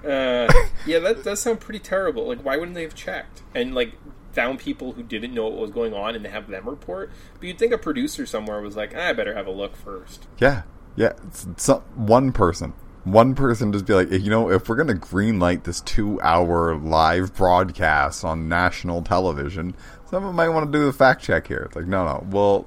Uh, 0.04 0.52
yeah, 0.86 1.00
that 1.00 1.24
does 1.24 1.42
sound 1.42 1.60
pretty 1.60 1.80
terrible. 1.80 2.28
Like, 2.28 2.44
why 2.44 2.58
wouldn't 2.58 2.76
they 2.76 2.84
have 2.84 2.96
checked 2.96 3.42
and 3.54 3.76
like 3.76 3.94
found 4.32 4.60
people 4.60 4.94
who 4.94 5.04
didn't 5.04 5.34
know 5.34 5.44
what 5.44 5.60
was 5.60 5.72
going 5.72 5.94
on 5.94 6.16
and 6.16 6.26
have 6.26 6.48
them 6.48 6.70
report? 6.70 7.12
But 7.40 7.48
you'd 7.48 7.60
think 7.60 7.74
a 7.74 7.78
producer 7.78 8.26
somewhere 8.26 8.62
was 8.62 8.78
like, 8.78 8.94
"Ah, 8.96 9.10
I 9.10 9.14
better 9.14 9.36
have 9.36 9.48
a 9.48 9.52
look 9.52 9.76
first. 9.76 10.28
Yeah, 10.40 10.64
yeah. 10.96 11.14
It's, 11.28 11.48
some, 11.58 11.82
one 11.96 12.32
person, 12.32 12.74
one 13.04 13.36
person 13.36 13.72
just 13.72 13.86
be 13.86 13.94
like, 13.94 14.12
you 14.12 14.30
know, 14.30 14.50
if 14.52 14.68
we're 14.70 14.76
gonna 14.76 14.94
greenlight 14.94 15.64
this 15.64 15.82
two-hour 15.82 16.76
live 16.76 17.36
broadcast 17.36 18.24
on 18.26 18.50
national 18.50 19.02
television, 19.02 19.76
someone 20.10 20.36
might 20.36 20.50
want 20.50 20.72
to 20.72 20.78
do 20.78 20.86
the 20.86 20.94
fact 20.94 21.24
check 21.24 21.48
here. 21.48 21.64
It's 21.68 21.76
like, 21.76 21.86
no, 21.88 22.06
no. 22.06 22.26
Well, 22.30 22.66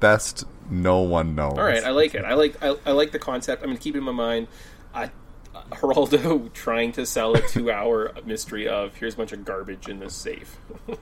best 0.00 0.44
no 0.70 1.00
one 1.00 1.34
knows. 1.34 1.58
All 1.58 1.64
right, 1.64 1.84
I 1.84 1.90
like 1.90 2.14
it. 2.14 2.24
I 2.24 2.34
like 2.34 2.62
I, 2.62 2.76
I 2.86 2.92
like 2.92 3.12
the 3.12 3.18
concept. 3.18 3.62
I'm 3.62 3.68
going 3.68 3.76
to 3.76 3.82
keep 3.82 3.94
it 3.94 3.98
in 3.98 4.04
my 4.04 4.12
mind. 4.12 4.48
uh, 4.94 5.08
Geraldo 5.70 6.52
trying 6.52 6.92
to 6.92 7.06
sell 7.06 7.34
a 7.34 7.40
two-hour 7.40 8.12
mystery 8.24 8.68
of 8.68 8.94
here's 8.96 9.14
a 9.14 9.16
bunch 9.16 9.32
of 9.32 9.44
garbage 9.44 9.88
in 9.88 9.98
this 10.00 10.14
safe. 10.14 10.56
All 10.88 10.94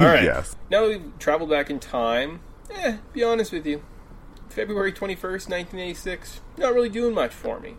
right. 0.00 0.24
Yes. 0.24 0.56
Now 0.70 0.86
we've 0.86 1.18
traveled 1.18 1.50
back 1.50 1.70
in 1.70 1.80
time, 1.80 2.40
eh, 2.70 2.98
be 3.12 3.22
honest 3.24 3.52
with 3.52 3.66
you. 3.66 3.82
February 4.52 4.92
21st, 4.92 5.48
1986, 5.48 6.40
not 6.58 6.74
really 6.74 6.88
doing 6.88 7.14
much 7.14 7.32
for 7.32 7.58
me. 7.58 7.76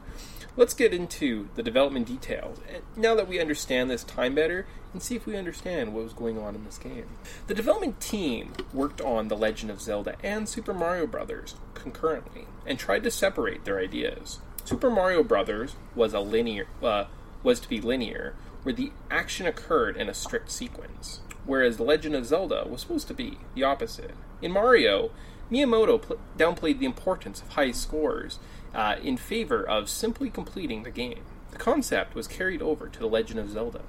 Let's 0.57 0.73
get 0.73 0.93
into 0.93 1.49
the 1.55 1.63
development 1.63 2.07
details. 2.07 2.59
Now 2.95 3.15
that 3.15 3.27
we 3.27 3.39
understand 3.39 3.89
this 3.89 4.03
time 4.03 4.35
better, 4.35 4.65
and 4.91 5.01
see 5.01 5.15
if 5.15 5.25
we 5.25 5.35
understand 5.35 5.93
what 5.93 6.03
was 6.03 6.13
going 6.13 6.37
on 6.37 6.55
in 6.55 6.63
this 6.63 6.77
game. 6.77 7.07
The 7.47 7.55
development 7.55 7.99
team 7.99 8.53
worked 8.71 9.01
on 9.01 9.27
The 9.27 9.35
Legend 9.35 9.71
of 9.71 9.81
Zelda 9.81 10.15
and 10.23 10.47
Super 10.47 10.73
Mario 10.73 11.07
Bros. 11.07 11.55
concurrently 11.73 12.45
and 12.65 12.77
tried 12.77 13.03
to 13.03 13.11
separate 13.11 13.65
their 13.65 13.79
ideas. 13.79 14.39
Super 14.63 14.89
Mario 14.89 15.23
Bros. 15.23 15.75
was 15.95 16.13
a 16.13 16.19
linear 16.19 16.67
uh, 16.81 17.05
was 17.41 17.59
to 17.59 17.67
be 17.67 17.81
linear, 17.81 18.35
where 18.63 18.73
the 18.73 18.91
action 19.11 19.45
occurred 19.45 19.97
in 19.97 20.07
a 20.07 20.13
strict 20.13 20.49
sequence, 20.49 21.19
whereas 21.45 21.77
The 21.77 21.83
Legend 21.83 22.15
of 22.15 22.25
Zelda 22.25 22.65
was 22.67 22.81
supposed 22.81 23.07
to 23.09 23.13
be 23.13 23.37
the 23.53 23.63
opposite. 23.63 24.15
In 24.41 24.51
Mario, 24.51 25.11
Miyamoto 25.53 26.01
pl- 26.01 26.17
downplayed 26.37 26.79
the 26.79 26.85
importance 26.85 27.41
of 27.41 27.49
high 27.49 27.71
scores 27.71 28.39
uh, 28.73 28.95
in 29.03 29.17
favor 29.17 29.63
of 29.63 29.87
simply 29.87 30.31
completing 30.31 30.81
the 30.81 30.89
game. 30.89 31.23
The 31.51 31.57
concept 31.57 32.15
was 32.15 32.27
carried 32.27 32.61
over 32.61 32.87
to 32.87 32.99
The 32.99 33.05
Legend 33.07 33.39
of 33.39 33.51
Zelda. 33.51 33.83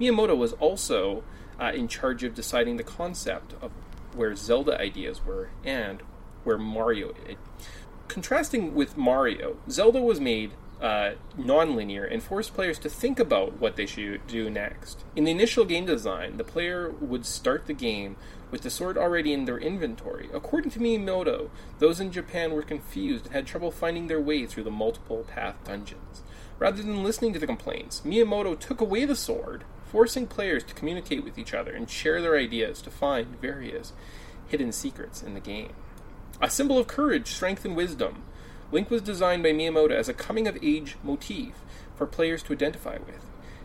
Miyamoto 0.00 0.36
was 0.36 0.54
also 0.54 1.22
uh, 1.60 1.70
in 1.72 1.86
charge 1.86 2.24
of 2.24 2.34
deciding 2.34 2.76
the 2.76 2.82
concept 2.82 3.54
of 3.62 3.70
where 4.14 4.34
Zelda 4.34 4.80
ideas 4.80 5.24
were 5.24 5.50
and 5.64 6.02
where 6.42 6.58
Mario. 6.58 7.14
It. 7.28 7.38
Contrasting 8.08 8.74
with 8.74 8.96
Mario, 8.96 9.56
Zelda 9.70 10.02
was 10.02 10.20
made 10.20 10.52
uh, 10.80 11.12
non-linear 11.36 12.04
and 12.04 12.22
forced 12.22 12.52
players 12.54 12.78
to 12.80 12.88
think 12.88 13.18
about 13.18 13.60
what 13.60 13.76
they 13.76 13.86
should 13.86 14.26
do 14.26 14.50
next. 14.50 15.04
In 15.14 15.24
the 15.24 15.30
initial 15.30 15.64
game 15.64 15.86
design, 15.86 16.36
the 16.36 16.44
player 16.44 16.90
would 16.90 17.24
start 17.24 17.66
the 17.66 17.72
game 17.72 18.16
with 18.50 18.62
the 18.62 18.70
sword 18.70 18.96
already 18.96 19.32
in 19.32 19.44
their 19.44 19.58
inventory. 19.58 20.28
According 20.32 20.70
to 20.72 20.78
Miyamoto, 20.80 21.50
those 21.78 22.00
in 22.00 22.12
Japan 22.12 22.52
were 22.52 22.62
confused 22.62 23.26
and 23.26 23.34
had 23.34 23.46
trouble 23.46 23.70
finding 23.70 24.06
their 24.06 24.20
way 24.20 24.46
through 24.46 24.64
the 24.64 24.70
multiple 24.70 25.24
path 25.26 25.56
dungeons. 25.64 26.22
Rather 26.58 26.82
than 26.82 27.02
listening 27.02 27.32
to 27.32 27.38
the 27.38 27.46
complaints, 27.46 28.02
Miyamoto 28.04 28.58
took 28.58 28.80
away 28.80 29.04
the 29.04 29.16
sword, 29.16 29.64
forcing 29.86 30.26
players 30.26 30.62
to 30.64 30.74
communicate 30.74 31.24
with 31.24 31.38
each 31.38 31.54
other 31.54 31.72
and 31.72 31.90
share 31.90 32.22
their 32.22 32.36
ideas 32.36 32.80
to 32.82 32.90
find 32.90 33.40
various 33.40 33.92
hidden 34.48 34.72
secrets 34.72 35.22
in 35.22 35.34
the 35.34 35.40
game. 35.40 35.72
A 36.40 36.50
symbol 36.50 36.78
of 36.78 36.86
courage, 36.86 37.28
strength, 37.28 37.64
and 37.64 37.76
wisdom, 37.76 38.22
Link 38.72 38.90
was 38.90 39.02
designed 39.02 39.42
by 39.42 39.52
Miyamoto 39.52 39.92
as 39.92 40.08
a 40.08 40.14
coming 40.14 40.48
of 40.48 40.58
age 40.62 40.96
motif 41.04 41.52
for 41.94 42.06
players 42.06 42.42
to 42.42 42.52
identify 42.52 42.98
with. 42.98 43.24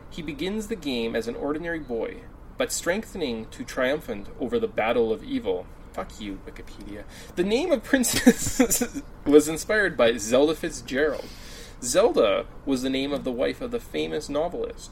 He 0.09 0.21
begins 0.21 0.67
the 0.67 0.75
game 0.75 1.15
as 1.15 1.27
an 1.27 1.35
ordinary 1.35 1.79
boy, 1.79 2.17
but 2.59 2.73
strengthening 2.73 3.45
to 3.51 3.63
triumphant 3.63 4.27
over 4.37 4.59
the 4.59 4.67
battle 4.67 5.13
of 5.13 5.23
evil. 5.23 5.65
Fuck 5.93 6.19
you, 6.19 6.39
Wikipedia. 6.45 7.05
The 7.37 7.43
name 7.45 7.71
of 7.71 7.85
Princess 7.85 9.01
was 9.25 9.47
inspired 9.47 9.95
by 9.95 10.17
Zelda 10.17 10.53
Fitzgerald. 10.53 11.29
Zelda 11.81 12.45
was 12.65 12.81
the 12.81 12.89
name 12.89 13.13
of 13.13 13.23
the 13.23 13.31
wife 13.31 13.61
of 13.61 13.71
the 13.71 13.79
famous 13.79 14.27
novelist 14.27 14.91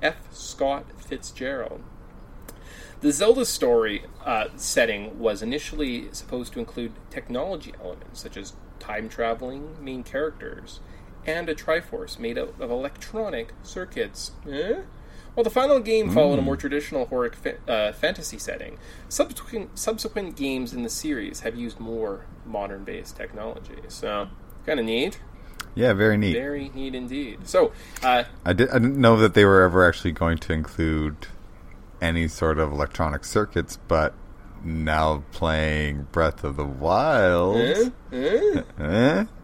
F. 0.00 0.16
Scott 0.32 0.86
Fitzgerald. 0.96 1.82
The 3.02 3.12
Zelda 3.12 3.44
story 3.44 4.04
uh, 4.24 4.46
setting 4.56 5.18
was 5.18 5.42
initially 5.42 6.08
supposed 6.12 6.54
to 6.54 6.58
include 6.58 6.92
technology 7.10 7.74
elements 7.84 8.22
such 8.22 8.38
as 8.38 8.54
time 8.78 9.10
traveling 9.10 9.76
main 9.84 10.04
characters 10.04 10.80
and 11.26 11.50
a 11.50 11.54
Triforce 11.54 12.18
made 12.18 12.38
out 12.38 12.54
of 12.58 12.70
electronic 12.70 13.52
circuits. 13.62 14.32
Eh? 14.50 14.80
While 15.38 15.44
the 15.44 15.50
final 15.50 15.78
game 15.78 16.10
followed 16.10 16.40
a 16.40 16.42
more 16.42 16.56
traditional 16.56 17.06
horror 17.06 17.30
uh, 17.68 17.92
fantasy 17.92 18.38
setting, 18.38 18.76
subsequent, 19.08 19.78
subsequent 19.78 20.34
games 20.34 20.72
in 20.72 20.82
the 20.82 20.88
series 20.88 21.42
have 21.42 21.54
used 21.54 21.78
more 21.78 22.26
modern 22.44 22.82
based 22.82 23.14
technology. 23.14 23.76
So, 23.86 24.26
kind 24.66 24.80
of 24.80 24.86
neat. 24.86 25.20
Yeah, 25.76 25.92
very 25.92 26.16
neat. 26.16 26.32
Very 26.32 26.70
neat 26.74 26.92
indeed. 26.96 27.46
So, 27.46 27.70
uh, 28.02 28.24
I, 28.44 28.52
did, 28.52 28.68
I 28.70 28.80
didn't 28.80 29.00
know 29.00 29.16
that 29.18 29.34
they 29.34 29.44
were 29.44 29.62
ever 29.62 29.86
actually 29.86 30.10
going 30.10 30.38
to 30.38 30.52
include 30.52 31.28
any 32.02 32.26
sort 32.26 32.58
of 32.58 32.72
electronic 32.72 33.24
circuits, 33.24 33.78
but 33.86 34.14
now 34.64 35.22
playing 35.30 36.08
Breath 36.10 36.42
of 36.42 36.56
the 36.56 36.64
Wild. 36.64 37.58
eh? 37.58 38.62
Eh? 38.80 39.24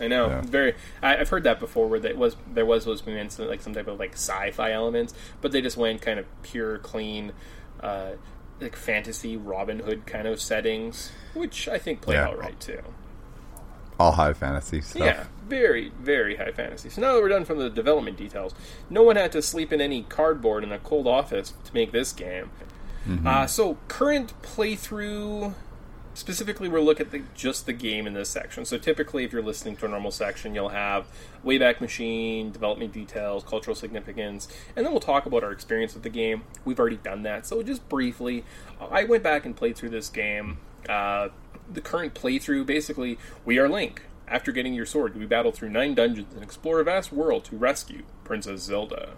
I 0.00 0.08
know. 0.08 0.28
Yeah. 0.28 0.40
Very. 0.42 0.74
I, 1.02 1.16
I've 1.16 1.28
heard 1.28 1.44
that 1.44 1.58
before, 1.60 1.88
where 1.88 2.00
that 2.00 2.16
was 2.16 2.36
there 2.52 2.66
was 2.66 2.82
supposed 2.82 3.04
to 3.04 3.10
be 3.10 3.44
like 3.46 3.60
some 3.62 3.74
type 3.74 3.88
of 3.88 3.98
like 3.98 4.12
sci-fi 4.12 4.72
elements, 4.72 5.14
but 5.40 5.52
they 5.52 5.60
just 5.62 5.76
went 5.76 6.02
kind 6.02 6.18
of 6.18 6.26
pure, 6.42 6.78
clean, 6.78 7.32
uh, 7.82 8.10
like 8.60 8.76
fantasy 8.76 9.36
Robin 9.36 9.78
Hood 9.80 10.06
kind 10.06 10.26
of 10.28 10.40
settings, 10.40 11.10
which 11.34 11.68
I 11.68 11.78
think 11.78 12.00
play 12.02 12.16
Yeah. 12.16 12.28
out 12.28 12.38
right 12.38 12.58
too. 12.60 12.82
All 13.98 14.12
high 14.12 14.34
fantasy 14.34 14.82
stuff. 14.82 15.02
Yeah, 15.02 15.24
very, 15.48 15.90
very 15.98 16.36
high 16.36 16.52
fantasy. 16.52 16.90
So 16.90 17.00
now 17.00 17.14
that 17.14 17.22
we're 17.22 17.30
done 17.30 17.46
from 17.46 17.58
the 17.58 17.70
development 17.70 18.18
details, 18.18 18.54
no 18.90 19.02
one 19.02 19.16
had 19.16 19.32
to 19.32 19.40
sleep 19.40 19.72
in 19.72 19.80
any 19.80 20.02
cardboard 20.02 20.64
in 20.64 20.70
a 20.72 20.78
cold 20.78 21.06
office 21.06 21.54
to 21.64 21.72
make 21.72 21.92
this 21.92 22.12
game. 22.12 22.50
Uh, 23.24 23.46
so 23.46 23.78
current 23.88 24.32
playthrough, 24.42 25.54
specifically, 26.16 26.68
we'll 26.68 26.82
look 26.82 26.98
at 27.00 27.10
the, 27.10 27.22
just 27.34 27.66
the 27.66 27.72
game 27.72 28.06
in 28.06 28.14
this 28.14 28.28
section. 28.28 28.64
So 28.64 28.78
typically, 28.78 29.24
if 29.24 29.32
you're 29.32 29.42
listening 29.42 29.76
to 29.76 29.86
a 29.86 29.88
normal 29.88 30.10
section, 30.10 30.54
you'll 30.54 30.70
have 30.70 31.06
Wayback 31.44 31.80
Machine, 31.80 32.50
development 32.50 32.92
details, 32.92 33.44
cultural 33.44 33.76
significance, 33.76 34.48
and 34.74 34.84
then 34.84 34.92
we'll 34.92 35.00
talk 35.00 35.26
about 35.26 35.44
our 35.44 35.52
experience 35.52 35.94
with 35.94 36.02
the 36.02 36.10
game. 36.10 36.42
We've 36.64 36.80
already 36.80 36.96
done 36.96 37.22
that, 37.24 37.46
so 37.46 37.62
just 37.62 37.88
briefly, 37.88 38.44
I 38.80 39.04
went 39.04 39.22
back 39.22 39.44
and 39.44 39.54
played 39.54 39.76
through 39.76 39.90
this 39.90 40.08
game. 40.08 40.58
Uh, 40.88 41.28
the 41.70 41.80
current 41.80 42.14
playthrough, 42.14 42.66
basically, 42.66 43.18
we 43.44 43.58
are 43.58 43.68
Link. 43.68 44.02
After 44.28 44.50
getting 44.50 44.74
your 44.74 44.86
sword, 44.86 45.16
we 45.16 45.26
battle 45.26 45.52
through 45.52 45.70
nine 45.70 45.94
dungeons 45.94 46.34
and 46.34 46.42
explore 46.42 46.80
a 46.80 46.84
vast 46.84 47.12
world 47.12 47.44
to 47.44 47.56
rescue 47.56 48.02
Princess 48.24 48.62
Zelda. 48.62 49.10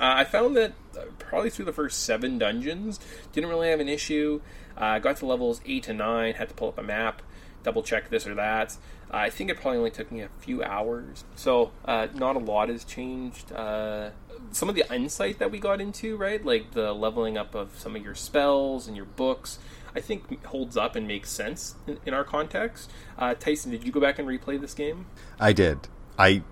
Uh, 0.00 0.14
I 0.16 0.24
found 0.24 0.56
that 0.56 0.72
uh, 0.96 1.02
probably 1.18 1.50
through 1.50 1.66
the 1.66 1.72
first 1.72 2.02
seven 2.02 2.38
dungeons, 2.38 2.98
didn't 3.32 3.50
really 3.50 3.68
have 3.68 3.80
an 3.80 3.88
issue. 3.88 4.40
Uh, 4.76 4.98
got 4.98 5.16
to 5.18 5.26
levels 5.26 5.60
eight 5.66 5.84
to 5.84 5.92
nine, 5.92 6.34
had 6.34 6.48
to 6.48 6.54
pull 6.54 6.68
up 6.68 6.78
a 6.78 6.82
map, 6.82 7.22
double 7.62 7.82
check 7.82 8.10
this 8.10 8.26
or 8.26 8.34
that. 8.34 8.76
Uh, 9.12 9.16
I 9.16 9.30
think 9.30 9.50
it 9.50 9.60
probably 9.60 9.78
only 9.78 9.90
took 9.90 10.10
me 10.12 10.20
a 10.20 10.28
few 10.38 10.62
hours, 10.62 11.24
so 11.34 11.72
uh, 11.84 12.08
not 12.14 12.36
a 12.36 12.38
lot 12.38 12.68
has 12.68 12.84
changed. 12.84 13.52
Uh, 13.52 14.10
some 14.52 14.68
of 14.68 14.74
the 14.74 14.84
insight 14.92 15.38
that 15.38 15.50
we 15.50 15.58
got 15.58 15.80
into, 15.80 16.16
right, 16.16 16.44
like 16.44 16.72
the 16.72 16.92
leveling 16.92 17.36
up 17.36 17.54
of 17.54 17.78
some 17.78 17.96
of 17.96 18.02
your 18.02 18.14
spells 18.14 18.86
and 18.86 18.96
your 18.96 19.06
books, 19.06 19.58
I 19.94 20.00
think 20.00 20.44
holds 20.46 20.76
up 20.76 20.96
and 20.96 21.06
makes 21.06 21.30
sense 21.30 21.74
in, 21.86 21.98
in 22.06 22.14
our 22.14 22.24
context. 22.24 22.90
Uh, 23.18 23.34
Tyson, 23.34 23.72
did 23.72 23.84
you 23.84 23.92
go 23.92 24.00
back 24.00 24.18
and 24.18 24.28
replay 24.28 24.60
this 24.60 24.74
game? 24.74 25.06
I 25.38 25.52
did. 25.52 25.88
I 26.18 26.42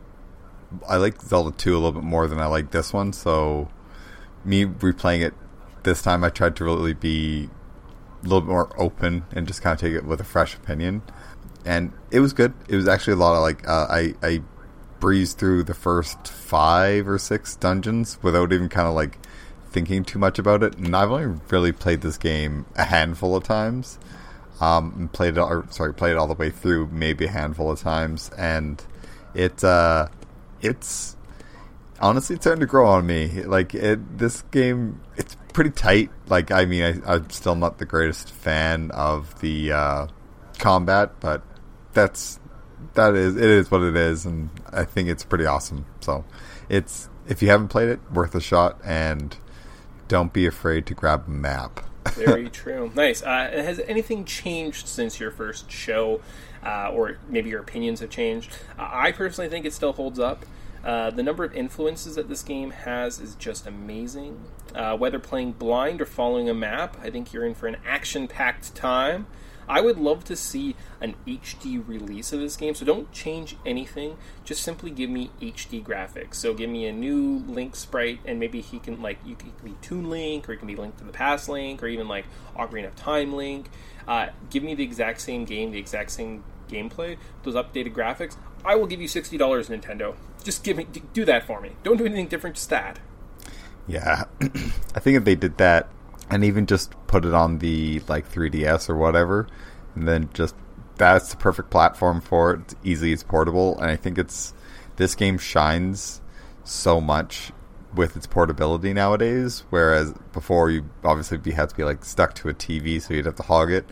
I 0.87 0.97
like 0.97 1.23
Zelda 1.23 1.57
2 1.57 1.73
a 1.73 1.77
little 1.77 1.93
bit 1.93 2.03
more 2.03 2.27
than 2.27 2.39
I 2.39 2.47
like 2.47 2.73
this 2.73 2.93
one, 2.93 3.13
so 3.13 3.69
me 4.45 4.65
replaying 4.65 5.23
it 5.23 5.35
this 5.83 6.03
time 6.03 6.25
I 6.25 6.31
tried 6.31 6.57
to 6.57 6.65
really 6.65 6.93
be 6.93 7.49
a 8.21 8.23
little 8.25 8.41
bit 8.41 8.51
more 8.51 8.73
open 8.81 9.25
and 9.33 9.47
just 9.47 9.63
kind 9.63 9.75
of 9.75 9.81
take 9.81 9.95
it 9.95 10.05
with 10.05 10.21
a 10.21 10.25
fresh 10.25 10.55
opinion. 10.55 11.03
And 11.65 11.93
it 12.11 12.21
was 12.21 12.33
good. 12.33 12.55
It 12.69 12.77
was 12.77 12.89
actually 12.89 13.15
a 13.15 13.17
lot 13.17 13.35
of 13.35 13.43
like 13.43 13.69
uh, 13.69 13.87
I 13.91 14.15
I 14.23 14.43
breezed 15.01 15.39
through 15.39 15.63
the 15.63 15.75
first 15.75 16.27
5 16.27 17.09
or 17.09 17.19
6 17.19 17.57
dungeons 17.57 18.19
without 18.21 18.53
even 18.53 18.69
kind 18.69 18.89
of 18.89 18.95
like 18.95 19.19
thinking 19.71 20.05
too 20.05 20.19
much 20.19 20.39
about 20.39 20.63
it. 20.63 20.77
And 20.77 20.95
I've 20.95 21.11
only 21.11 21.41
really 21.51 21.73
played 21.73 22.01
this 22.01 22.19
game 22.19 22.67
a 22.77 22.85
handful 22.85 23.37
of 23.37 23.45
times. 23.45 23.99
Um, 24.61 25.09
played 25.13 25.37
it, 25.37 25.41
or, 25.41 25.67
sorry, 25.71 25.95
played 25.95 26.13
it 26.13 26.17
all 26.17 26.27
the 26.27 26.35
way 26.35 26.51
through 26.51 26.89
maybe 26.89 27.27
a 27.27 27.31
handful 27.31 27.71
of 27.71 27.81
times, 27.81 28.29
and 28.37 28.83
it 29.33 29.63
uh, 29.63 30.09
it's 30.61 31.17
honestly 32.01 32.37
starting 32.37 32.61
to 32.61 32.67
grow 32.67 32.89
on 32.89 33.07
me. 33.07 33.45
Like 33.45 33.73
it, 33.73 34.19
this 34.19 34.43
game, 34.51 35.01
it's 35.17 35.37
pretty 35.59 35.71
tight. 35.71 36.11
Like 36.29 36.53
I 36.53 36.67
mean, 36.67 37.03
I, 37.05 37.15
I'm 37.15 37.31
still 37.31 37.57
not 37.57 37.79
the 37.79 37.85
greatest 37.85 38.31
fan 38.31 38.93
of 38.93 39.41
the 39.41 39.73
uh, 39.73 40.07
combat, 40.59 41.19
but 41.19 41.43
that's 41.93 42.39
that 42.95 43.17
is 43.17 43.35
it 43.35 43.43
is 43.43 43.69
what 43.69 43.83
it 43.83 43.97
is, 43.97 44.25
and 44.25 44.51
I 44.73 44.85
think 44.85 45.09
it's 45.09 45.25
pretty 45.25 45.47
awesome. 45.47 45.85
So 45.99 46.25
it's 46.69 47.09
if 47.27 47.43
you 47.43 47.49
haven't 47.49 47.69
played 47.69 47.89
it, 47.89 47.99
worth 48.13 48.37
a 48.37 48.41
shot, 48.41 48.79
and 48.85 49.37
don't 50.07 50.33
be 50.33 50.47
afraid 50.47 50.87
to 50.87 50.95
grab 50.95 51.25
a 51.27 51.31
map. 51.31 51.81
Very 52.11 52.49
true. 52.51 52.93
Nice. 52.95 53.25
Uh, 53.25 53.51
has 53.51 53.81
anything 53.81 54.25
changed 54.25 54.87
since 54.87 55.19
your 55.19 55.33
first 55.33 55.73
show, 55.73 56.21
uh, 56.65 56.93
or 56.93 57.19
maybe 57.29 57.51
your 57.51 57.63
opinions 57.63 57.99
have 57.99 58.11
changed? 58.11 58.53
Uh, 58.79 58.89
I 58.93 59.11
personally 59.11 59.51
think 59.51 59.67
it 59.67 59.73
still 59.73 59.93
holds 59.93 60.21
up. 60.21 60.47
Uh, 60.85 61.11
the 61.11 61.25
number 61.25 61.43
of 61.43 61.53
influences 61.53 62.15
that 62.15 62.29
this 62.29 62.43
game 62.43 62.71
has 62.71 63.19
is 63.19 63.35
just 63.35 63.67
amazing. 63.67 64.45
Uh, 64.75 64.97
whether 64.97 65.19
playing 65.19 65.53
blind 65.53 66.01
or 66.01 66.07
following 66.07 66.49
a 66.49 66.55
map, 66.55 66.97
I 67.03 67.11
think 67.11 67.33
you're 67.33 67.45
in 67.45 67.55
for 67.55 67.67
an 67.67 67.77
action-packed 67.87 68.75
time. 68.75 69.27
I 69.69 69.83
would 69.83 69.99
love 69.99 70.25
to 70.25 70.37
see 70.37 70.77
an 71.01 71.15
HD 71.27 71.87
release 71.87 72.33
of 72.33 72.41
this 72.41 72.57
game. 72.57 72.75
So 72.75 72.87
don't 72.87 73.13
change 73.13 73.57
anything. 73.67 74.17
Just 74.45 74.63
simply 74.63 74.91
give 74.91 75.11
me 75.11 75.31
HD 75.43 75.85
graphics. 75.85 76.37
So 76.37 76.55
give 76.55 76.71
me 76.71 76.87
a 76.87 76.93
new 76.93 77.45
Link 77.47 77.77
sprite, 77.77 78.21
and 78.25 78.41
maybe 78.41 78.61
he 78.61 78.79
can 78.79 79.03
like 79.03 79.19
you 79.25 79.37
can 79.37 79.53
be 79.63 79.75
Toon 79.83 80.09
Link, 80.09 80.49
or 80.49 80.55
it 80.55 80.59
can 80.59 80.67
be 80.67 80.77
Link 80.77 80.97
to 80.99 81.05
the 81.05 81.13
Past 81.13 81.49
Link, 81.49 81.83
or 81.83 81.87
even 81.87 82.09
like 82.09 82.25
Ocarina 82.57 82.87
of 82.87 82.97
Time 82.97 83.35
Link. 83.35 83.69
Uh, 84.07 84.29
give 84.49 84.63
me 84.63 84.75
the 84.75 84.85
exact 84.85 85.21
same 85.21 85.45
game, 85.45 85.71
the 85.71 85.79
exact 85.79 86.11
same 86.11 86.45
gameplay, 86.69 87.19
those 87.43 87.55
updated 87.55 87.93
graphics. 87.93 88.37
I 88.65 88.75
will 88.75 88.87
give 88.87 89.01
you 89.01 89.09
sixty 89.09 89.37
dollars, 89.37 89.69
Nintendo. 89.69 90.17
Just 90.43 90.65
give 90.65 90.79
me 90.79 90.87
do 91.13 91.27
that 91.27 91.47
for 91.47 91.61
me. 91.61 91.73
Don't 91.83 91.99
do 91.99 92.07
anything 92.07 92.29
different. 92.29 92.57
Just 92.57 92.71
that. 92.71 93.01
Yeah, 93.89 94.25
I 94.95 95.01
think 95.01 95.17
if 95.17 95.25
they 95.25 95.35
did 95.35 95.59
that, 95.59 95.89
and 96.31 96.45
even 96.45 96.67
just 96.67 96.93
put 97.07 97.25
it 97.25 97.35
on 97.35 97.59
the 97.59 98.01
like 98.09 98.31
3DS 98.31 98.89
or 98.89 98.97
whatever, 98.97 99.49
and 99.95 100.07
then 100.07 100.29
just 100.35 100.55
that's 100.97 101.31
the 101.31 101.37
perfect 101.37 101.71
platform 101.71 102.21
for 102.21 102.53
it. 102.53 102.61
It's 102.61 102.75
easy, 102.85 103.13
it's 103.13 103.23
portable, 103.23 103.79
and 103.79 103.91
I 103.91 103.97
think 103.97 104.19
it's 104.19 104.53
this 104.97 105.15
game 105.15 105.39
shines 105.39 106.21
so 106.65 107.01
much 107.01 107.53
with 107.95 108.17
its 108.17 108.27
portability 108.27 108.93
nowadays. 108.93 109.65
Whereas 109.71 110.13
before, 110.33 110.71
you 110.71 110.85
obviously 111.05 111.39
be 111.39 111.53
had 111.53 111.71
to 111.71 111.75
be 111.75 111.85
like 111.85 112.05
stuck 112.05 112.35
to 112.35 112.49
a 112.49 112.55
TV, 112.55 113.01
so 113.01 113.15
you'd 113.15 113.25
have 113.27 113.37
to 113.37 113.43
hog 113.45 113.71
it. 113.73 113.87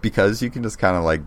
Because 0.00 0.42
you 0.42 0.50
can 0.50 0.62
just 0.62 0.78
kind 0.78 0.96
of 0.96 1.04
like 1.04 1.20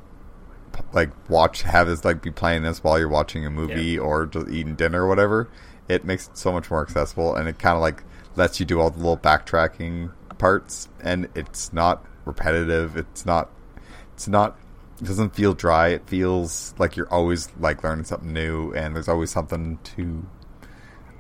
like 0.92 1.12
watch 1.30 1.62
have 1.62 1.86
this 1.88 2.04
like 2.04 2.22
be 2.24 2.32
playing 2.32 2.64
this 2.64 2.84
while 2.84 2.98
you're 2.98 3.08
watching 3.08 3.46
a 3.46 3.50
movie 3.52 3.92
Yeah. 3.92 4.00
or 4.00 4.26
just 4.26 4.50
eating 4.50 4.76
dinner 4.76 5.04
or 5.04 5.08
whatever. 5.08 5.48
It 5.90 6.06
makes 6.06 6.28
it 6.28 6.38
so 6.38 6.52
much 6.52 6.72
more 6.72 6.82
accessible, 6.82 7.36
and 7.36 7.48
it 7.48 7.60
kind 7.60 7.76
of 7.76 7.82
like 7.82 8.04
lets 8.36 8.60
you 8.60 8.66
do 8.66 8.80
all 8.80 8.90
the 8.90 8.98
little 8.98 9.18
backtracking 9.18 10.12
parts, 10.38 10.90
and 11.02 11.28
it's 11.36 11.74
not 11.74 12.06
repetitive. 12.26 12.98
It's 12.98 13.26
not. 13.26 13.50
It's 14.14 14.28
not. 14.28 14.58
It 15.02 15.06
doesn't 15.06 15.36
feel 15.36 15.54
dry. 15.54 15.90
It 15.90 16.08
feels 16.08 16.74
like 16.78 16.96
you're 16.96 17.12
always 17.12 17.50
like 17.60 17.84
learning 17.84 18.06
something 18.06 18.32
new, 18.32 18.72
and 18.74 18.96
there's 18.96 19.08
always 19.08 19.32
something 19.32 19.80
to. 19.96 20.26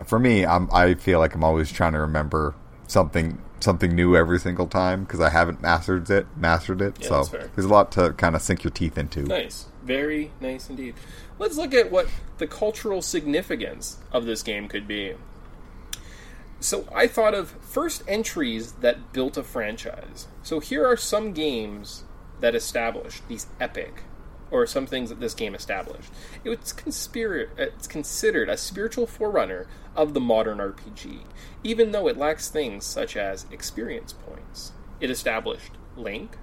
For 0.05 0.19
me, 0.19 0.45
I'm. 0.45 0.69
I 0.71 0.95
feel 0.95 1.19
like 1.19 1.35
I'm 1.35 1.43
always 1.43 1.71
trying 1.71 1.93
to 1.93 1.99
remember 1.99 2.55
something 2.87 3.41
something 3.63 3.95
new 3.95 4.15
every 4.15 4.39
single 4.39 4.67
time 4.67 5.03
because 5.03 5.19
I 5.19 5.29
haven't 5.29 5.61
mastered 5.61 6.09
it. 6.09 6.27
Mastered 6.37 6.81
it, 6.81 6.97
Yeah, 6.99 7.23
so 7.23 7.23
there's 7.55 7.65
a 7.65 7.69
lot 7.69 7.91
to 7.93 8.13
kind 8.13 8.35
of 8.35 8.41
sink 8.41 8.63
your 8.63 8.71
teeth 8.71 8.97
into. 8.97 9.23
Nice. 9.23 9.67
Very 9.83 10.31
nice 10.39 10.69
indeed. 10.69 10.95
Let's 11.39 11.57
look 11.57 11.73
at 11.73 11.91
what 11.91 12.07
the 12.37 12.47
cultural 12.47 13.01
significance 13.01 13.97
of 14.11 14.25
this 14.25 14.43
game 14.43 14.67
could 14.67 14.87
be. 14.87 15.15
So 16.59 16.87
I 16.95 17.07
thought 17.07 17.33
of 17.33 17.49
first 17.61 18.03
entries 18.07 18.73
that 18.73 19.11
built 19.11 19.35
a 19.35 19.43
franchise. 19.43 20.27
So 20.43 20.59
here 20.59 20.85
are 20.85 20.95
some 20.95 21.33
games 21.33 22.05
that 22.39 22.55
established 22.55 23.27
these 23.27 23.47
epic, 23.59 24.03
or 24.53 24.67
some 24.67 24.85
things 24.85 25.09
that 25.09 25.19
this 25.19 25.33
game 25.33 25.55
established. 25.55 26.11
It's, 26.45 26.71
conspira- 26.71 27.49
it's 27.57 27.87
considered 27.87 28.49
a 28.49 28.55
spiritual 28.55 29.07
forerunner 29.07 29.65
of 29.95 30.13
the 30.13 30.21
modern 30.21 30.59
RPG, 30.59 31.23
even 31.63 31.91
though 31.91 32.07
it 32.07 32.17
lacks 32.17 32.49
things 32.49 32.85
such 32.85 33.17
as 33.17 33.47
experience 33.51 34.13
points. 34.13 34.71
It 35.01 35.09
established 35.09 35.71
Link, 35.97 36.37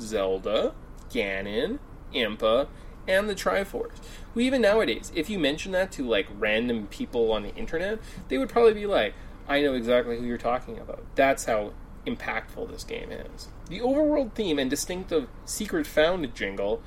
Zelda, 0.00 0.74
Ganon, 1.08 1.78
Impa, 2.12 2.66
and 3.06 3.28
the 3.28 3.34
Triforce. 3.34 3.98
Who 4.34 4.40
even 4.40 4.60
nowadays, 4.60 5.12
if 5.14 5.30
you 5.30 5.38
mention 5.38 5.70
that 5.72 5.92
to 5.92 6.06
like 6.06 6.26
random 6.36 6.88
people 6.88 7.30
on 7.30 7.44
the 7.44 7.54
internet, 7.54 8.00
they 8.28 8.38
would 8.38 8.48
probably 8.48 8.74
be 8.74 8.86
like, 8.86 9.14
I 9.48 9.62
know 9.62 9.74
exactly 9.74 10.18
who 10.18 10.26
you're 10.26 10.36
talking 10.36 10.78
about. 10.78 11.04
That's 11.14 11.44
how 11.44 11.74
impactful 12.06 12.70
this 12.70 12.82
game 12.82 13.12
is. 13.12 13.48
The 13.68 13.80
overworld 13.80 14.32
theme 14.32 14.58
and 14.58 14.68
distinctive 14.68 15.28
secret 15.44 15.86
found 15.86 16.34
jingle 16.34 16.82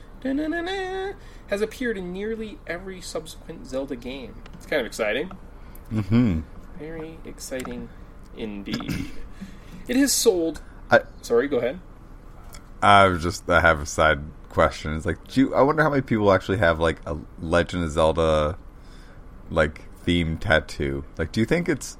has 1.47 1.61
appeared 1.61 1.97
in 1.97 2.11
nearly 2.11 2.57
every 2.67 3.01
subsequent 3.01 3.67
Zelda 3.67 3.95
game. 3.95 4.35
It's 4.53 4.65
kind 4.65 4.79
of 4.79 4.85
exciting. 4.85 5.31
Hmm. 5.89 6.41
Very 6.77 7.19
exciting 7.25 7.89
indeed. 8.37 9.11
It 9.87 9.97
has 9.97 10.11
sold. 10.11 10.63
I 10.89 11.01
Sorry, 11.21 11.47
go 11.47 11.57
ahead. 11.57 11.79
I 12.81 13.05
was 13.05 13.21
just 13.21 13.47
I 13.47 13.61
have 13.61 13.81
a 13.81 13.85
side 13.85 14.19
question. 14.49 14.95
It's 14.95 15.05
like, 15.05 15.27
do 15.27 15.41
you, 15.41 15.53
I 15.53 15.61
wonder 15.61 15.83
how 15.83 15.91
many 15.91 16.01
people 16.01 16.31
actually 16.31 16.57
have 16.57 16.79
like 16.79 16.97
a 17.05 17.15
Legend 17.39 17.83
of 17.83 17.91
Zelda 17.91 18.57
like 19.51 19.83
theme 20.03 20.37
tattoo. 20.37 21.03
Like, 21.17 21.31
do 21.31 21.39
you 21.39 21.45
think 21.45 21.67
it's 21.67 21.97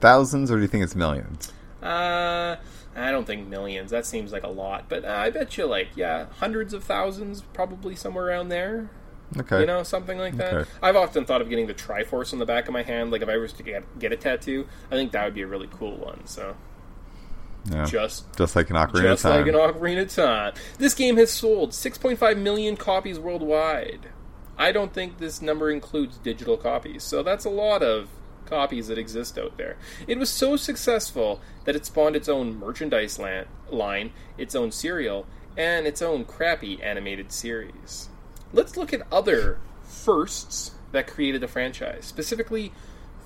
thousands 0.00 0.50
or 0.50 0.56
do 0.56 0.62
you 0.62 0.68
think 0.68 0.84
it's 0.84 0.94
millions? 0.94 1.52
Uh, 1.82 2.56
I 2.96 3.10
don't 3.10 3.26
think 3.26 3.46
millions. 3.46 3.90
That 3.90 4.06
seems 4.06 4.32
like 4.32 4.42
a 4.42 4.48
lot, 4.48 4.88
but 4.88 5.04
uh, 5.04 5.08
I 5.08 5.30
bet 5.30 5.56
you 5.56 5.66
like 5.66 5.88
yeah, 5.96 6.26
hundreds 6.38 6.72
of 6.72 6.84
thousands, 6.84 7.42
probably 7.52 7.94
somewhere 7.94 8.26
around 8.26 8.48
there. 8.48 8.90
Okay, 9.36 9.60
You 9.60 9.66
know, 9.66 9.82
something 9.82 10.18
like 10.18 10.36
that. 10.36 10.54
Okay. 10.54 10.70
I've 10.80 10.94
often 10.94 11.24
thought 11.24 11.42
of 11.42 11.48
getting 11.48 11.66
the 11.66 11.74
Triforce 11.74 12.32
on 12.32 12.38
the 12.38 12.46
back 12.46 12.68
of 12.68 12.72
my 12.72 12.82
hand. 12.82 13.10
Like 13.10 13.22
if 13.22 13.28
I 13.28 13.36
was 13.36 13.52
to 13.54 13.62
get 13.62 13.98
get 13.98 14.12
a 14.12 14.16
tattoo, 14.16 14.66
I 14.90 14.94
think 14.94 15.12
that 15.12 15.24
would 15.24 15.34
be 15.34 15.42
a 15.42 15.46
really 15.46 15.68
cool 15.72 15.96
one. 15.96 16.26
So 16.26 16.56
yeah. 17.70 17.84
just 17.84 18.36
just 18.36 18.56
like 18.56 18.70
an 18.70 18.76
Ocarina 18.76 19.02
just 19.02 19.24
of 19.24 19.32
Time. 19.32 19.44
like 19.44 19.52
an 19.52 19.54
Ocarina 19.54 20.02
of 20.02 20.14
Time. 20.14 20.54
This 20.78 20.94
game 20.94 21.16
has 21.16 21.30
sold 21.30 21.70
6.5 21.70 22.38
million 22.38 22.76
copies 22.76 23.18
worldwide. 23.18 24.10
I 24.58 24.72
don't 24.72 24.92
think 24.92 25.18
this 25.18 25.42
number 25.42 25.70
includes 25.70 26.16
digital 26.18 26.56
copies, 26.56 27.02
so 27.02 27.22
that's 27.22 27.44
a 27.44 27.50
lot 27.50 27.82
of 27.82 28.08
copies 28.46 28.88
that 28.88 28.98
exist 28.98 29.38
out 29.38 29.56
there. 29.58 29.76
It 30.06 30.18
was 30.18 30.30
so 30.30 30.56
successful 30.56 31.40
that 31.64 31.76
it 31.76 31.86
spawned 31.86 32.16
its 32.16 32.28
own 32.28 32.58
merchandise 32.58 33.18
lan- 33.18 33.46
line, 33.70 34.12
its 34.38 34.54
own 34.54 34.72
cereal, 34.72 35.26
and 35.56 35.86
its 35.86 36.02
own 36.02 36.24
crappy 36.24 36.82
animated 36.82 37.32
series. 37.32 38.08
Let's 38.52 38.76
look 38.76 38.92
at 38.92 39.06
other 39.10 39.58
firsts 39.82 40.72
that 40.92 41.06
created 41.06 41.40
the 41.40 41.48
franchise, 41.48 42.04
specifically 42.06 42.72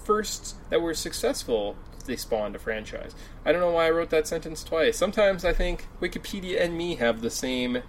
firsts 0.04 0.54
that 0.70 0.80
were 0.80 0.94
successful 0.94 1.76
they 2.11 2.16
spawned 2.16 2.56
a 2.56 2.59
franchise. 2.59 3.14
I 3.44 3.52
don't 3.52 3.61
know 3.61 3.70
why 3.70 3.87
I 3.87 3.90
wrote 3.90 4.11
that 4.11 4.26
sentence 4.26 4.64
twice. 4.64 4.98
Sometimes 4.98 5.44
I 5.44 5.52
think 5.52 5.87
Wikipedia 6.00 6.61
and 6.61 6.76
me 6.76 6.96
have 6.96 7.20
the 7.20 7.30
same 7.30 7.83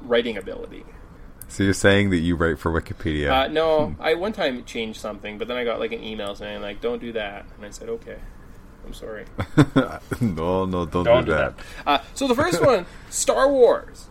writing 0.00 0.36
ability. 0.36 0.84
So 1.52 1.64
you're 1.64 1.74
saying 1.74 2.08
that 2.10 2.20
you 2.20 2.34
write 2.34 2.58
for 2.58 2.72
Wikipedia? 2.72 3.30
Uh, 3.30 3.46
no, 3.46 3.94
I 4.00 4.14
one 4.14 4.32
time 4.32 4.64
changed 4.64 4.98
something, 4.98 5.36
but 5.36 5.48
then 5.48 5.58
I 5.58 5.64
got 5.64 5.78
like 5.78 5.92
an 5.92 6.02
email 6.02 6.34
saying 6.34 6.62
like, 6.62 6.80
"Don't 6.80 6.98
do 6.98 7.12
that," 7.12 7.44
and 7.54 7.66
I 7.66 7.68
said, 7.68 7.90
"Okay, 7.90 8.16
I'm 8.86 8.94
sorry." 8.94 9.26
no, 10.22 10.64
no, 10.64 10.86
don't, 10.86 11.04
Don't 11.04 11.26
do 11.26 11.32
that. 11.32 11.52
Uh, 11.86 11.98
so 12.14 12.26
the 12.26 12.34
first 12.34 12.64
one, 12.64 12.86
Star 13.10 13.50
Wars, 13.50 14.06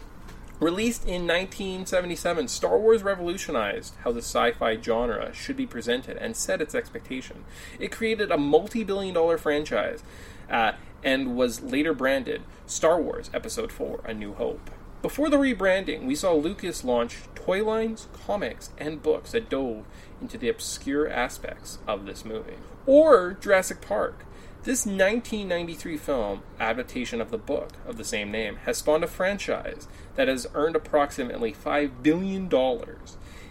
released 0.59 1.01
in 1.05 1.25
1977. 1.25 2.47
Star 2.47 2.77
Wars 2.77 3.01
revolutionized 3.01 3.95
how 4.03 4.11
the 4.11 4.21
sci-fi 4.21 4.79
genre 4.79 5.33
should 5.33 5.57
be 5.57 5.65
presented 5.65 6.17
and 6.17 6.35
set 6.35 6.61
its 6.61 6.75
expectation. 6.75 7.43
It 7.79 7.91
created 7.91 8.29
a 8.29 8.37
multi-billion-dollar 8.37 9.39
franchise 9.39 10.03
uh, 10.47 10.73
and 11.03 11.35
was 11.35 11.63
later 11.63 11.95
branded 11.95 12.43
Star 12.67 13.01
Wars 13.01 13.31
Episode 13.33 13.71
4: 13.71 14.01
A 14.05 14.13
New 14.13 14.35
Hope. 14.35 14.69
Before 15.01 15.31
the 15.31 15.37
rebranding, 15.37 16.05
we 16.05 16.13
saw 16.13 16.33
Lucas 16.33 16.83
launch 16.83 17.17
toy 17.33 17.63
lines, 17.63 18.07
comics, 18.25 18.69
and 18.77 19.01
books 19.01 19.31
that 19.31 19.49
dove 19.49 19.85
into 20.21 20.37
the 20.37 20.47
obscure 20.47 21.09
aspects 21.09 21.79
of 21.87 22.05
this 22.05 22.23
movie. 22.23 22.57
Or 22.85 23.33
Jurassic 23.33 23.81
Park. 23.81 24.25
This 24.63 24.85
1993 24.85 25.97
film, 25.97 26.43
adaptation 26.59 27.19
of 27.19 27.31
the 27.31 27.39
book 27.39 27.71
of 27.87 27.97
the 27.97 28.03
same 28.03 28.29
name, 28.29 28.57
has 28.65 28.77
spawned 28.77 29.03
a 29.03 29.07
franchise 29.07 29.87
that 30.13 30.27
has 30.27 30.45
earned 30.53 30.75
approximately 30.75 31.51
$5 31.51 32.03
billion. 32.03 32.47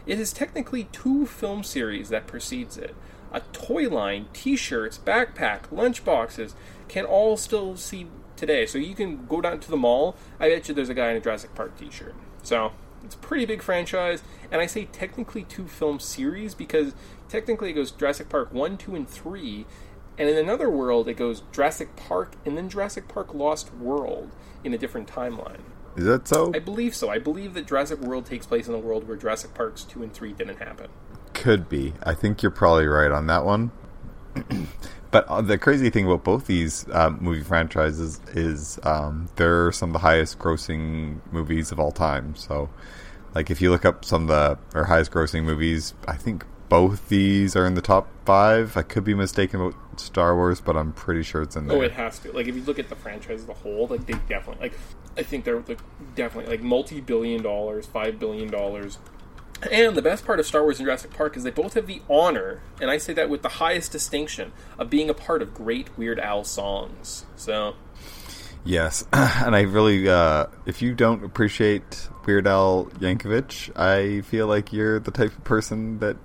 It 0.06 0.20
is 0.20 0.32
technically 0.32 0.84
two 0.92 1.26
film 1.26 1.64
series 1.64 2.10
that 2.10 2.28
precedes 2.28 2.76
it. 2.76 2.94
A 3.32 3.40
toy 3.52 3.88
line, 3.88 4.26
t 4.32 4.54
shirts, 4.54 4.98
backpack, 4.98 5.62
lunchboxes 5.72 6.54
can 6.86 7.04
all 7.04 7.36
still 7.36 7.76
see 7.76 8.06
today. 8.40 8.66
So 8.66 8.78
you 8.78 8.94
can 8.94 9.26
go 9.26 9.40
down 9.40 9.60
to 9.60 9.70
the 9.70 9.76
mall. 9.76 10.16
I 10.40 10.48
bet 10.48 10.66
you 10.68 10.74
there's 10.74 10.88
a 10.88 10.94
guy 10.94 11.10
in 11.10 11.16
a 11.16 11.20
Jurassic 11.20 11.54
Park 11.54 11.78
t 11.78 11.90
shirt. 11.90 12.14
So 12.42 12.72
it's 13.04 13.14
a 13.14 13.18
pretty 13.18 13.44
big 13.44 13.62
franchise. 13.62 14.22
And 14.50 14.60
I 14.60 14.66
say 14.66 14.86
technically 14.86 15.44
two 15.44 15.68
film 15.68 16.00
series 16.00 16.54
because 16.54 16.94
technically 17.28 17.70
it 17.70 17.74
goes 17.74 17.92
Jurassic 17.92 18.28
Park 18.28 18.52
1, 18.52 18.78
2, 18.78 18.94
and 18.96 19.08
3. 19.08 19.66
And 20.18 20.28
in 20.28 20.36
another 20.36 20.68
world, 20.68 21.06
it 21.06 21.14
goes 21.14 21.42
Jurassic 21.52 21.94
Park 21.94 22.34
and 22.44 22.56
then 22.56 22.68
Jurassic 22.68 23.06
Park 23.06 23.32
Lost 23.32 23.72
World 23.74 24.30
in 24.64 24.74
a 24.74 24.78
different 24.78 25.08
timeline. 25.08 25.60
Is 25.96 26.04
that 26.04 26.26
so? 26.26 26.52
I 26.54 26.58
believe 26.60 26.94
so. 26.94 27.10
I 27.10 27.18
believe 27.18 27.54
that 27.54 27.66
Jurassic 27.66 28.00
World 28.00 28.24
takes 28.26 28.46
place 28.46 28.68
in 28.68 28.74
a 28.74 28.78
world 28.78 29.06
where 29.06 29.16
Jurassic 29.16 29.54
Parks 29.54 29.84
2 29.84 30.02
and 30.02 30.12
3 30.12 30.32
didn't 30.32 30.58
happen. 30.58 30.88
Could 31.34 31.68
be. 31.68 31.94
I 32.02 32.14
think 32.14 32.42
you're 32.42 32.50
probably 32.50 32.86
right 32.86 33.10
on 33.10 33.26
that 33.26 33.44
one. 33.44 33.70
but 35.10 35.26
uh, 35.28 35.40
the 35.40 35.58
crazy 35.58 35.90
thing 35.90 36.06
about 36.06 36.24
both 36.24 36.46
these 36.46 36.86
um, 36.92 37.18
movie 37.20 37.42
franchises 37.42 38.20
is 38.32 38.78
um, 38.84 39.28
they're 39.36 39.72
some 39.72 39.90
of 39.90 39.92
the 39.94 39.98
highest 40.00 40.38
grossing 40.38 41.20
movies 41.32 41.72
of 41.72 41.80
all 41.80 41.92
time. 41.92 42.36
So, 42.36 42.70
like, 43.34 43.50
if 43.50 43.60
you 43.60 43.70
look 43.70 43.84
up 43.84 44.04
some 44.04 44.22
of 44.22 44.28
the 44.28 44.78
or 44.78 44.84
highest 44.84 45.10
grossing 45.10 45.44
movies, 45.44 45.94
I 46.06 46.16
think 46.16 46.44
both 46.68 47.08
these 47.08 47.56
are 47.56 47.66
in 47.66 47.74
the 47.74 47.82
top 47.82 48.08
five. 48.24 48.76
I 48.76 48.82
could 48.82 49.02
be 49.04 49.14
mistaken 49.14 49.60
about 49.60 50.00
Star 50.00 50.36
Wars, 50.36 50.60
but 50.60 50.76
I'm 50.76 50.92
pretty 50.92 51.22
sure 51.22 51.42
it's 51.42 51.56
in 51.56 51.66
there. 51.66 51.78
Oh, 51.78 51.82
it 51.82 51.92
has 51.92 52.20
to. 52.20 52.32
Like, 52.32 52.46
if 52.46 52.54
you 52.54 52.62
look 52.62 52.78
at 52.78 52.88
the 52.88 52.96
franchise 52.96 53.42
as 53.42 53.48
a 53.48 53.54
whole, 53.54 53.88
like 53.88 54.06
they 54.06 54.14
definitely, 54.28 54.68
like, 54.68 54.78
I 55.16 55.22
think 55.22 55.44
they're 55.44 55.60
like 55.60 55.80
definitely 56.14 56.50
like 56.50 56.62
multi-billion 56.62 57.42
dollars, 57.42 57.86
five 57.86 58.18
billion 58.18 58.48
dollars. 58.48 58.98
And 59.70 59.96
the 59.96 60.02
best 60.02 60.24
part 60.24 60.40
of 60.40 60.46
Star 60.46 60.62
Wars 60.62 60.78
and 60.78 60.86
Jurassic 60.86 61.10
Park 61.12 61.36
is 61.36 61.42
they 61.42 61.50
both 61.50 61.74
have 61.74 61.86
the 61.86 62.00
honor, 62.08 62.60
and 62.80 62.90
I 62.90 62.98
say 62.98 63.12
that 63.12 63.28
with 63.28 63.42
the 63.42 63.48
highest 63.48 63.92
distinction, 63.92 64.52
of 64.78 64.88
being 64.88 65.10
a 65.10 65.14
part 65.14 65.42
of 65.42 65.52
great 65.52 65.96
Weird 65.98 66.18
Al 66.18 66.44
songs. 66.44 67.26
So, 67.36 67.74
Yes, 68.64 69.06
and 69.12 69.56
I 69.56 69.62
really, 69.62 70.08
uh, 70.08 70.46
if 70.66 70.82
you 70.82 70.94
don't 70.94 71.24
appreciate 71.24 72.08
Weird 72.26 72.46
Al 72.46 72.86
Yankovic, 72.98 73.76
I 73.76 74.20
feel 74.22 74.46
like 74.46 74.72
you're 74.72 75.00
the 75.00 75.10
type 75.10 75.36
of 75.36 75.44
person 75.44 75.98
that 76.00 76.16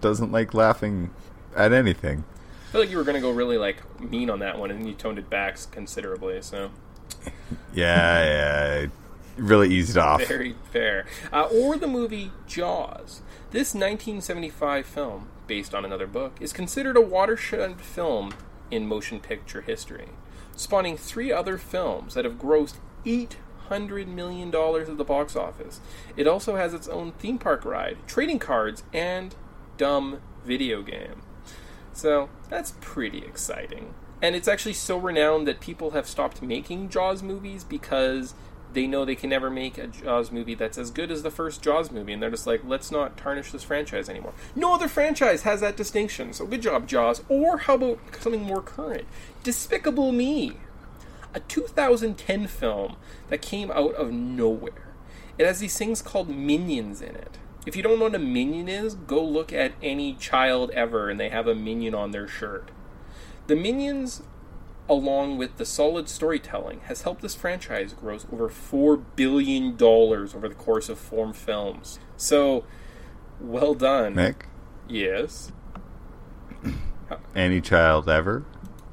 doesn't 0.00 0.32
like 0.32 0.54
laughing 0.54 1.10
at 1.56 1.72
anything. 1.72 2.24
I 2.68 2.72
feel 2.72 2.80
like 2.80 2.90
you 2.90 2.96
were 2.96 3.04
going 3.04 3.14
to 3.14 3.20
go 3.20 3.30
really 3.30 3.58
like 3.58 4.00
mean 4.00 4.28
on 4.30 4.40
that 4.40 4.58
one, 4.58 4.70
and 4.70 4.86
you 4.86 4.94
toned 4.94 5.18
it 5.18 5.30
back 5.30 5.56
considerably. 5.70 6.42
So, 6.42 6.70
Yeah, 7.72 8.24
yeah, 8.24 8.86
really 9.38 9.72
eased 9.72 9.96
off. 9.96 10.26
Very 10.26 10.56
fair. 10.72 11.06
Uh, 11.32 11.44
or 11.44 11.76
the 11.76 11.86
movie 11.86 12.32
Jaws. 12.46 13.22
This 13.50 13.74
1975 13.74 14.86
film, 14.86 15.28
based 15.46 15.74
on 15.74 15.84
another 15.84 16.06
book, 16.06 16.36
is 16.40 16.52
considered 16.52 16.96
a 16.96 17.00
watershed 17.00 17.80
film 17.80 18.34
in 18.70 18.86
motion 18.86 19.20
picture 19.20 19.62
history, 19.62 20.08
spawning 20.54 20.96
three 20.96 21.32
other 21.32 21.56
films 21.56 22.14
that 22.14 22.24
have 22.24 22.34
grossed 22.38 22.76
$800 23.06 24.06
million 24.06 24.48
at 24.48 24.98
the 24.98 25.04
box 25.04 25.36
office. 25.36 25.80
It 26.16 26.26
also 26.26 26.56
has 26.56 26.74
its 26.74 26.88
own 26.88 27.12
theme 27.12 27.38
park 27.38 27.64
ride, 27.64 27.96
trading 28.06 28.38
cards, 28.38 28.82
and 28.92 29.34
dumb 29.76 30.20
video 30.44 30.82
game. 30.82 31.22
So 31.92 32.28
that's 32.48 32.74
pretty 32.80 33.18
exciting. 33.18 33.94
And 34.20 34.34
it's 34.34 34.48
actually 34.48 34.74
so 34.74 34.98
renowned 34.98 35.46
that 35.46 35.60
people 35.60 35.92
have 35.92 36.06
stopped 36.06 36.42
making 36.42 36.88
Jaws 36.88 37.22
movies 37.22 37.64
because 37.64 38.34
they 38.72 38.86
know 38.86 39.04
they 39.04 39.14
can 39.14 39.30
never 39.30 39.50
make 39.50 39.78
a 39.78 39.86
Jaws 39.86 40.30
movie 40.30 40.54
that's 40.54 40.78
as 40.78 40.90
good 40.90 41.10
as 41.10 41.22
the 41.22 41.30
first 41.30 41.62
Jaws 41.62 41.90
movie. 41.90 42.12
And 42.12 42.22
they're 42.22 42.30
just 42.30 42.46
like, 42.46 42.62
let's 42.64 42.90
not 42.90 43.16
tarnish 43.16 43.52
this 43.52 43.62
franchise 43.62 44.08
anymore. 44.08 44.34
No 44.54 44.74
other 44.74 44.88
franchise 44.88 45.42
has 45.42 45.60
that 45.60 45.76
distinction. 45.76 46.32
So 46.32 46.46
good 46.46 46.62
job, 46.62 46.86
Jaws. 46.86 47.22
Or 47.28 47.58
how 47.58 47.74
about 47.74 47.98
something 48.20 48.42
more 48.42 48.62
current? 48.62 49.06
Despicable 49.42 50.12
Me. 50.12 50.54
A 51.34 51.40
2010 51.40 52.46
film 52.46 52.96
that 53.28 53.42
came 53.42 53.70
out 53.70 53.94
of 53.94 54.12
nowhere. 54.12 54.94
It 55.36 55.46
has 55.46 55.60
these 55.60 55.76
things 55.76 56.02
called 56.02 56.28
minions 56.28 57.00
in 57.00 57.14
it. 57.14 57.38
If 57.66 57.76
you 57.76 57.82
don't 57.82 57.98
know 57.98 58.06
what 58.06 58.14
a 58.14 58.18
minion 58.18 58.68
is, 58.68 58.94
go 58.94 59.22
look 59.22 59.52
at 59.52 59.72
any 59.82 60.14
child 60.14 60.70
ever 60.70 61.10
and 61.10 61.20
they 61.20 61.28
have 61.28 61.46
a 61.46 61.54
minion 61.54 61.94
on 61.94 62.12
their 62.12 62.26
shirt. 62.26 62.70
The 63.46 63.56
minions, 63.56 64.22
along 64.88 65.38
with 65.38 65.56
the 65.56 65.64
solid 65.64 66.08
storytelling, 66.08 66.80
has 66.86 67.02
helped 67.02 67.22
this 67.22 67.34
franchise 67.34 67.92
gross 67.92 68.26
over 68.32 68.48
$4 68.48 69.04
billion 69.16 69.76
over 69.82 70.48
the 70.48 70.54
course 70.54 70.88
of 70.88 70.98
four 70.98 71.32
films. 71.32 71.98
So, 72.16 72.64
well 73.40 73.74
done. 73.74 74.14
Nick, 74.14 74.46
Yes. 74.88 75.52
any 77.36 77.60
child 77.60 78.08
ever? 78.08 78.44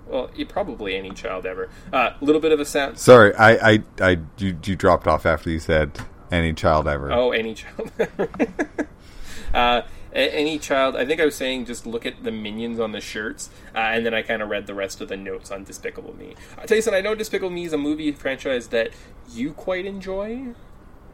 Well, 0.07 0.29
you 0.35 0.45
probably 0.45 0.95
any 0.95 1.11
child 1.11 1.45
ever. 1.45 1.69
A 1.91 1.95
uh, 1.95 2.15
little 2.21 2.41
bit 2.41 2.51
of 2.51 2.59
a 2.59 2.65
sound. 2.65 2.99
Sorry, 2.99 3.33
I, 3.35 3.71
I, 3.71 3.83
I, 3.99 4.09
you, 4.37 4.57
you 4.63 4.75
dropped 4.75 5.07
off 5.07 5.25
after 5.25 5.49
you 5.49 5.59
said 5.59 5.97
any 6.31 6.53
child 6.53 6.87
ever. 6.87 7.11
Oh, 7.11 7.31
any 7.31 7.55
child. 7.55 7.91
uh, 9.53 9.81
a- 9.81 9.83
any 10.15 10.57
child. 10.57 10.95
I 10.95 11.05
think 11.05 11.19
I 11.19 11.25
was 11.25 11.35
saying 11.35 11.65
just 11.65 11.85
look 11.85 12.05
at 12.05 12.23
the 12.23 12.31
minions 12.31 12.79
on 12.79 12.91
the 12.91 13.01
shirts, 13.01 13.49
uh, 13.75 13.79
and 13.79 14.05
then 14.05 14.13
I 14.13 14.21
kind 14.21 14.41
of 14.41 14.49
read 14.49 14.65
the 14.67 14.73
rest 14.73 15.01
of 15.01 15.09
the 15.09 15.17
notes 15.17 15.51
on 15.51 15.63
Despicable 15.63 16.15
Me. 16.15 16.35
I'll 16.57 16.65
tell 16.65 16.77
you 16.77 16.81
something. 16.81 16.97
I 16.97 17.01
know 17.01 17.15
Despicable 17.15 17.49
Me 17.51 17.65
is 17.65 17.73
a 17.73 17.77
movie 17.77 18.11
franchise 18.11 18.69
that 18.69 18.91
you 19.31 19.51
quite 19.53 19.85
enjoy. 19.85 20.53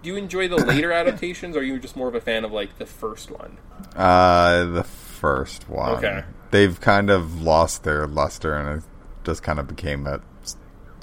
Do 0.03 0.09
you 0.09 0.15
enjoy 0.15 0.47
the 0.47 0.55
later 0.65 0.91
adaptations, 0.91 1.55
or 1.55 1.59
are 1.59 1.63
you 1.63 1.79
just 1.79 1.95
more 1.95 2.07
of 2.07 2.15
a 2.15 2.21
fan 2.21 2.45
of 2.45 2.51
like 2.51 2.77
the 2.77 2.85
first 2.85 3.31
one? 3.31 3.57
Uh, 3.95 4.65
the 4.65 4.83
first 4.83 5.67
one. 5.69 5.95
Okay. 5.97 6.23
They've 6.51 6.79
kind 6.79 7.09
of 7.09 7.41
lost 7.41 7.83
their 7.83 8.05
luster, 8.07 8.53
and 8.55 8.79
it 8.79 8.89
just 9.23 9.41
kind 9.43 9.59
of 9.59 9.67
became 9.67 10.05
s- 10.07 10.21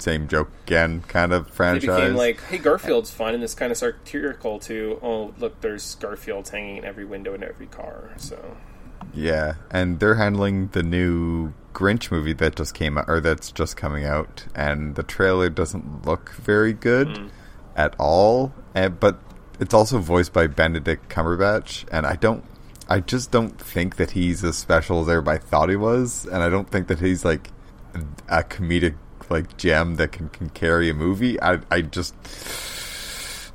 same 0.01 0.27
joke 0.27 0.49
again 0.65 1.01
kind 1.01 1.33
of 1.33 1.45
They 1.45 1.51
franchise. 1.51 1.99
became 1.99 2.15
like, 2.15 2.41
hey, 2.43 2.57
Garfield's 2.57 3.11
fun, 3.11 3.33
and 3.33 3.43
this 3.43 3.53
kind 3.53 3.71
of 3.71 3.77
satirical 3.77 4.59
to, 4.59 4.99
oh, 5.01 5.33
look, 5.39 5.61
there's 5.61 5.95
Garfields 5.97 6.49
hanging 6.49 6.77
in 6.77 6.85
every 6.85 7.05
window 7.05 7.33
in 7.33 7.43
every 7.43 7.67
car. 7.67 8.11
So 8.17 8.57
Yeah, 9.13 9.55
and 9.71 9.99
they're 9.99 10.15
handling 10.15 10.69
the 10.69 10.83
new 10.83 11.53
Grinch 11.73 12.11
movie 12.11 12.33
that 12.33 12.55
just 12.55 12.73
came 12.73 12.97
out, 12.97 13.05
or 13.07 13.19
that's 13.19 13.51
just 13.51 13.77
coming 13.77 14.05
out, 14.05 14.45
and 14.55 14.95
the 14.95 15.03
trailer 15.03 15.49
doesn't 15.49 16.05
look 16.05 16.33
very 16.33 16.73
good 16.73 17.17
hmm. 17.17 17.27
at 17.75 17.95
all. 17.99 18.53
And, 18.73 18.99
but 18.99 19.19
it's 19.59 19.73
also 19.73 19.99
voiced 19.99 20.33
by 20.33 20.47
Benedict 20.47 21.09
Cumberbatch, 21.09 21.85
and 21.91 22.05
I 22.05 22.15
don't, 22.15 22.43
I 22.87 23.01
just 23.01 23.29
don't 23.29 23.59
think 23.59 23.97
that 23.97 24.11
he's 24.11 24.43
as 24.43 24.57
special 24.57 25.01
as 25.01 25.09
everybody 25.09 25.39
thought 25.39 25.69
he 25.69 25.75
was, 25.75 26.25
and 26.25 26.41
I 26.41 26.49
don't 26.49 26.69
think 26.69 26.87
that 26.87 26.99
he's 26.99 27.23
like 27.23 27.51
a 28.27 28.43
comedic 28.43 28.95
like 29.29 29.57
gem 29.57 29.95
that 29.95 30.11
can, 30.11 30.29
can 30.29 30.49
carry 30.49 30.89
a 30.89 30.93
movie. 30.93 31.41
I, 31.41 31.59
I 31.71 31.81
just 31.81 32.15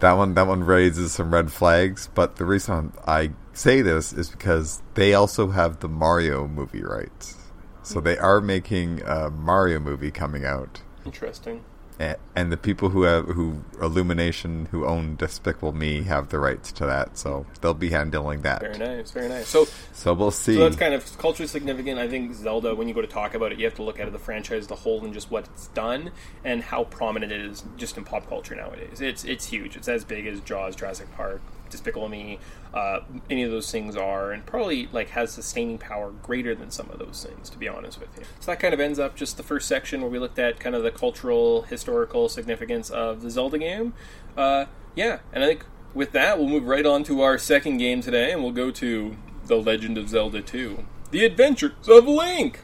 that 0.00 0.12
one 0.12 0.34
that 0.34 0.46
one 0.46 0.64
raises 0.64 1.12
some 1.12 1.32
red 1.32 1.52
flags. 1.52 2.08
But 2.14 2.36
the 2.36 2.44
reason 2.44 2.92
I 3.06 3.30
say 3.52 3.82
this 3.82 4.12
is 4.12 4.30
because 4.30 4.82
they 4.94 5.14
also 5.14 5.48
have 5.50 5.80
the 5.80 5.88
Mario 5.88 6.46
movie 6.46 6.82
rights, 6.82 7.36
so 7.82 8.00
they 8.00 8.18
are 8.18 8.40
making 8.40 9.02
a 9.02 9.30
Mario 9.30 9.80
movie 9.80 10.10
coming 10.10 10.44
out. 10.44 10.82
interesting. 11.04 11.64
A- 12.00 12.16
And 12.34 12.50
the 12.50 12.56
people 12.56 12.88
who 12.88 13.02
have 13.02 13.26
who 13.28 13.62
Illumination 13.80 14.66
who 14.72 14.84
own 14.84 15.14
Despicable 15.16 15.72
Me 15.72 16.02
have 16.02 16.28
the 16.30 16.38
rights 16.38 16.72
to 16.72 16.86
that, 16.86 17.16
so 17.16 17.46
they'll 17.60 17.72
be 17.74 17.90
handling 17.90 18.42
that. 18.42 18.60
Very 18.60 18.78
nice, 18.78 19.10
very 19.12 19.28
nice. 19.28 19.46
So 19.48 19.66
So 19.92 20.12
we'll 20.12 20.30
see. 20.32 20.54
So 20.56 20.60
that's 20.64 20.76
kind 20.76 20.92
of 20.94 21.16
culturally 21.18 21.46
significant. 21.46 21.98
I 22.00 22.08
think 22.08 22.34
Zelda, 22.34 22.74
when 22.74 22.88
you 22.88 22.94
go 22.94 23.00
to 23.00 23.06
talk 23.06 23.34
about 23.34 23.52
it, 23.52 23.58
you 23.58 23.64
have 23.64 23.74
to 23.76 23.82
look 23.84 24.00
at 24.00 24.10
the 24.12 24.18
franchise 24.18 24.64
as 24.64 24.70
a 24.72 24.74
whole 24.74 25.04
and 25.04 25.14
just 25.14 25.30
what 25.30 25.46
it's 25.46 25.68
done 25.68 26.10
and 26.44 26.62
how 26.62 26.84
prominent 26.84 27.30
it 27.30 27.40
is 27.40 27.62
just 27.76 27.96
in 27.96 28.04
pop 28.04 28.28
culture 28.28 28.56
nowadays. 28.56 29.00
It's 29.00 29.24
it's 29.24 29.46
huge. 29.46 29.76
It's 29.76 29.88
as 29.88 30.04
big 30.04 30.26
as 30.26 30.40
Jaws, 30.40 30.74
Jurassic 30.74 31.14
Park, 31.16 31.40
Despicable 31.74 32.08
Me. 32.08 32.38
Uh, 32.72 33.00
any 33.28 33.42
of 33.42 33.50
those 33.50 33.70
things 33.70 33.96
are, 33.96 34.30
and 34.32 34.46
probably 34.46 34.88
like 34.92 35.10
has 35.10 35.32
sustaining 35.32 35.78
power 35.78 36.12
greater 36.22 36.54
than 36.54 36.70
some 36.70 36.88
of 36.90 36.98
those 36.98 37.26
things. 37.28 37.50
To 37.50 37.58
be 37.58 37.68
honest 37.68 37.98
with 38.00 38.08
you, 38.16 38.24
so 38.40 38.52
that 38.52 38.60
kind 38.60 38.72
of 38.72 38.80
ends 38.80 38.98
up 38.98 39.16
just 39.16 39.36
the 39.36 39.42
first 39.42 39.66
section 39.66 40.00
where 40.00 40.10
we 40.10 40.18
looked 40.18 40.38
at 40.38 40.60
kind 40.60 40.74
of 40.74 40.82
the 40.82 40.90
cultural, 40.90 41.62
historical 41.62 42.28
significance 42.28 42.90
of 42.90 43.22
the 43.22 43.30
Zelda 43.30 43.58
game. 43.58 43.94
Uh, 44.36 44.66
yeah, 44.94 45.18
and 45.32 45.42
I 45.42 45.48
think 45.48 45.64
with 45.94 46.12
that, 46.12 46.38
we'll 46.38 46.48
move 46.48 46.64
right 46.64 46.86
on 46.86 47.04
to 47.04 47.22
our 47.22 47.38
second 47.38 47.78
game 47.78 48.00
today, 48.00 48.32
and 48.32 48.42
we'll 48.42 48.52
go 48.52 48.70
to 48.70 49.16
The 49.46 49.56
Legend 49.56 49.98
of 49.98 50.08
Zelda 50.08 50.42
2 50.42 50.84
The 51.10 51.24
Adventures 51.24 51.88
of 51.88 52.06
Link. 52.06 52.60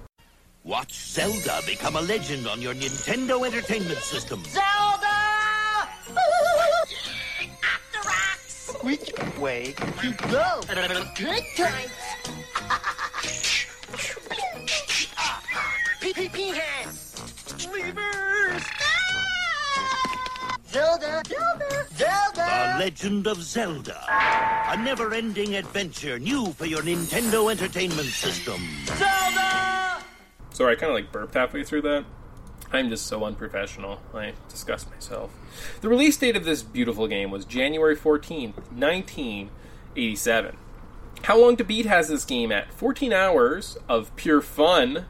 Watch 0.63 0.93
Zelda 0.93 1.61
become 1.67 1.97
a 1.97 2.03
legend 2.03 2.47
on 2.47 2.61
your 2.61 2.75
Nintendo 2.75 3.47
Entertainment 3.47 3.99
System. 3.99 4.43
Zelda! 4.45 5.10
Which 8.83 9.13
way 9.39 9.75
to 9.77 10.13
go? 10.31 10.61
Good 11.15 11.45
times. 11.57 11.91
Pee 16.01 16.13
pee 16.15 16.29
pee 16.29 16.49
hands. 16.49 17.67
Levers. 17.71 18.63
Ah! 18.81 20.57
Zelda. 20.67 21.23
Zelda. 21.27 21.27
Zelda. 21.29 21.87
The 21.91 21.97
Zelda. 21.97 22.77
Legend 22.79 23.27
of 23.27 23.43
Zelda. 23.43 24.01
A 24.09 24.77
never 24.83 25.13
ending 25.13 25.57
adventure 25.57 26.19
new 26.19 26.53
for 26.53 26.65
your 26.65 26.81
Nintendo 26.81 27.51
Entertainment 27.51 28.09
System. 28.09 28.61
Zelda. 28.87 29.99
Sorry, 30.53 30.75
I 30.75 30.77
kind 30.77 30.91
of 30.91 30.95
like 30.95 31.13
burped 31.13 31.35
halfway 31.35 31.65
through 31.65 31.83
that. 31.83 32.05
I'm 32.73 32.89
just 32.89 33.07
so 33.07 33.25
unprofessional. 33.25 34.01
I 34.15 34.35
disgust 34.49 34.89
myself. 34.91 35.33
The 35.81 35.89
release 35.89 36.17
date 36.17 36.37
of 36.37 36.45
this 36.45 36.63
beautiful 36.63 37.09
game 37.09 37.33
was 37.33 37.45
January 37.45 37.97
14th, 37.97 38.55
1987. 38.73 40.57
How 41.23 41.37
long 41.39 41.57
to 41.57 41.65
beat 41.65 41.87
has 41.87 42.07
this 42.09 42.25
game 42.25 42.53
at? 42.53 42.73
14 42.73 43.13
hours 43.13 43.77
of 43.89 44.15
pure 44.17 44.41
fun. 44.41 45.07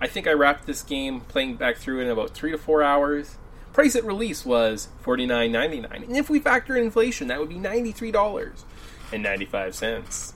I 0.00 0.06
think 0.06 0.26
I 0.26 0.32
wrapped 0.32 0.64
this 0.66 0.82
game 0.82 1.20
playing 1.20 1.56
back 1.56 1.76
through 1.76 2.00
in 2.00 2.08
about 2.08 2.30
3 2.30 2.52
to 2.52 2.58
4 2.58 2.82
hours. 2.82 3.36
Price 3.72 3.94
at 3.94 4.04
release 4.04 4.46
was 4.46 4.88
$49.99. 5.04 6.06
And 6.06 6.16
if 6.16 6.30
we 6.30 6.40
factor 6.40 6.74
in 6.76 6.84
inflation, 6.84 7.28
that 7.28 7.38
would 7.38 7.50
be 7.50 7.56
$93.95 7.56 10.32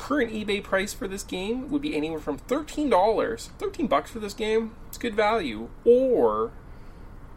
current 0.00 0.32
eBay 0.32 0.64
price 0.64 0.94
for 0.94 1.06
this 1.06 1.22
game 1.22 1.70
would 1.70 1.82
be 1.82 1.94
anywhere 1.94 2.18
from 2.18 2.38
thirteen 2.38 2.88
dollars, 2.88 3.50
thirteen 3.58 3.86
bucks 3.86 4.10
for 4.10 4.18
this 4.18 4.34
game. 4.34 4.72
Good 5.00 5.16
value, 5.16 5.68
or 5.84 6.52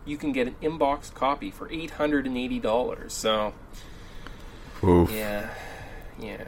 you 0.05 0.17
can 0.17 0.31
get 0.31 0.47
an 0.47 0.55
inboxed 0.61 1.15
copy 1.15 1.49
for 1.49 1.71
eight 1.71 1.91
hundred 1.91 2.27
and 2.27 2.37
eighty 2.37 2.59
dollars. 2.59 3.13
So 3.13 3.53
Oof. 4.83 5.09
yeah, 5.11 5.49
yeah. 6.19 6.43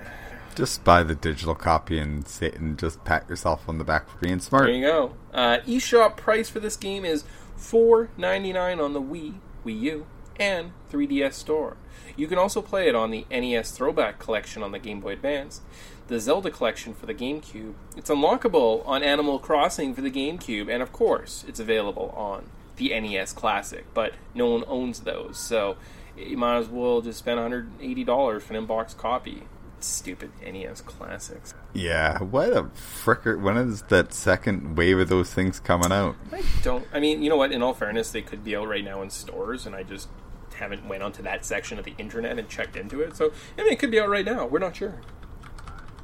Just 0.55 0.84
buy 0.84 1.03
the 1.03 1.16
digital 1.16 1.55
copy 1.55 1.97
and 1.97 2.28
sit 2.28 2.55
and 2.55 2.78
just 2.78 3.03
pat 3.03 3.30
yourself 3.30 3.68
on 3.68 3.78
the 3.78 3.84
back 3.84 4.09
for 4.09 4.18
being 4.20 4.39
smart. 4.39 4.66
There 4.66 4.76
you 4.76 4.86
go. 4.86 5.13
Uh, 5.34 5.57
eShop 5.66 6.18
price 6.18 6.49
for 6.49 6.59
this 6.59 6.76
game 6.76 7.03
is 7.05 7.24
four 7.55 8.09
ninety 8.18 8.51
nine 8.53 8.80
on 8.80 8.93
the 8.93 9.01
Wii, 9.01 9.36
Wii 9.66 9.82
U, 9.82 10.05
and 10.39 10.71
3DS 10.91 11.33
store. 11.33 11.77
You 12.15 12.27
can 12.27 12.38
also 12.38 12.61
play 12.61 12.88
it 12.88 12.95
on 12.95 13.11
the 13.11 13.25
NES 13.29 13.71
Throwback 13.71 14.19
Collection 14.19 14.63
on 14.63 14.71
the 14.71 14.79
Game 14.79 14.99
Boy 15.01 15.13
Advance, 15.13 15.61
the 16.07 16.19
Zelda 16.19 16.51
Collection 16.51 16.93
for 16.93 17.05
the 17.05 17.13
GameCube. 17.13 17.73
It's 17.97 18.09
unlockable 18.09 18.88
on 18.88 19.03
Animal 19.03 19.39
Crossing 19.39 19.93
for 19.93 20.01
the 20.01 20.11
GameCube, 20.11 20.71
and 20.71 20.81
of 20.81 20.93
course, 20.93 21.43
it's 21.47 21.59
available 21.59 22.13
on 22.15 22.49
the 22.77 22.89
NES 22.99 23.33
Classic. 23.33 23.86
But 23.93 24.13
no 24.33 24.47
one 24.47 24.63
owns 24.67 25.01
those, 25.01 25.38
so 25.38 25.77
you 26.17 26.38
might 26.38 26.57
as 26.57 26.67
well 26.67 27.01
just 27.01 27.19
spend 27.19 27.38
one 27.38 27.51
hundred 27.51 27.69
eighty 27.81 28.03
dollars 28.03 28.43
for 28.43 28.53
an 28.53 28.59
in-box 28.59 28.93
copy. 28.93 29.43
Stupid 29.81 30.31
NES 30.41 30.81
Classics. 30.81 31.53
Yeah, 31.73 32.19
what 32.19 32.53
a 32.53 32.63
fricker! 32.63 33.39
When 33.39 33.57
is 33.57 33.83
that 33.83 34.13
second 34.13 34.77
wave 34.77 34.97
of 34.97 35.09
those 35.09 35.31
things 35.33 35.59
coming 35.59 35.91
out? 35.91 36.15
I 36.31 36.41
don't. 36.63 36.88
I 36.93 36.99
mean, 36.99 37.21
you 37.21 37.29
know 37.29 37.36
what? 37.36 37.51
In 37.51 37.61
all 37.61 37.73
fairness, 37.73 38.09
they 38.11 38.21
could 38.21 38.43
be 38.43 38.55
out 38.55 38.67
right 38.67 38.83
now 38.83 39.01
in 39.01 39.09
stores, 39.09 39.65
and 39.65 39.75
I 39.75 39.83
just 39.83 40.07
haven't 40.56 40.88
went 40.88 41.03
onto 41.03 41.22
that 41.24 41.45
section 41.45 41.78
of 41.80 41.86
the 41.86 41.93
internet 41.97 42.38
and 42.39 42.49
checked 42.49 42.76
into 42.76 43.01
it. 43.01 43.16
So 43.16 43.32
I 43.58 43.64
mean, 43.64 43.74
it 43.74 43.80
could 43.80 43.91
be 43.91 43.99
out 43.99 44.10
right 44.10 44.26
now. 44.26 44.45
We're 44.45 44.60
not 44.60 44.76
sure. 44.76 45.01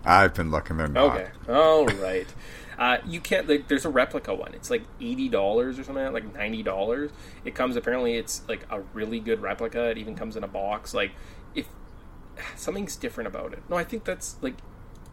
I've 0.04 0.34
been 0.34 0.50
looking. 0.50 0.78
They're 0.78 0.88
not. 0.88 1.16
Okay. 1.16 1.30
All 1.48 1.86
right. 1.86 2.34
Uh, 2.78 2.98
you 3.06 3.22
can't. 3.22 3.48
Like, 3.48 3.68
there's 3.68 3.86
a 3.86 3.90
replica 3.90 4.34
one. 4.34 4.54
It's 4.56 4.72
like 4.72 4.84
eighty 5.00 5.30
dollars 5.30 5.78
or 5.78 5.84
something, 5.84 6.12
like 6.12 6.34
ninety 6.34 6.64
dollars. 6.64 7.12
It 7.46 7.54
comes. 7.54 7.76
Apparently, 7.76 8.16
it's 8.16 8.42
like 8.48 8.66
a 8.72 8.82
really 8.94 9.20
good 9.20 9.42
replica. 9.42 9.90
It 9.90 10.00
even 10.00 10.16
comes 10.16 10.36
in 10.36 10.44
a 10.44 10.48
box. 10.48 10.94
Like, 10.94 11.12
if 11.54 11.68
something's 12.56 12.96
different 12.96 13.28
about 13.28 13.54
it. 13.54 13.62
No, 13.70 13.76
I 13.76 13.84
think 13.84 14.04
that's 14.04 14.38
like 14.42 14.56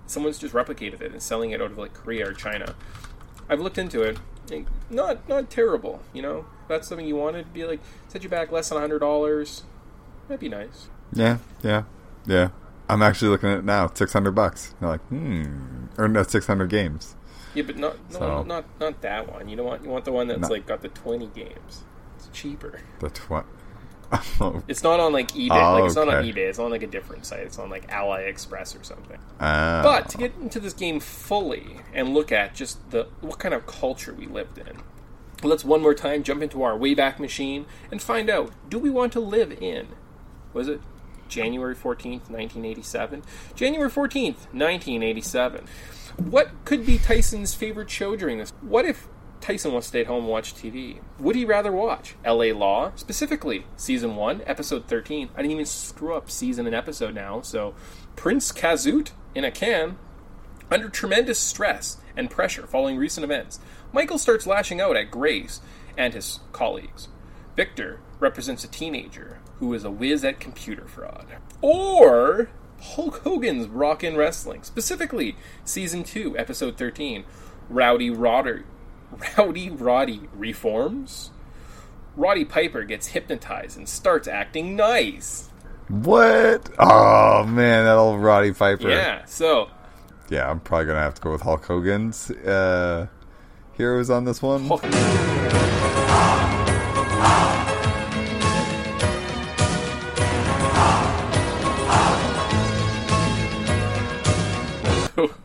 someone's 0.06 0.38
just 0.38 0.54
replicated 0.54 1.02
it 1.02 1.12
and 1.12 1.22
selling 1.22 1.50
it 1.50 1.60
out 1.60 1.72
of 1.72 1.78
like 1.78 1.92
Korea 1.92 2.28
or 2.28 2.32
China. 2.32 2.74
I've 3.48 3.60
looked 3.60 3.76
into 3.78 4.02
it. 4.02 4.18
Not 4.88 5.28
not 5.28 5.50
terrible. 5.50 6.00
You 6.14 6.22
know, 6.22 6.46
that's 6.68 6.86
something 6.88 7.06
you 7.06 7.16
wanted 7.16 7.44
to 7.44 7.50
be 7.50 7.64
like 7.64 7.80
set 8.08 8.22
you 8.22 8.28
back 8.28 8.52
less 8.52 8.68
than 8.68 8.78
hundred 8.78 9.00
dollars. 9.00 9.62
That'd 10.28 10.40
be 10.40 10.48
nice. 10.48 10.88
Yeah, 11.12 11.38
yeah, 11.62 11.84
yeah. 12.26 12.50
I'm 12.88 13.02
actually 13.02 13.28
looking 13.28 13.48
at 13.50 13.58
it 13.58 13.64
now. 13.64 13.90
Six 13.92 14.12
hundred 14.12 14.32
bucks. 14.32 14.74
You're 14.80 14.90
like, 14.90 15.00
hmm, 15.08 15.86
or 15.96 16.08
no, 16.08 16.22
six 16.22 16.46
hundred 16.46 16.70
games. 16.70 17.14
Yeah, 17.54 17.62
but 17.64 17.76
not 17.76 17.96
no, 18.12 18.18
So- 18.18 18.42
not 18.44 18.64
not 18.78 19.00
that 19.02 19.32
one. 19.32 19.48
You 19.48 19.56
don't 19.56 19.66
want 19.66 19.82
you 19.84 19.90
want 19.90 20.04
the 20.04 20.12
one 20.12 20.28
that's 20.28 20.40
No. 20.42 20.48
like 20.48 20.66
got 20.66 20.82
the 20.82 20.88
twenty 20.88 21.26
games. 21.28 21.84
It's 22.16 22.28
cheaper. 22.32 22.80
The 23.00 23.10
tw- 23.10 23.44
It's 24.68 24.82
not 24.82 25.00
on 25.00 25.12
like 25.12 25.32
eBay. 25.32 25.50
Oh, 25.50 25.74
like 25.74 25.84
it's 25.84 25.94
not 25.94 26.08
on 26.08 26.24
eBay. 26.24 26.48
It's 26.48 26.58
on 26.58 26.70
like 26.70 26.82
a 26.82 26.86
different 26.86 27.26
site. 27.26 27.40
It's 27.40 27.58
on 27.58 27.68
like 27.68 27.90
AliExpress 27.90 28.78
or 28.80 28.82
something. 28.82 29.18
Uh, 29.38 29.82
But 29.82 30.08
to 30.10 30.18
get 30.18 30.32
into 30.40 30.60
this 30.60 30.72
game 30.72 30.98
fully 31.00 31.80
and 31.92 32.14
look 32.14 32.32
at 32.32 32.54
just 32.54 32.90
the 32.90 33.08
what 33.20 33.38
kind 33.38 33.52
of 33.54 33.66
culture 33.66 34.14
we 34.14 34.26
lived 34.26 34.56
in, 34.58 34.78
let's 35.42 35.64
one 35.64 35.82
more 35.82 35.94
time 35.94 36.22
jump 36.22 36.42
into 36.42 36.62
our 36.62 36.78
Wayback 36.78 37.18
Machine 37.18 37.66
and 37.90 38.02
find 38.02 38.28
out: 38.30 38.52
Do 38.68 38.78
we 38.78 38.90
want 38.90 39.12
to 39.12 39.20
live 39.20 39.52
in? 39.62 39.88
Was 40.52 40.68
it 40.68 40.80
January 41.28 41.74
fourteenth, 41.74 42.30
nineteen 42.30 42.64
eighty-seven? 42.64 43.22
January 43.54 43.90
fourteenth, 43.90 44.52
nineteen 44.52 45.02
eighty-seven. 45.02 45.66
What 46.16 46.64
could 46.64 46.84
be 46.84 46.98
Tyson's 46.98 47.54
favorite 47.54 47.90
show 47.90 48.16
during 48.16 48.38
this? 48.38 48.52
What 48.60 48.84
if 48.84 49.06
Tyson 49.40 49.72
wants 49.72 49.86
to 49.86 49.90
stay 49.90 50.00
at 50.00 50.08
home 50.08 50.24
and 50.24 50.28
watch 50.28 50.54
TV? 50.54 51.00
Would 51.20 51.36
he 51.36 51.44
rather 51.44 51.70
watch 51.70 52.16
L.A. 52.24 52.52
Law, 52.52 52.90
specifically 52.96 53.66
season 53.76 54.16
one, 54.16 54.42
episode 54.46 54.86
thirteen? 54.86 55.28
I 55.34 55.42
didn't 55.42 55.52
even 55.52 55.66
screw 55.66 56.14
up 56.14 56.30
season 56.30 56.66
and 56.66 56.74
episode 56.74 57.14
now. 57.14 57.40
So, 57.42 57.74
Prince 58.16 58.50
Kazoot 58.52 59.12
in 59.34 59.44
a 59.44 59.50
can. 59.50 59.96
Under 60.70 60.90
tremendous 60.90 61.38
stress 61.38 61.96
and 62.14 62.30
pressure 62.30 62.66
following 62.66 62.98
recent 62.98 63.24
events, 63.24 63.58
Michael 63.92 64.18
starts 64.18 64.46
lashing 64.46 64.80
out 64.80 64.96
at 64.96 65.10
Grace 65.10 65.60
and 65.96 66.14
his 66.14 66.40
colleagues. 66.52 67.08
Victor 67.56 68.00
represents 68.20 68.64
a 68.64 68.68
teenager 68.68 69.38
who 69.58 69.72
is 69.74 69.84
a 69.84 69.90
whiz 69.90 70.24
at 70.24 70.40
computer 70.40 70.86
fraud. 70.86 71.26
Or 71.60 72.48
Hulk 72.80 73.22
Hogan's 73.24 73.66
Rock 73.66 74.04
'n' 74.04 74.16
Wrestling, 74.16 74.62
specifically 74.62 75.36
Season 75.64 76.04
2, 76.04 76.38
Episode 76.38 76.76
13, 76.76 77.24
Rowdy 77.68 78.10
Rodder. 78.10 78.64
Rowdy 79.38 79.70
Roddy 79.70 80.28
reforms? 80.34 81.30
Roddy 82.16 82.44
Piper 82.44 82.82
gets 82.84 83.08
hypnotized 83.08 83.76
and 83.76 83.88
starts 83.88 84.28
acting 84.28 84.76
nice. 84.76 85.48
what? 85.88 86.68
Oh 86.78 87.44
man, 87.44 87.84
that 87.84 87.96
old 87.96 88.20
Roddy 88.20 88.52
Piper. 88.52 88.88
Yeah, 88.90 89.24
so 89.24 89.70
yeah. 90.28 90.48
I'm 90.50 90.60
probably 90.60 90.86
gonna 90.86 91.00
have 91.00 91.14
to 91.14 91.20
go 91.22 91.32
with 91.32 91.42
Hulk 91.42 91.64
Hogan's 91.64 92.30
uh, 92.30 93.06
heroes 93.78 94.10
on 94.10 94.24
this 94.24 94.42
one. 94.42 94.66
Hulk- 94.68 94.84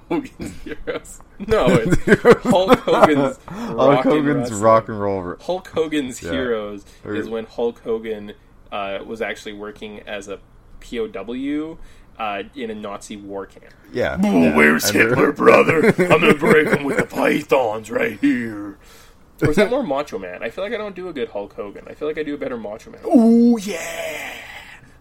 Hogan's 0.09 0.61
Heroes. 0.63 1.21
No, 1.47 1.65
it's 1.69 2.43
Hulk 2.43 2.79
Hogan's 2.79 3.37
Hulk 3.47 3.77
Rock 3.77 4.05
and 4.05 4.13
Hogan's 4.13 4.39
Wrestling. 4.51 4.61
rock 4.61 4.89
and 4.89 4.99
roll. 5.01 5.35
Hulk 5.41 5.67
Hogan's 5.69 6.21
Yeah. 6.21 6.31
Heroes 6.31 6.85
is 7.05 7.27
when 7.29 7.45
Hulk 7.45 7.79
Hogan 7.79 8.33
uh, 8.71 8.99
was 9.05 9.21
actually 9.21 9.53
working 9.53 10.01
as 10.01 10.27
a 10.27 10.39
POW 10.81 11.77
uh, 12.17 12.43
in 12.55 12.69
a 12.69 12.75
Nazi 12.75 13.17
war 13.17 13.45
camp. 13.45 13.73
Yeah. 13.91 14.17
Oh, 14.23 14.43
yeah. 14.43 14.55
where's 14.55 14.85
I 14.85 14.93
remember- 14.99 15.15
Hitler, 15.15 15.31
brother? 15.33 15.87
I'm 16.13 16.19
gonna 16.21 16.33
break 16.35 16.67
him 16.69 16.83
with 16.83 16.97
the 16.97 17.05
pythons 17.05 17.89
right 17.91 18.19
here. 18.19 18.77
Or 19.41 19.49
is 19.49 19.55
that 19.57 19.69
more 19.69 19.83
Macho 19.83 20.17
Man? 20.19 20.41
I 20.41 20.49
feel 20.49 20.63
like 20.63 20.73
I 20.73 20.77
don't 20.77 20.95
do 20.95 21.09
a 21.09 21.13
good 21.13 21.29
Hulk 21.29 21.53
Hogan. 21.53 21.85
I 21.87 21.93
feel 21.95 22.07
like 22.07 22.17
I 22.17 22.23
do 22.23 22.33
a 22.35 22.37
better 22.37 22.55
Macho 22.57 22.91
Man. 22.91 23.01
Oh 23.03 23.57
yeah. 23.57 24.33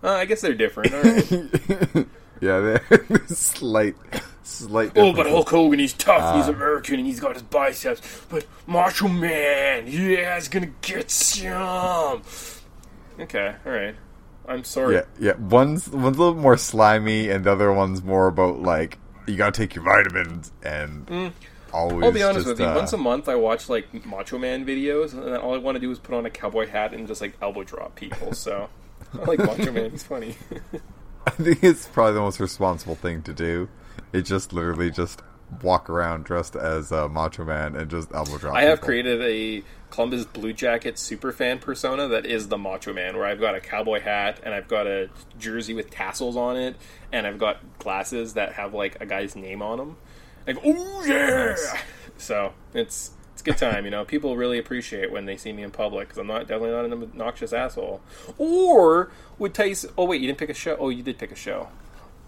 Uh, 0.03 0.11
I 0.11 0.25
guess 0.25 0.41
they're 0.41 0.55
different. 0.55 0.93
Right. 0.93 2.07
yeah, 2.41 2.59
they're 2.89 3.27
slight, 3.29 3.95
slight. 4.43 4.93
Oh, 4.97 5.13
but. 5.13 5.27
Hulk 5.29 5.49
Hogan, 5.49 5.79
he's 5.79 5.93
tough. 5.93 6.21
Ah. 6.21 6.37
he's 6.39 6.49
American, 6.49 6.97
and 6.97 7.07
he's 7.07 7.21
got 7.21 7.35
his 7.35 7.43
biceps. 7.45 8.01
But 8.29 8.45
Macho 8.67 9.07
Man, 9.07 9.87
yeah, 9.87 10.35
he's 10.35 10.49
gonna 10.49 10.73
get 10.81 11.09
some. 11.11 12.23
okay, 13.21 13.55
all 13.65 13.73
right. 13.73 13.95
I'm 14.49 14.65
sorry. 14.65 14.97
Yeah, 14.97 15.03
yeah. 15.19 15.33
One's 15.35 15.89
one's 15.89 16.17
a 16.17 16.21
little 16.21 16.35
more 16.35 16.57
slimy, 16.57 17.31
and 17.31 17.45
the 17.45 17.53
other 17.53 17.73
one's 17.73 18.03
more 18.03 18.27
about 18.29 18.61
like 18.61 18.99
you 19.27 19.37
gotta 19.37 19.53
take 19.53 19.75
your 19.75 19.85
vitamins 19.85 20.53
and 20.63 21.33
always. 21.73 21.97
Mm. 21.97 22.05
I'll 22.05 22.13
be 22.13 22.23
honest 22.23 22.41
just, 22.41 22.49
with 22.49 22.61
you. 22.61 22.67
uh, 22.67 22.75
Once 22.75 22.93
a 22.93 22.99
month, 22.99 23.29
I 23.29 23.35
watch 23.37 23.69
like 23.69 24.05
Macho 24.05 24.39
Man 24.39 24.65
videos, 24.67 25.13
and 25.13 25.23
then 25.23 25.37
all 25.37 25.55
I 25.55 25.59
want 25.59 25.77
to 25.77 25.81
do 25.81 25.91
is 25.91 25.99
put 25.99 26.15
on 26.15 26.27
a 26.27 26.31
cowboy 26.31 26.67
hat 26.67 26.93
and 26.93 27.07
just 27.07 27.21
like 27.21 27.35
elbow 27.41 27.65
drop 27.65 27.95
people. 27.95 28.33
So 28.33 28.69
I 29.15 29.25
like 29.25 29.39
Macho 29.39 29.73
Man. 29.73 29.91
He's 29.91 30.03
funny. 30.03 30.35
I 31.27 31.31
think 31.31 31.63
it's 31.63 31.87
probably 31.87 32.15
the 32.15 32.21
most 32.21 32.41
responsible 32.41 32.97
thing 32.97 33.23
to 33.23 33.33
do. 33.33 33.69
It 34.13 34.23
just 34.23 34.53
literally 34.53 34.91
just 34.91 35.23
walk 35.63 35.89
around 35.89 36.25
dressed 36.25 36.57
as 36.57 36.91
a 36.93 37.09
Macho 37.09 37.45
Man 37.45 37.77
and 37.77 37.91
just 37.91 38.13
elbow 38.13 38.39
drop. 38.39 38.55
I 38.57 38.63
have 38.63 38.79
people. 38.79 38.87
created 38.87 39.23
a 39.23 39.63
Columbus 39.93 40.25
Blue 40.25 40.55
Jacket 40.55 40.95
superfan 40.95 41.61
persona 41.61 42.09
that 42.09 42.25
is 42.25 42.49
the 42.49 42.57
Macho 42.57 42.95
Man, 42.95 43.15
where 43.15 43.27
I've 43.27 43.39
got 43.39 43.55
a 43.55 43.61
cowboy 43.61 44.01
hat 44.01 44.41
and 44.43 44.55
I've 44.55 44.67
got 44.67 44.87
a 44.87 45.11
jersey 45.39 45.75
with 45.75 45.91
tassels 45.91 46.35
on 46.35 46.57
it, 46.57 46.77
and 47.13 47.27
I've 47.27 47.39
got 47.39 47.59
glasses 47.79 48.33
that 48.33 48.55
have 48.55 48.73
like 48.73 48.99
a 49.03 49.07
guy's 49.07 49.37
name 49.37 49.61
on 49.61 49.77
them. 49.77 49.97
Like, 50.47 50.57
oh 50.65 51.05
yeah! 51.05 51.57
So 52.17 52.55
it's 52.73 53.11
it's 53.35 53.43
a 53.43 53.45
good 53.45 53.59
time, 53.59 53.85
you 53.85 53.91
know. 53.91 54.03
People 54.07 54.35
really 54.35 54.59
appreciate 54.59 55.13
when 55.13 55.27
they 55.27 55.37
see 55.37 55.53
me 55.53 55.63
in 55.63 55.71
public 55.71 56.09
because 56.09 56.19
I'm 56.19 56.27
not 56.27 56.49
definitely 56.49 56.71
not 56.71 56.87
an 56.87 56.95
obnoxious 56.95 57.53
asshole. 57.53 58.01
Or 58.39 59.13
would 59.39 59.53
Tyson? 59.53 59.91
Oh 59.99 60.07
wait, 60.07 60.23
you 60.23 60.27
didn't 60.27 60.39
pick 60.39 60.49
a 60.49 60.55
show. 60.55 60.75
Oh, 60.81 60.89
you 60.89 61.03
did 61.03 61.19
pick 61.19 61.33
a 61.33 61.37
show. 61.37 61.69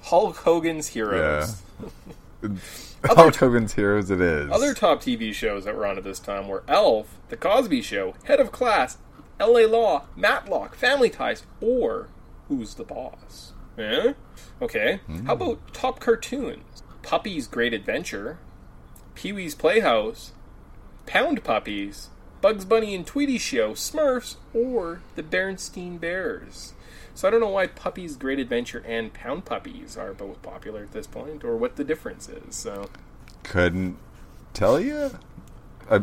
Hulk 0.02 0.36
Hogan's 0.36 0.88
Heroes. 0.88 1.62
Hulk 3.06 3.36
Hogan's 3.36 3.74
Heroes. 3.74 4.10
It 4.10 4.20
is. 4.20 4.50
Other 4.50 4.74
top 4.74 5.00
TV 5.00 5.32
shows 5.32 5.64
that 5.64 5.76
were 5.76 5.86
on 5.86 5.98
at 5.98 6.04
this 6.04 6.18
time 6.18 6.48
were 6.48 6.64
ALF, 6.68 7.18
The 7.28 7.36
Cosby 7.36 7.82
Show, 7.82 8.14
Head 8.24 8.40
of 8.40 8.52
Class, 8.52 8.98
L.A. 9.40 9.66
Law, 9.66 10.06
Matlock, 10.16 10.74
Family 10.74 11.10
Ties, 11.10 11.44
or 11.60 12.08
Who's 12.48 12.74
the 12.74 12.84
Boss? 12.84 13.52
Eh? 13.78 14.12
Okay. 14.62 15.00
How 15.26 15.32
about 15.34 15.72
top 15.74 16.00
cartoons? 16.00 16.82
Puppy's 17.02 17.46
Great 17.46 17.74
Adventure, 17.74 18.38
Pee 19.14 19.32
Wee's 19.32 19.54
Playhouse, 19.54 20.32
Pound 21.06 21.44
Puppies, 21.44 22.08
Bugs 22.40 22.64
Bunny 22.64 22.94
and 22.94 23.06
Tweety 23.06 23.38
Show, 23.38 23.72
Smurfs, 23.72 24.36
or 24.52 25.00
The 25.16 25.22
Bernstein 25.22 25.98
Bears. 25.98 26.73
So 27.14 27.28
I 27.28 27.30
don't 27.30 27.40
know 27.40 27.48
why 27.48 27.68
Puppy's 27.68 28.16
Great 28.16 28.40
Adventure 28.40 28.82
and 28.86 29.12
Pound 29.12 29.44
Puppies 29.44 29.96
are 29.96 30.12
both 30.12 30.42
popular 30.42 30.82
at 30.82 30.92
this 30.92 31.06
point, 31.06 31.44
or 31.44 31.56
what 31.56 31.76
the 31.76 31.84
difference 31.84 32.28
is. 32.28 32.56
So 32.56 32.90
couldn't 33.44 33.98
tell 34.52 34.80
you. 34.80 35.10
I, 35.90 36.02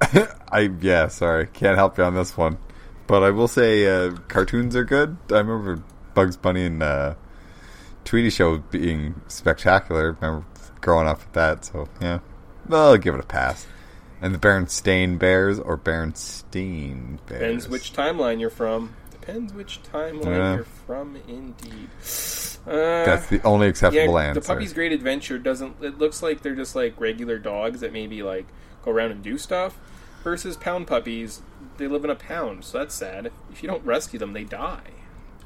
I 0.50 0.70
yeah, 0.80 1.08
sorry, 1.08 1.46
can't 1.46 1.76
help 1.76 1.98
you 1.98 2.04
on 2.04 2.14
this 2.14 2.36
one. 2.36 2.58
But 3.06 3.22
I 3.22 3.30
will 3.30 3.48
say 3.48 3.86
uh, 3.86 4.16
cartoons 4.28 4.76
are 4.76 4.84
good. 4.84 5.16
I 5.30 5.38
remember 5.38 5.82
Bugs 6.14 6.36
Bunny 6.36 6.66
and 6.66 6.82
uh, 6.82 7.14
Tweety 8.04 8.30
Show 8.30 8.58
being 8.58 9.20
spectacular. 9.28 10.12
Remember 10.20 10.44
growing 10.80 11.06
up 11.06 11.20
with 11.20 11.32
that, 11.32 11.64
so 11.64 11.88
yeah. 12.00 12.18
Well, 12.68 12.90
I'll 12.90 12.98
give 12.98 13.14
it 13.14 13.20
a 13.20 13.26
pass. 13.26 13.66
And 14.20 14.34
the 14.34 14.38
Berenstain 14.38 15.18
Bears 15.18 15.60
or 15.60 15.78
Berenstein 15.78 17.18
Bears? 17.26 17.40
Depends 17.40 17.68
which 17.68 17.92
timeline 17.92 18.40
you're 18.40 18.50
from. 18.50 18.94
Depends 19.28 19.52
which 19.52 19.80
timeline 19.82 20.24
Yeah. 20.24 20.54
you're 20.54 20.64
from, 20.64 21.16
indeed. 21.28 21.90
Uh, 22.66 23.04
That's 23.04 23.26
the 23.26 23.42
only 23.44 23.68
acceptable 23.68 24.14
yeah, 24.14 24.28
answer. 24.28 24.40
The 24.40 24.46
Puppy's 24.46 24.72
Great 24.72 24.90
Adventure 24.90 25.38
doesn't. 25.38 25.76
It 25.82 25.98
looks 25.98 26.22
like 26.22 26.40
they're 26.40 26.54
just 26.54 26.74
like 26.74 26.98
regular 26.98 27.38
dogs 27.38 27.80
that 27.80 27.92
maybe 27.92 28.22
like 28.22 28.46
go 28.82 28.90
around 28.90 29.10
and 29.10 29.22
do 29.22 29.36
stuff. 29.36 29.78
Versus 30.24 30.56
pound 30.56 30.86
puppies, 30.86 31.42
they 31.76 31.86
live 31.86 32.04
in 32.04 32.10
a 32.10 32.14
pound, 32.14 32.64
so 32.64 32.78
that's 32.78 32.94
sad. 32.94 33.30
If 33.52 33.62
you 33.62 33.68
don't 33.68 33.84
rescue 33.84 34.18
them, 34.18 34.32
they 34.32 34.44
die. 34.44 34.92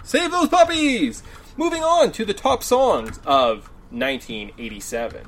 Save 0.04 0.30
those 0.30 0.48
puppies! 0.48 1.24
Moving 1.56 1.82
on 1.82 2.12
to 2.12 2.24
the 2.24 2.34
top 2.34 2.62
songs 2.62 3.18
of 3.26 3.68
1987, 3.90 5.26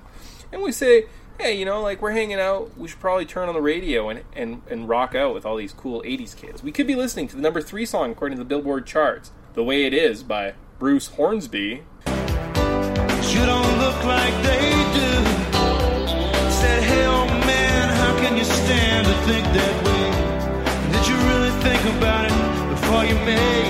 and 0.52 0.62
we 0.62 0.70
say, 0.70 1.06
hey, 1.38 1.56
you 1.58 1.64
know, 1.64 1.80
like 1.80 2.00
we're 2.02 2.12
hanging 2.12 2.40
out, 2.40 2.76
we 2.76 2.88
should 2.88 3.00
probably 3.00 3.26
turn 3.26 3.48
on 3.48 3.54
the 3.54 3.62
radio 3.62 4.08
and 4.08 4.22
and 4.34 4.62
and 4.68 4.88
rock 4.88 5.14
out 5.14 5.34
with 5.34 5.44
all 5.44 5.56
these 5.56 5.72
cool 5.72 6.02
80s 6.02 6.36
kids. 6.36 6.62
We 6.62 6.72
could 6.72 6.86
be 6.86 6.94
listening 6.94 7.28
to 7.28 7.36
the 7.36 7.42
number 7.42 7.60
three 7.60 7.86
song 7.86 8.12
according 8.12 8.38
to 8.38 8.44
the 8.44 8.48
Billboard 8.48 8.86
charts, 8.86 9.30
"The 9.54 9.64
Way 9.64 9.84
It 9.84 9.94
Is" 9.94 10.22
by 10.22 10.54
Bruce 10.78 11.08
Hornsby. 11.08 11.82
You 13.34 13.46
don't 13.46 13.78
look 13.78 14.04
like 14.04 14.34
they 14.42 14.70
do. 14.94 15.10
Said, 16.50 16.82
hey, 16.84 17.06
man, 17.46 17.88
how 17.96 18.16
can 18.18 18.36
you 18.36 18.44
stand 18.44 19.06
to 19.06 19.14
think 19.26 19.44
that 19.44 19.84
way? 19.84 20.92
Did 20.92 21.08
you 21.08 21.16
really 21.16 21.50
think 21.62 21.96
about 21.96 22.26
it 22.26 22.70
before 22.70 23.04
you 23.04 23.14
the. 23.24 23.64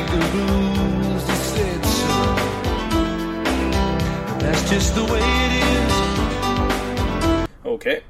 That's 4.39 4.69
just 4.69 4.95
the 4.95 5.05
way 5.05 5.21
it 5.23 5.53
is. 5.53 6.14
Okay. 7.65 8.03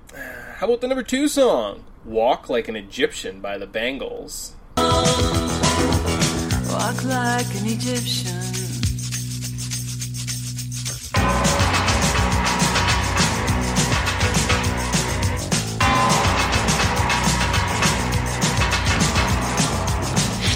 How 0.57 0.67
about 0.67 0.81
the 0.81 0.89
number 0.89 1.05
two 1.05 1.29
song, 1.29 1.85
Walk 2.05 2.49
Like 2.49 2.67
an 2.67 2.75
Egyptian 2.75 3.41
by 3.41 3.57
the 3.57 3.69
Bangles? 3.69 4.57
Walk 4.77 4.85
like 7.05 7.47
an 7.55 7.67
Egyptian. 7.67 8.41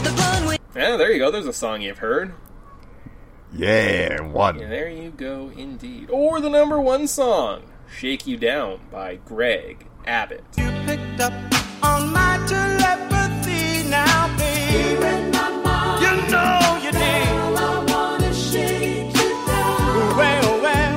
The 0.02 0.12
blonde 0.16 0.46
with 0.48 0.60
Yeah, 0.74 0.96
there 0.96 1.12
you 1.12 1.20
go. 1.20 1.30
There's 1.30 1.46
a 1.46 1.52
song 1.52 1.82
you've 1.82 1.98
heard. 1.98 2.34
Yeah, 3.52 4.22
one. 4.22 4.58
Yeah, 4.58 4.68
there 4.68 4.88
you 4.88 5.10
go, 5.10 5.52
indeed. 5.56 6.10
Or 6.10 6.40
the 6.40 6.50
number 6.50 6.80
one 6.80 7.06
song, 7.06 7.62
Shake 7.90 8.26
You 8.26 8.36
Down 8.36 8.80
by 8.90 9.16
Greg 9.16 9.86
Abbott. 10.06 10.44
You 10.56 10.70
picked 10.86 11.20
up 11.20 11.32
on 11.82 12.12
my 12.12 12.38
telepathy 12.46 13.88
now, 13.88 14.36
baby. 14.36 14.94
You 16.04 16.30
know 16.30 16.80
you 16.82 16.92
did. 16.92 17.28
Well, 20.16 20.62
well, 20.62 20.96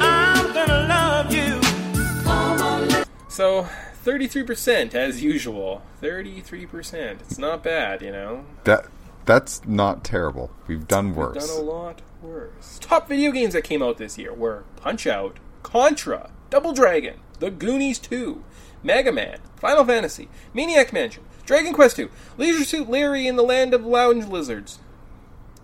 I'm 0.00 0.52
gonna 0.54 0.86
love 0.88 1.32
you. 1.32 1.60
So, 3.28 3.66
33% 4.04 4.94
as 4.94 5.22
usual. 5.22 5.82
33%. 6.02 7.20
It's 7.22 7.38
not 7.38 7.62
bad, 7.62 8.02
you 8.02 8.10
know. 8.12 8.44
That 8.64 8.86
that's 9.24 9.64
not 9.66 10.02
terrible. 10.04 10.50
We've 10.66 10.86
done 10.88 11.08
We've 11.08 11.16
worse. 11.18 11.46
done 11.48 11.64
a 11.64 11.68
lot 11.68 12.02
Top 12.80 13.08
video 13.08 13.32
games 13.32 13.52
that 13.54 13.64
came 13.64 13.82
out 13.82 13.98
this 13.98 14.16
year 14.16 14.32
were 14.32 14.64
Punch 14.76 15.06
Out, 15.06 15.38
Contra, 15.62 16.30
Double 16.50 16.72
Dragon, 16.72 17.20
The 17.40 17.50
Goonies 17.50 17.98
2, 17.98 18.44
Mega 18.82 19.10
Man, 19.10 19.38
Final 19.56 19.84
Fantasy, 19.84 20.28
Maniac 20.54 20.92
Mansion, 20.92 21.24
Dragon 21.46 21.72
Quest 21.72 21.96
2, 21.96 22.10
Leisure 22.38 22.64
Suit 22.64 22.88
Larry 22.88 23.26
in 23.26 23.36
the 23.36 23.42
Land 23.42 23.74
of 23.74 23.84
Lounge 23.84 24.26
Lizards. 24.26 24.78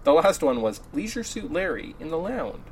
The 0.04 0.12
last 0.12 0.42
one 0.42 0.60
was 0.60 0.80
Leisure 0.92 1.24
Suit 1.24 1.52
Larry 1.52 1.94
in 2.00 2.08
the 2.08 2.18
Lounge. 2.18 2.64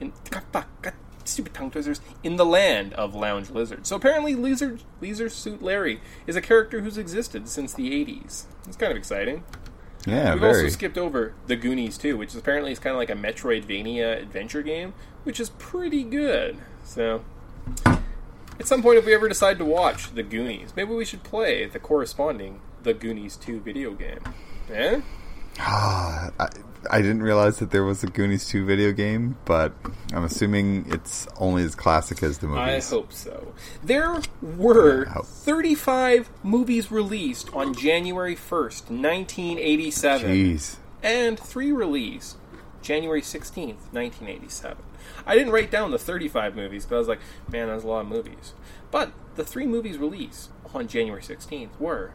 In 0.00 0.12
God, 0.30 0.44
fuck, 0.52 0.82
God, 0.82 0.94
stupid 1.24 1.54
tongue 1.54 1.70
twisters 1.70 2.00
in 2.22 2.36
the 2.36 2.44
land 2.44 2.92
of 2.94 3.14
lounge 3.14 3.50
lizards. 3.50 3.88
So 3.88 3.96
apparently, 3.96 4.34
Leisure 4.34 4.78
Leisure 5.00 5.28
Suit 5.28 5.62
Larry 5.62 6.00
is 6.26 6.36
a 6.36 6.42
character 6.42 6.80
who's 6.80 6.98
existed 6.98 7.48
since 7.48 7.72
the 7.72 7.90
'80s. 7.90 8.44
It's 8.66 8.76
kind 8.76 8.92
of 8.92 8.98
exciting. 8.98 9.44
Yeah, 10.06 10.32
We've 10.32 10.40
very. 10.40 10.54
also 10.54 10.68
skipped 10.68 10.98
over 10.98 11.34
The 11.46 11.56
Goonies 11.56 11.98
too, 11.98 12.16
which 12.16 12.30
is 12.30 12.36
apparently 12.36 12.72
is 12.72 12.78
kind 12.78 12.92
of 12.94 12.98
like 12.98 13.10
a 13.10 13.14
Metroidvania 13.14 14.20
adventure 14.20 14.62
game, 14.62 14.94
which 15.24 15.40
is 15.40 15.50
pretty 15.50 16.02
good. 16.02 16.58
So, 16.84 17.24
at 17.86 18.66
some 18.66 18.82
point, 18.82 18.98
if 18.98 19.06
we 19.06 19.14
ever 19.14 19.28
decide 19.28 19.58
to 19.58 19.64
watch 19.64 20.14
The 20.14 20.22
Goonies, 20.22 20.74
maybe 20.76 20.94
we 20.94 21.04
should 21.04 21.22
play 21.22 21.66
the 21.66 21.78
corresponding 21.78 22.60
The 22.82 22.94
Goonies 22.94 23.36
2 23.36 23.60
video 23.60 23.92
game. 23.92 24.20
Eh? 24.70 25.00
I, 25.58 26.48
I 26.90 27.00
didn't 27.02 27.22
realize 27.22 27.58
that 27.58 27.70
there 27.70 27.84
was 27.84 28.02
a 28.04 28.06
Goonies 28.06 28.48
2 28.48 28.64
video 28.64 28.92
game, 28.92 29.36
but 29.44 29.72
I'm 30.12 30.24
assuming 30.24 30.86
it's 30.92 31.26
only 31.36 31.62
as 31.64 31.74
classic 31.74 32.22
as 32.22 32.38
the 32.38 32.46
movies. 32.46 32.90
I 32.90 32.94
hope 32.94 33.12
so. 33.12 33.52
There 33.82 34.20
were 34.42 35.06
35 35.06 36.30
movies 36.42 36.90
released 36.90 37.52
on 37.54 37.74
January 37.74 38.36
1st, 38.36 38.90
1987. 38.90 40.30
Jeez. 40.30 40.76
and 41.02 41.38
three 41.38 41.72
released 41.72 42.36
January 42.82 43.22
16th, 43.22 43.92
1987. 43.92 44.82
I 45.26 45.34
didn't 45.34 45.52
write 45.52 45.70
down 45.70 45.90
the 45.90 45.98
35 45.98 46.54
movies 46.56 46.84
because 46.84 46.94
I 46.94 46.98
was 46.98 47.08
like, 47.08 47.20
man, 47.50 47.68
that's 47.68 47.84
a 47.84 47.86
lot 47.86 48.00
of 48.00 48.08
movies. 48.08 48.52
But 48.90 49.12
the 49.36 49.44
three 49.44 49.66
movies 49.66 49.98
released 49.98 50.50
on 50.74 50.86
January 50.88 51.22
16th 51.22 51.78
were 51.78 52.12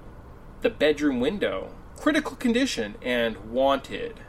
The 0.61 0.69
Bedroom 0.69 1.19
Window, 1.19 1.71
Critical 1.97 2.35
Condition, 2.35 2.95
and 3.01 3.37
Wanted. 3.51 4.19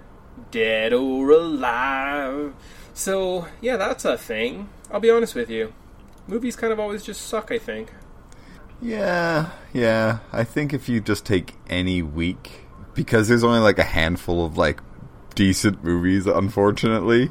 Dead 0.50 0.92
or 0.92 1.30
Alive. 1.30 2.54
So, 2.94 3.46
yeah, 3.60 3.76
that's 3.76 4.04
a 4.04 4.18
thing. 4.18 4.68
I'll 4.90 5.00
be 5.00 5.10
honest 5.10 5.34
with 5.34 5.50
you. 5.50 5.72
Movies 6.26 6.56
kind 6.56 6.72
of 6.72 6.78
always 6.80 7.02
just 7.02 7.22
suck, 7.22 7.50
I 7.52 7.58
think. 7.58 7.92
Yeah, 8.82 9.50
yeah. 9.72 10.18
I 10.32 10.44
think 10.44 10.72
if 10.72 10.88
you 10.88 11.00
just 11.00 11.26
take 11.26 11.54
any 11.68 12.02
week, 12.02 12.66
because 12.94 13.28
there's 13.28 13.44
only 13.44 13.60
like 13.60 13.78
a 13.78 13.84
handful 13.84 14.44
of 14.44 14.56
like 14.56 14.80
decent 15.34 15.84
movies, 15.84 16.26
unfortunately. 16.26 17.30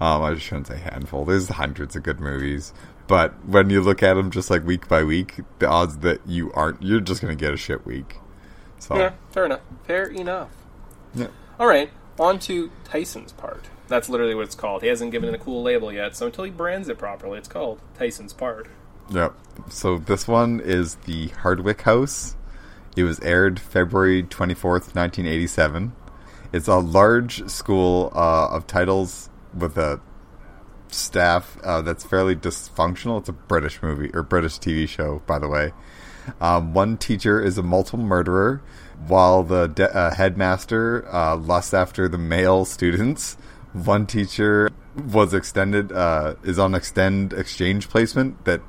Um, 0.00 0.22
I 0.22 0.36
shouldn't 0.36 0.66
say 0.66 0.78
handful. 0.78 1.24
There's 1.24 1.48
hundreds 1.48 1.94
of 1.96 2.02
good 2.02 2.18
movies, 2.20 2.72
but 3.06 3.32
when 3.46 3.70
you 3.70 3.80
look 3.80 4.02
at 4.02 4.14
them 4.14 4.30
just 4.30 4.50
like 4.50 4.64
week 4.66 4.88
by 4.88 5.04
week, 5.04 5.40
the 5.60 5.68
odds 5.68 5.98
that 5.98 6.20
you 6.26 6.52
aren't, 6.52 6.82
you're 6.82 7.00
just 7.00 7.20
gonna 7.22 7.36
get 7.36 7.54
a 7.54 7.56
shit 7.56 7.86
week. 7.86 8.16
So 8.80 8.96
Yeah, 8.96 9.12
fair 9.30 9.44
enough. 9.46 9.60
Fair 9.84 10.06
enough. 10.06 10.48
yeah. 11.14 11.28
All 11.60 11.68
right, 11.68 11.88
on 12.18 12.38
to 12.40 12.70
Tyson's 12.84 13.32
part. 13.32 13.66
That's 13.88 14.08
literally 14.08 14.34
what 14.34 14.44
it's 14.44 14.54
called. 14.54 14.82
He 14.82 14.88
hasn't 14.88 15.12
given 15.12 15.28
it 15.28 15.34
a 15.34 15.38
cool 15.38 15.62
label 15.62 15.92
yet, 15.92 16.16
so 16.16 16.26
until 16.26 16.44
he 16.44 16.50
brands 16.50 16.88
it 16.88 16.98
properly, 16.98 17.38
it's 17.38 17.48
called 17.48 17.80
Tyson's 17.98 18.32
part. 18.32 18.68
Yep. 19.10 19.34
So 19.68 19.98
this 19.98 20.26
one 20.26 20.60
is 20.60 20.96
the 21.04 21.28
Hardwicke 21.28 21.82
House. 21.82 22.36
It 22.96 23.04
was 23.04 23.20
aired 23.20 23.58
February 23.58 24.22
24th, 24.22 24.94
1987. 24.94 25.92
It's 26.52 26.68
a 26.68 26.76
large 26.76 27.48
school 27.48 28.12
uh, 28.14 28.48
of 28.48 28.66
titles 28.66 29.30
with 29.54 29.76
a 29.78 30.00
staff 30.88 31.56
uh, 31.62 31.82
that's 31.82 32.04
fairly 32.04 32.36
dysfunctional. 32.36 33.20
It's 33.20 33.28
a 33.28 33.32
British 33.32 33.82
movie 33.82 34.10
or 34.12 34.22
British 34.22 34.58
TV 34.58 34.88
show, 34.88 35.22
by 35.26 35.38
the 35.38 35.48
way. 35.48 35.72
Um, 36.40 36.72
one 36.72 36.98
teacher 36.98 37.40
is 37.40 37.58
a 37.58 37.62
multiple 37.62 38.04
murderer, 38.04 38.62
while 39.06 39.42
the 39.42 39.66
de- 39.68 39.94
uh, 39.96 40.14
headmaster 40.14 41.06
uh, 41.12 41.36
lusts 41.36 41.74
after 41.74 42.08
the 42.08 42.18
male 42.18 42.64
students. 42.64 43.36
One 43.72 44.06
teacher 44.06 44.70
was 45.10 45.32
extended 45.32 45.92
uh, 45.92 46.34
is 46.42 46.58
on 46.58 46.74
extend 46.74 47.32
exchange 47.32 47.88
placement 47.88 48.44
that, 48.44 48.60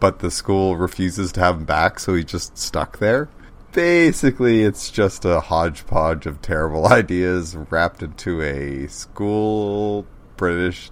but 0.00 0.20
the 0.20 0.30
school 0.30 0.76
refuses 0.76 1.32
to 1.32 1.40
have 1.40 1.56
him 1.56 1.64
back, 1.64 1.98
so 1.98 2.14
he's 2.14 2.24
just 2.26 2.56
stuck 2.56 2.98
there. 2.98 3.28
Basically, 3.72 4.62
it's 4.62 4.90
just 4.90 5.24
a 5.24 5.40
hodgepodge 5.40 6.26
of 6.26 6.40
terrible 6.40 6.86
ideas 6.92 7.56
wrapped 7.56 8.02
into 8.02 8.40
a 8.40 8.86
school 8.86 10.06
British 10.36 10.90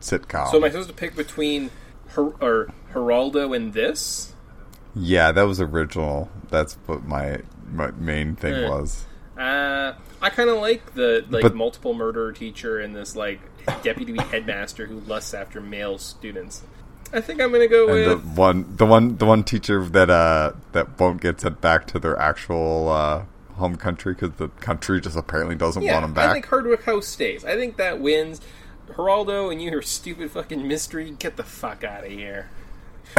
sitcom. 0.00 0.50
So 0.50 0.58
am 0.58 0.64
I 0.64 0.68
supposed 0.68 0.88
to 0.88 0.94
pick 0.94 1.16
between 1.16 1.70
Her- 2.08 2.34
or 2.40 2.68
Geraldo 2.92 3.56
and 3.56 3.72
this? 3.72 4.34
Yeah, 4.94 5.32
that 5.32 5.42
was 5.42 5.60
original. 5.60 6.30
That's 6.50 6.74
what 6.86 7.04
my 7.04 7.40
my 7.51 7.51
main 7.72 8.36
thing 8.36 8.54
Eh. 8.54 8.68
was. 8.68 9.04
Uh, 9.38 9.94
I 10.20 10.30
kind 10.30 10.50
of 10.50 10.58
like 10.58 10.94
the 10.94 11.24
like 11.30 11.42
But- 11.42 11.54
multiple 11.54 11.94
murderer 11.94 12.32
teacher 12.32 12.78
and 12.78 12.94
this 12.94 13.16
like 13.16 13.40
deputy 13.82 14.16
headmaster 14.30 14.86
who 14.86 15.00
lusts 15.00 15.34
after 15.34 15.60
male 15.60 15.98
students. 15.98 16.62
I 17.14 17.20
think 17.20 17.40
I'm 17.42 17.50
gonna 17.52 17.66
go 17.68 17.88
And 17.88 18.10
the 18.10 18.16
with 18.16 18.36
one, 18.38 18.76
the 18.76 18.86
one, 18.86 19.16
the 19.16 19.26
one 19.26 19.42
teacher 19.44 19.84
that 19.84 20.08
uh 20.10 20.52
that 20.72 20.98
won't 21.00 21.20
get 21.20 21.40
sent 21.40 21.60
back 21.60 21.86
to 21.88 21.98
their 21.98 22.18
actual 22.18 22.88
uh, 22.90 23.24
home 23.56 23.76
country 23.76 24.14
because 24.14 24.32
the 24.38 24.48
country 24.48 25.00
just 25.00 25.16
apparently 25.16 25.54
doesn't 25.54 25.82
Yeah, 25.82 25.94
want 25.94 26.04
him 26.06 26.14
back. 26.14 26.30
I 26.30 26.32
think 26.32 26.46
Hardwicke 26.46 26.84
House 26.84 27.06
stays. 27.06 27.44
I 27.44 27.54
think 27.56 27.76
that 27.76 28.00
wins. 28.00 28.40
Geraldo 28.88 29.50
and 29.50 29.62
you, 29.62 29.70
your 29.70 29.82
stupid 29.82 30.30
fucking 30.30 30.66
mystery, 30.66 31.10
get 31.18 31.36
the 31.36 31.42
fuck 31.44 31.84
out 31.84 32.04
of 32.04 32.10
here. 32.10 32.50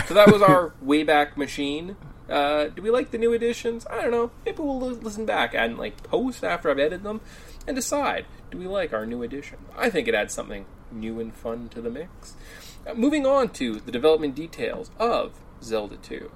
So 0.07 0.13
that 0.13 0.31
was 0.31 0.41
our 0.41 0.73
Wayback 0.85 1.37
Machine. 1.37 1.95
Uh, 2.29 2.65
do 2.65 2.81
we 2.81 2.89
like 2.89 3.11
the 3.11 3.17
new 3.17 3.33
additions? 3.33 3.85
I 3.89 4.01
don't 4.01 4.11
know. 4.11 4.31
Maybe 4.45 4.61
we'll 4.61 4.79
listen 4.79 5.25
back 5.25 5.53
and 5.53 5.77
like 5.77 6.01
post 6.03 6.43
after 6.43 6.69
I've 6.69 6.79
edited 6.79 7.03
them 7.03 7.21
and 7.67 7.75
decide. 7.75 8.25
Do 8.49 8.57
we 8.57 8.67
like 8.67 8.93
our 8.93 9.05
new 9.05 9.23
addition? 9.23 9.59
I 9.77 9.89
think 9.89 10.07
it 10.07 10.15
adds 10.15 10.33
something 10.33 10.65
new 10.91 11.19
and 11.19 11.33
fun 11.33 11.69
to 11.69 11.81
the 11.81 11.89
mix. 11.89 12.35
Uh, 12.87 12.93
moving 12.93 13.25
on 13.25 13.49
to 13.49 13.79
the 13.79 13.91
development 13.91 14.35
details 14.35 14.89
of 14.97 15.33
Zelda 15.61 15.97
2. 15.97 16.31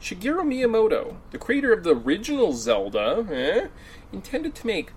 Shigeru 0.00 0.42
Miyamoto, 0.42 1.16
the 1.30 1.38
creator 1.38 1.72
of 1.72 1.82
the 1.82 1.94
original 1.94 2.52
Zelda, 2.52 3.26
eh, 3.32 3.68
intended 4.12 4.54
to 4.54 4.66
make 4.66 4.92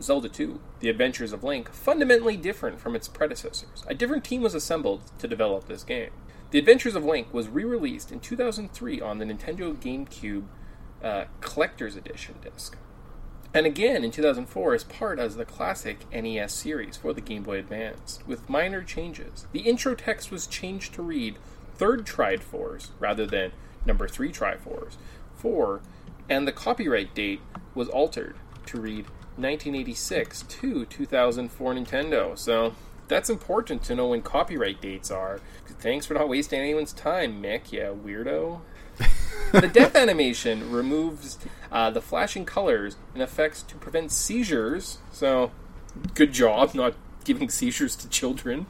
Zelda 0.00 0.28
2, 0.28 0.60
The 0.80 0.88
Adventures 0.88 1.32
of 1.32 1.42
Link, 1.42 1.72
fundamentally 1.72 2.36
different 2.36 2.80
from 2.80 2.94
its 2.94 3.08
predecessors. 3.08 3.84
A 3.88 3.94
different 3.94 4.24
team 4.24 4.40
was 4.40 4.54
assembled 4.54 5.02
to 5.18 5.26
develop 5.26 5.66
this 5.66 5.82
game. 5.82 6.10
The 6.52 6.58
Adventures 6.58 6.94
of 6.94 7.02
Link 7.02 7.32
was 7.32 7.48
re 7.48 7.64
released 7.64 8.12
in 8.12 8.20
2003 8.20 9.00
on 9.00 9.16
the 9.16 9.24
Nintendo 9.24 9.74
GameCube 9.74 10.44
uh, 11.02 11.24
Collector's 11.40 11.96
Edition 11.96 12.34
disc. 12.42 12.76
And 13.54 13.64
again 13.64 14.04
in 14.04 14.10
2004 14.10 14.74
as 14.74 14.84
part 14.84 15.18
of 15.18 15.36
the 15.36 15.46
classic 15.46 16.00
NES 16.12 16.52
series 16.52 16.98
for 16.98 17.14
the 17.14 17.22
Game 17.22 17.42
Boy 17.42 17.58
Advance, 17.58 18.18
with 18.26 18.50
minor 18.50 18.82
changes. 18.82 19.46
The 19.52 19.60
intro 19.60 19.94
text 19.94 20.30
was 20.30 20.46
changed 20.46 20.92
to 20.92 21.02
read 21.02 21.38
Third 21.76 22.04
Triforce 22.04 22.90
rather 23.00 23.24
than 23.24 23.52
Number 23.86 24.06
3 24.06 24.30
Triforce 24.30 24.96
4, 25.36 25.80
and 26.28 26.46
the 26.46 26.52
copyright 26.52 27.14
date 27.14 27.40
was 27.74 27.88
altered 27.88 28.36
to 28.66 28.78
read 28.78 29.06
1986 29.36 30.42
to 30.42 30.84
2004 30.84 31.74
Nintendo. 31.74 32.38
So 32.38 32.74
that's 33.12 33.30
important 33.30 33.82
to 33.84 33.94
know 33.94 34.08
when 34.08 34.22
copyright 34.22 34.80
dates 34.80 35.10
are. 35.10 35.40
Thanks 35.80 36.06
for 36.06 36.14
not 36.14 36.28
wasting 36.28 36.60
anyone's 36.60 36.92
time, 36.92 37.42
Mick, 37.42 37.72
yeah, 37.72 37.88
weirdo. 37.88 38.60
the 39.52 39.68
death 39.68 39.96
animation 39.96 40.70
removes 40.70 41.38
uh, 41.70 41.90
the 41.90 42.00
flashing 42.00 42.44
colors 42.44 42.96
and 43.14 43.22
effects 43.22 43.62
to 43.62 43.76
prevent 43.76 44.12
seizures. 44.12 44.98
So, 45.10 45.50
good 46.14 46.32
job 46.32 46.74
not 46.74 46.94
giving 47.24 47.48
seizures 47.48 47.96
to 47.96 48.08
children. 48.08 48.66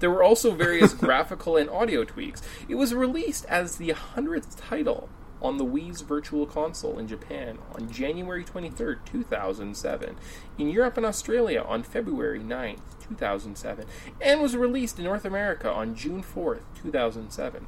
There 0.00 0.10
were 0.10 0.22
also 0.22 0.52
various 0.52 0.92
graphical 1.04 1.56
and 1.56 1.68
audio 1.68 2.04
tweaks. 2.04 2.42
It 2.68 2.76
was 2.76 2.94
released 2.94 3.44
as 3.46 3.76
the 3.76 3.90
100th 3.90 4.56
title 4.56 5.08
on 5.46 5.58
the 5.58 5.64
Wii's 5.64 6.00
Virtual 6.00 6.44
Console 6.44 6.98
in 6.98 7.06
Japan 7.06 7.58
on 7.72 7.88
January 7.88 8.42
23rd, 8.42 8.98
2007, 9.04 10.16
in 10.58 10.68
Europe 10.68 10.96
and 10.96 11.06
Australia 11.06 11.64
on 11.68 11.84
February 11.84 12.40
9th, 12.40 12.80
2007, 13.08 13.86
and 14.20 14.42
was 14.42 14.56
released 14.56 14.98
in 14.98 15.04
North 15.04 15.24
America 15.24 15.70
on 15.70 15.94
June 15.94 16.20
4th, 16.20 16.62
2007. 16.82 17.64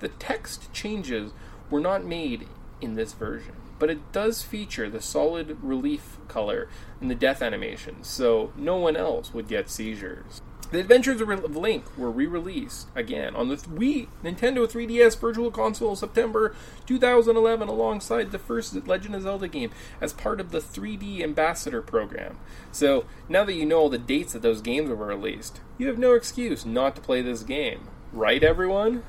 The 0.00 0.08
text 0.08 0.72
changes 0.72 1.32
were 1.68 1.80
not 1.80 2.02
made 2.02 2.48
in 2.80 2.94
this 2.94 3.12
version, 3.12 3.56
but 3.78 3.90
it 3.90 4.10
does 4.12 4.42
feature 4.42 4.88
the 4.88 5.02
solid 5.02 5.58
relief 5.62 6.16
color 6.28 6.70
in 6.98 7.08
the 7.08 7.14
death 7.14 7.42
animation, 7.42 8.02
so 8.02 8.54
no 8.56 8.76
one 8.76 8.96
else 8.96 9.34
would 9.34 9.48
get 9.48 9.68
seizures. 9.68 10.40
The 10.72 10.80
Adventures 10.80 11.20
of 11.20 11.54
Link 11.54 11.84
were 11.98 12.10
re-released 12.10 12.88
again 12.94 13.36
on 13.36 13.48
the 13.48 13.56
Wii 13.56 14.08
Nintendo 14.24 14.66
3DS 14.66 15.18
Virtual 15.20 15.50
Console 15.50 15.94
September 15.94 16.54
2011 16.86 17.68
alongside 17.68 18.32
the 18.32 18.38
first 18.38 18.74
Legend 18.86 19.14
of 19.14 19.22
Zelda 19.22 19.48
game 19.48 19.70
as 20.00 20.14
part 20.14 20.40
of 20.40 20.50
the 20.50 20.60
3D 20.60 21.22
Ambassador 21.22 21.82
program. 21.82 22.38
So, 22.72 23.04
now 23.28 23.44
that 23.44 23.52
you 23.52 23.66
know 23.66 23.80
all 23.80 23.88
the 23.90 23.98
dates 23.98 24.32
that 24.32 24.40
those 24.40 24.62
games 24.62 24.88
were 24.88 24.96
released, 24.96 25.60
you 25.76 25.88
have 25.88 25.98
no 25.98 26.14
excuse 26.14 26.64
not 26.64 26.96
to 26.96 27.02
play 27.02 27.20
this 27.20 27.42
game. 27.42 27.88
Right 28.10 28.42
everyone? 28.42 29.02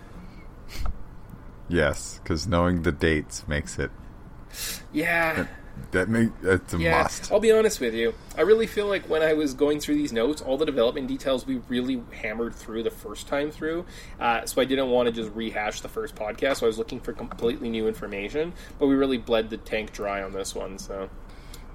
yes, 1.69 2.19
because 2.21 2.45
knowing 2.45 2.81
the 2.81 2.91
dates 2.91 3.47
makes 3.47 3.79
it 3.79 3.91
Yeah. 4.91 5.47
That 5.91 6.09
make 6.09 6.29
it's 6.41 6.73
a 6.73 6.77
Yeah, 6.77 7.03
must. 7.03 7.31
I'll 7.31 7.39
be 7.39 7.51
honest 7.51 7.79
with 7.79 7.93
you. 7.93 8.13
I 8.37 8.41
really 8.41 8.67
feel 8.67 8.87
like 8.87 9.07
when 9.09 9.21
I 9.21 9.33
was 9.33 9.53
going 9.53 9.79
through 9.79 9.95
these 9.95 10.11
notes, 10.11 10.41
all 10.41 10.57
the 10.57 10.65
development 10.65 11.07
details 11.07 11.45
we 11.45 11.57
really 11.67 12.01
hammered 12.11 12.55
through 12.55 12.83
the 12.83 12.91
first 12.91 13.27
time 13.27 13.51
through. 13.51 13.85
Uh, 14.19 14.45
so 14.45 14.61
I 14.61 14.65
didn't 14.65 14.89
want 14.89 15.07
to 15.07 15.11
just 15.11 15.33
rehash 15.35 15.81
the 15.81 15.89
first 15.89 16.15
podcast. 16.15 16.57
So 16.57 16.65
I 16.65 16.67
was 16.67 16.77
looking 16.77 16.99
for 16.99 17.13
completely 17.13 17.69
new 17.69 17.87
information, 17.87 18.53
but 18.79 18.87
we 18.87 18.95
really 18.95 19.17
bled 19.17 19.49
the 19.49 19.57
tank 19.57 19.93
dry 19.93 20.21
on 20.21 20.31
this 20.33 20.55
one. 20.55 20.77
So 20.79 21.09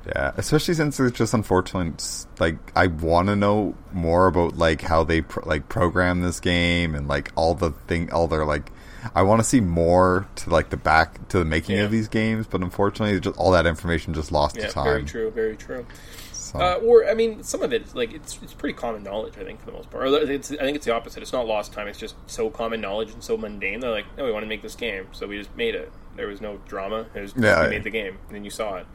Yeah, 0.07 0.32
especially 0.36 0.74
since 0.74 0.99
it's 1.01 1.16
just 1.16 1.34
unfortunate. 1.34 2.26
Like 2.38 2.59
I 2.76 2.88
want 2.88 3.28
to 3.28 3.36
know 3.36 3.74
more 3.92 4.26
about 4.26 4.57
like 4.57 4.82
how 4.82 5.05
they 5.05 5.20
pro- 5.22 5.49
like 5.49 5.68
program 5.68 6.22
this 6.22 6.40
game 6.40 6.94
and 6.94 7.09
like 7.09 7.30
all 7.36 7.55
the 7.55 7.70
thing, 7.86 8.12
all 8.12 8.26
their 8.28 8.44
like. 8.44 8.70
I 9.14 9.22
want 9.22 9.40
to 9.40 9.44
see 9.44 9.61
more 9.61 10.26
to 10.36 10.50
like 10.50 10.70
the 10.70 10.76
back 10.76 11.28
to 11.28 11.38
the 11.38 11.44
making 11.44 11.76
Yeah. 11.76 11.84
of 11.84 11.90
these 11.90 12.09
games, 12.09 12.46
but 12.46 12.62
unfortunately, 12.62 13.18
just 13.20 13.38
all 13.38 13.50
that 13.52 13.66
information 13.66 14.14
just 14.14 14.32
lost 14.32 14.56
yeah, 14.56 14.66
to 14.66 14.72
time. 14.72 14.84
very 14.84 15.02
true, 15.04 15.30
very 15.30 15.56
true. 15.56 15.86
So, 16.32 16.59
Uh, 16.61 16.74
or 16.76 17.06
I 17.09 17.12
mean, 17.14 17.42
some 17.42 17.62
of 17.62 17.72
it 17.74 17.94
like 17.94 18.12
it's 18.14 18.38
it's 18.42 18.54
pretty 18.54 18.72
common 18.72 19.02
knowledge. 19.02 19.34
I 19.38 19.44
think 19.44 19.61
for 19.61 19.66
the 19.66 19.72
most 19.72 19.90
part. 19.90 20.04
Or 20.04 20.16
it's, 20.30 20.50
I 20.52 20.56
think 20.56 20.76
it's 20.76 20.86
the 20.86 20.94
opposite. 20.94 21.22
It's 21.22 21.32
not 21.32 21.46
lost 21.46 21.72
time. 21.72 21.88
It's 21.88 21.98
just 21.98 22.14
so 22.26 22.48
common 22.48 22.80
knowledge 22.80 23.11
and 23.12 23.22
so 23.22 23.36
mundane. 23.36 23.80
They're 23.80 23.90
like, 23.90 24.06
no, 24.16 24.24
we 24.24 24.32
want 24.32 24.44
to 24.44 24.48
make 24.48 24.62
this 24.62 24.74
game, 24.74 25.06
so 25.12 25.26
we 25.26 25.36
just 25.38 25.54
made 25.56 25.74
it. 25.74 25.92
There 26.16 26.26
was 26.26 26.40
no 26.40 26.59
drama. 26.66 27.06
It 27.14 27.20
was 27.20 27.34
Yeah, 27.36 27.59
we 27.61 27.64
yeah. 27.64 27.68
made 27.70 27.84
the 27.84 27.90
game, 27.90 28.18
and 28.28 28.34
then 28.36 28.44
you 28.44 28.50
saw 28.50 28.76
it. 28.76 28.86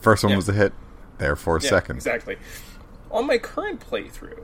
first 0.00 0.24
one 0.24 0.34
was 0.34 0.48
a 0.48 0.52
hit, 0.52 0.72
therefore 1.18 1.60
Yeah, 1.62 1.68
second. 1.70 1.96
Exactly. 1.96 2.36
On 3.10 3.26
my 3.26 3.36
current 3.38 3.78
playthrough, 3.88 4.42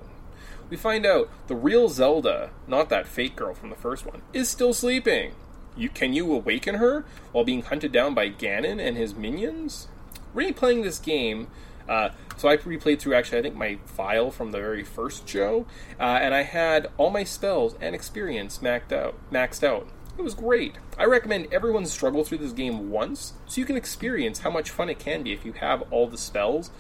we 0.71 0.77
find 0.77 1.07
out 1.07 1.29
the 1.47 1.55
real 1.55 1.89
Zelda, 1.89 2.51
not 2.67 2.89
that 2.91 3.07
fake 3.07 3.37
girl 3.37 3.55
from 3.55 3.71
the 3.71 3.77
first 3.77 4.07
one, 4.07 4.23
is 4.33 4.49
still 4.49 4.73
sleeping. 4.73 5.33
You 5.77 5.89
can 5.89 6.13
you 6.13 6.33
awaken 6.33 6.77
her 6.77 7.05
while 7.33 7.45
being 7.45 7.63
hunted 7.63 7.93
down 7.93 8.15
by 8.15 8.31
Ganon 8.31 8.81
and 8.81 8.97
his 8.97 9.15
minions? 9.15 9.89
Replaying 10.35 10.83
this 10.83 10.99
game, 10.99 11.49
uh, 11.89 12.11
so 12.37 12.49
I 12.49 12.57
replayed 12.57 12.99
through 12.99 13.15
actually 13.15 13.39
I 13.39 13.43
think 13.43 13.57
my 13.57 13.79
file 13.87 14.31
from 14.31 14.51
the 14.51 14.59
very 14.59 14.85
first 14.85 15.29
show, 15.29 15.67
uh, 15.99 16.03
and 16.03 16.35
I 16.35 16.43
had 16.43 16.89
all 16.97 17.11
my 17.11 17.25
spells 17.25 17.77
and 17.81 17.95
experience 17.95 18.59
maxed 18.59 18.93
out. 18.93 19.15
Maxed 19.33 19.65
out. 19.65 19.89
It 20.19 20.23
was 20.23 20.35
great. 20.35 20.75
I 20.99 21.05
recommend 21.05 21.47
everyone 21.53 21.87
struggle 21.87 22.25
through 22.25 22.39
this 22.39 22.53
game 22.53 22.91
once 22.91 23.35
so 23.47 23.61
you 23.61 23.65
can 23.65 23.77
experience 23.77 24.41
how 24.41 24.51
much 24.51 24.71
fun 24.71 24.91
it 24.91 24.99
can 24.99 25.23
be 25.23 25.33
if 25.33 25.45
you 25.45 25.53
have 25.53 25.85
all 25.93 26.09
the 26.09 26.19
spells 26.19 26.73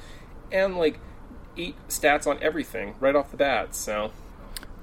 and 0.51 0.77
like 0.77 0.99
eight 1.59 1.77
stats 1.89 2.27
on 2.27 2.39
everything 2.43 2.95
right 3.01 3.15
off 3.15 3.31
the 3.31 3.37
bat. 3.37 3.75
So 3.75 4.13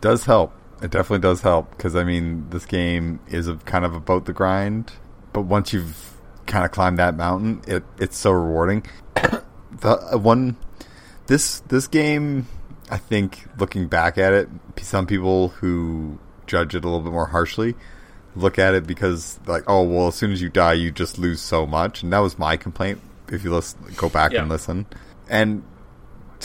does 0.01 0.26
help. 0.26 0.53
It 0.82 0.91
definitely 0.91 1.19
does 1.19 1.41
help 1.41 1.71
because 1.71 1.95
I 1.95 2.03
mean 2.03 2.49
this 2.49 2.65
game 2.65 3.19
is 3.28 3.47
a, 3.47 3.55
kind 3.55 3.86
of 3.86 3.95
about 3.95 4.26
the 4.26 4.34
grind, 4.34 4.93
but 5.34 5.41
once 5.41 5.73
you've 5.73 6.17
kind 6.45 6.65
of 6.65 6.71
climbed 6.71 6.99
that 6.99 7.15
mountain, 7.15 7.61
it 7.67 7.84
it's 7.97 8.17
so 8.17 8.32
rewarding. 8.32 8.86
the 9.15 9.43
uh, 10.13 10.17
one 10.17 10.57
this 11.28 11.61
this 11.61 11.88
game, 11.88 12.47
I 12.91 12.97
think 12.97 13.45
looking 13.57 13.88
back 13.88 14.17
at 14.17 14.34
it, 14.34 14.49
some 14.82 15.07
people 15.07 15.49
who 15.49 16.19
judge 16.45 16.76
it 16.76 16.84
a 16.84 16.88
little 16.88 17.01
bit 17.01 17.11
more 17.11 17.28
harshly 17.28 17.73
look 18.36 18.59
at 18.59 18.73
it 18.73 18.86
because 18.86 19.39
like 19.47 19.63
oh 19.67 19.82
well 19.82 20.07
as 20.07 20.15
soon 20.15 20.32
as 20.32 20.41
you 20.41 20.49
die 20.49 20.73
you 20.73 20.91
just 20.91 21.17
lose 21.17 21.41
so 21.41 21.65
much 21.65 22.03
and 22.03 22.11
that 22.11 22.19
was 22.19 22.38
my 22.38 22.57
complaint 22.57 22.99
if 23.30 23.43
you 23.43 23.51
listen 23.51 23.80
go 23.95 24.09
back 24.09 24.34
and 24.34 24.49
listen 24.49 24.86
and 25.30 25.63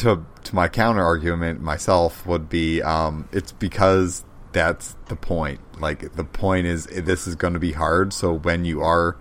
to 0.01 0.25
to 0.45 0.55
my 0.55 0.69
counter 0.69 1.03
argument 1.03 1.61
myself 1.61 2.27
would 2.27 2.49
be 2.49 2.83
um, 2.83 3.29
it's 3.33 3.53
because 3.53 4.25
that's 4.53 4.97
the 5.09 5.17
point. 5.17 5.61
Like 5.81 6.15
the 6.15 6.25
point 6.25 6.67
is 6.67 6.87
this 6.87 7.27
is 7.27 7.35
going 7.37 7.53
to 7.53 7.61
be 7.61 7.73
hard. 7.73 8.13
So 8.13 8.33
when 8.33 8.65
you 8.65 8.81
are 8.83 9.17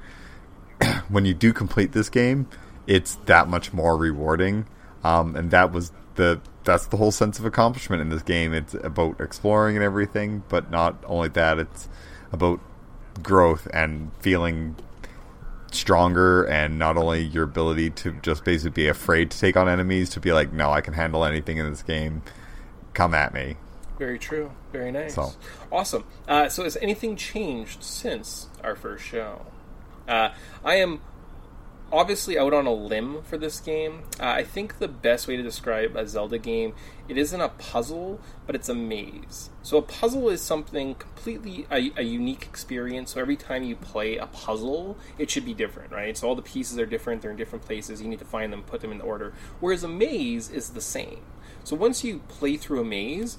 when 1.10 1.26
you 1.26 1.34
do 1.34 1.52
complete 1.52 1.92
this 1.92 2.10
game, 2.10 2.48
it's 2.88 3.16
that 3.26 3.48
much 3.48 3.74
more 3.74 3.98
rewarding. 3.98 4.68
Um, 5.04 5.36
and 5.36 5.52
that 5.52 5.72
was 5.72 5.92
the 6.16 6.42
that's 6.64 6.88
the 6.88 6.98
whole 6.98 7.12
sense 7.12 7.40
of 7.40 7.46
accomplishment 7.46 8.02
in 8.02 8.10
this 8.10 8.24
game. 8.24 8.54
It's 8.54 8.74
about 8.74 9.20
exploring 9.20 9.76
and 9.76 9.84
everything, 9.84 10.44
but 10.48 10.72
not 10.72 11.04
only 11.06 11.30
that. 11.30 11.60
It's 11.60 11.90
about 12.32 12.62
growth 13.22 13.68
and 13.74 14.12
feeling 14.20 14.78
stronger 15.72 16.44
and 16.46 16.78
not 16.80 16.98
only 16.98 17.22
your 17.22 17.44
ability 17.44 17.90
to 17.92 18.12
just 18.22 18.44
basically 18.44 18.70
be 18.72 18.88
afraid 18.88 19.32
to 19.32 19.40
take 19.40 19.56
on 19.58 19.68
enemies 19.70 20.10
to 20.10 20.20
be 20.20 20.32
like 20.34 20.52
no 20.54 20.72
i 20.72 20.82
can 20.82 20.94
handle 20.94 21.24
anything 21.26 21.58
in 21.58 21.70
this 21.70 21.84
game 21.84 22.22
come 22.94 23.14
at 23.14 23.34
me 23.34 23.56
very 24.00 24.18
true, 24.18 24.50
very 24.72 24.94
nice, 24.94 25.16
So. 25.16 25.34
awesome. 25.70 26.06
Uh, 26.26 26.48
so 26.48 26.64
has 26.64 26.78
anything 26.78 27.18
changed 27.18 27.84
since 27.84 28.48
our 28.64 28.74
first 28.74 29.04
show? 29.04 29.46
Uh, 30.08 30.30
I 30.64 30.76
am 30.76 31.02
obviously 31.92 32.38
out 32.38 32.54
on 32.54 32.66
a 32.66 32.74
limb 32.74 33.22
for 33.24 33.38
this 33.38 33.60
game. 33.60 34.04
Uh, 34.20 34.26
I 34.26 34.44
think 34.44 34.80
the 34.80 34.88
best 34.88 35.28
way 35.28 35.36
to 35.36 35.44
describe 35.44 35.96
a 35.96 36.08
Zelda 36.08 36.38
game, 36.38 36.74
it 37.08 37.18
isn't 37.18 37.42
a 37.42 37.50
puzzle, 37.50 38.20
but 38.46 38.56
it's 38.56 38.70
a 38.70 38.76
maze. 38.76 39.50
So 39.64 39.78
a 39.78 39.82
puzzle 39.82 40.30
is 40.30 40.42
something 40.42 40.96
completely 40.96 41.66
a, 41.72 41.92
a 41.98 42.04
unique 42.04 42.44
experience. 42.44 43.14
So 43.14 43.22
every 43.22 43.36
time 43.36 43.64
you 43.64 43.76
play 43.76 44.18
a 44.18 44.28
puzzle, 44.28 44.98
it 45.18 45.30
should 45.30 45.46
be 45.46 45.54
different, 45.54 45.92
right? 45.92 46.18
So 46.18 46.28
all 46.28 46.36
the 46.36 46.42
pieces 46.42 46.78
are 46.80 46.86
different. 46.86 47.22
They're 47.22 47.32
in 47.32 47.38
different 47.38 47.66
places. 47.66 48.02
You 48.02 48.08
need 48.08 48.20
to 48.20 48.26
find 48.26 48.54
them, 48.54 48.64
put 48.64 48.82
them 48.82 48.92
in 48.92 49.02
order. 49.02 49.34
Whereas 49.60 49.84
a 49.84 49.88
maze 49.88 50.50
is 50.50 50.72
the 50.72 50.82
same. 50.82 51.22
So 51.64 51.76
once 51.76 52.04
you 52.04 52.20
play 52.28 52.58
through 52.58 52.82
a 52.82 52.86
maze, 52.86 53.38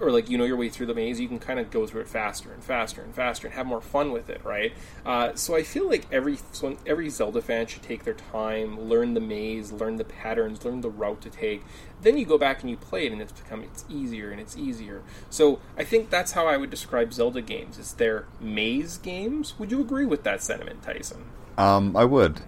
or 0.00 0.10
like 0.10 0.30
you 0.30 0.38
know 0.38 0.44
your 0.44 0.56
way 0.56 0.68
through 0.68 0.86
the 0.86 0.94
maze, 0.94 1.20
you 1.20 1.28
can 1.28 1.38
kind 1.38 1.60
of 1.60 1.70
go 1.70 1.86
through 1.86 2.02
it 2.02 2.08
faster 2.08 2.52
and 2.52 2.62
faster 2.62 3.02
and 3.02 3.14
faster 3.14 3.46
and 3.46 3.54
have 3.54 3.66
more 3.66 3.80
fun 3.80 4.12
with 4.12 4.30
it, 4.30 4.40
right? 4.44 4.72
Uh, 5.04 5.34
so 5.34 5.54
I 5.54 5.62
feel 5.62 5.88
like 5.88 6.06
every 6.10 6.38
so 6.52 6.76
every 6.86 7.08
Zelda 7.10 7.42
fan 7.42 7.66
should 7.66 7.82
take 7.82 8.04
their 8.04 8.14
time, 8.14 8.80
learn 8.80 9.14
the 9.14 9.20
maze, 9.20 9.72
learn 9.72 9.96
the 9.96 10.04
patterns, 10.04 10.64
learn 10.64 10.80
the 10.80 10.90
route 10.90 11.20
to 11.22 11.30
take. 11.30 11.62
Then 12.02 12.16
you 12.16 12.24
go 12.24 12.38
back 12.38 12.62
and 12.62 12.70
you 12.70 12.76
play 12.76 13.06
it, 13.06 13.12
and 13.12 13.20
it's 13.20 13.32
become 13.32 13.62
it's 13.62 13.84
easier 13.88 14.30
and 14.30 14.40
it's 14.40 14.56
easier. 14.56 15.02
So 15.28 15.60
I 15.76 15.84
think 15.84 16.10
that's 16.10 16.32
how 16.32 16.46
I 16.46 16.56
would 16.56 16.70
describe 16.70 17.12
Zelda 17.12 17.42
games. 17.42 17.78
It's 17.78 17.92
their 17.92 18.26
maze 18.40 18.98
games. 18.98 19.58
Would 19.58 19.70
you 19.70 19.80
agree 19.80 20.06
with 20.06 20.22
that 20.24 20.42
sentiment, 20.42 20.82
Tyson? 20.82 21.24
Um, 21.58 21.96
I 21.96 22.04
would. 22.04 22.40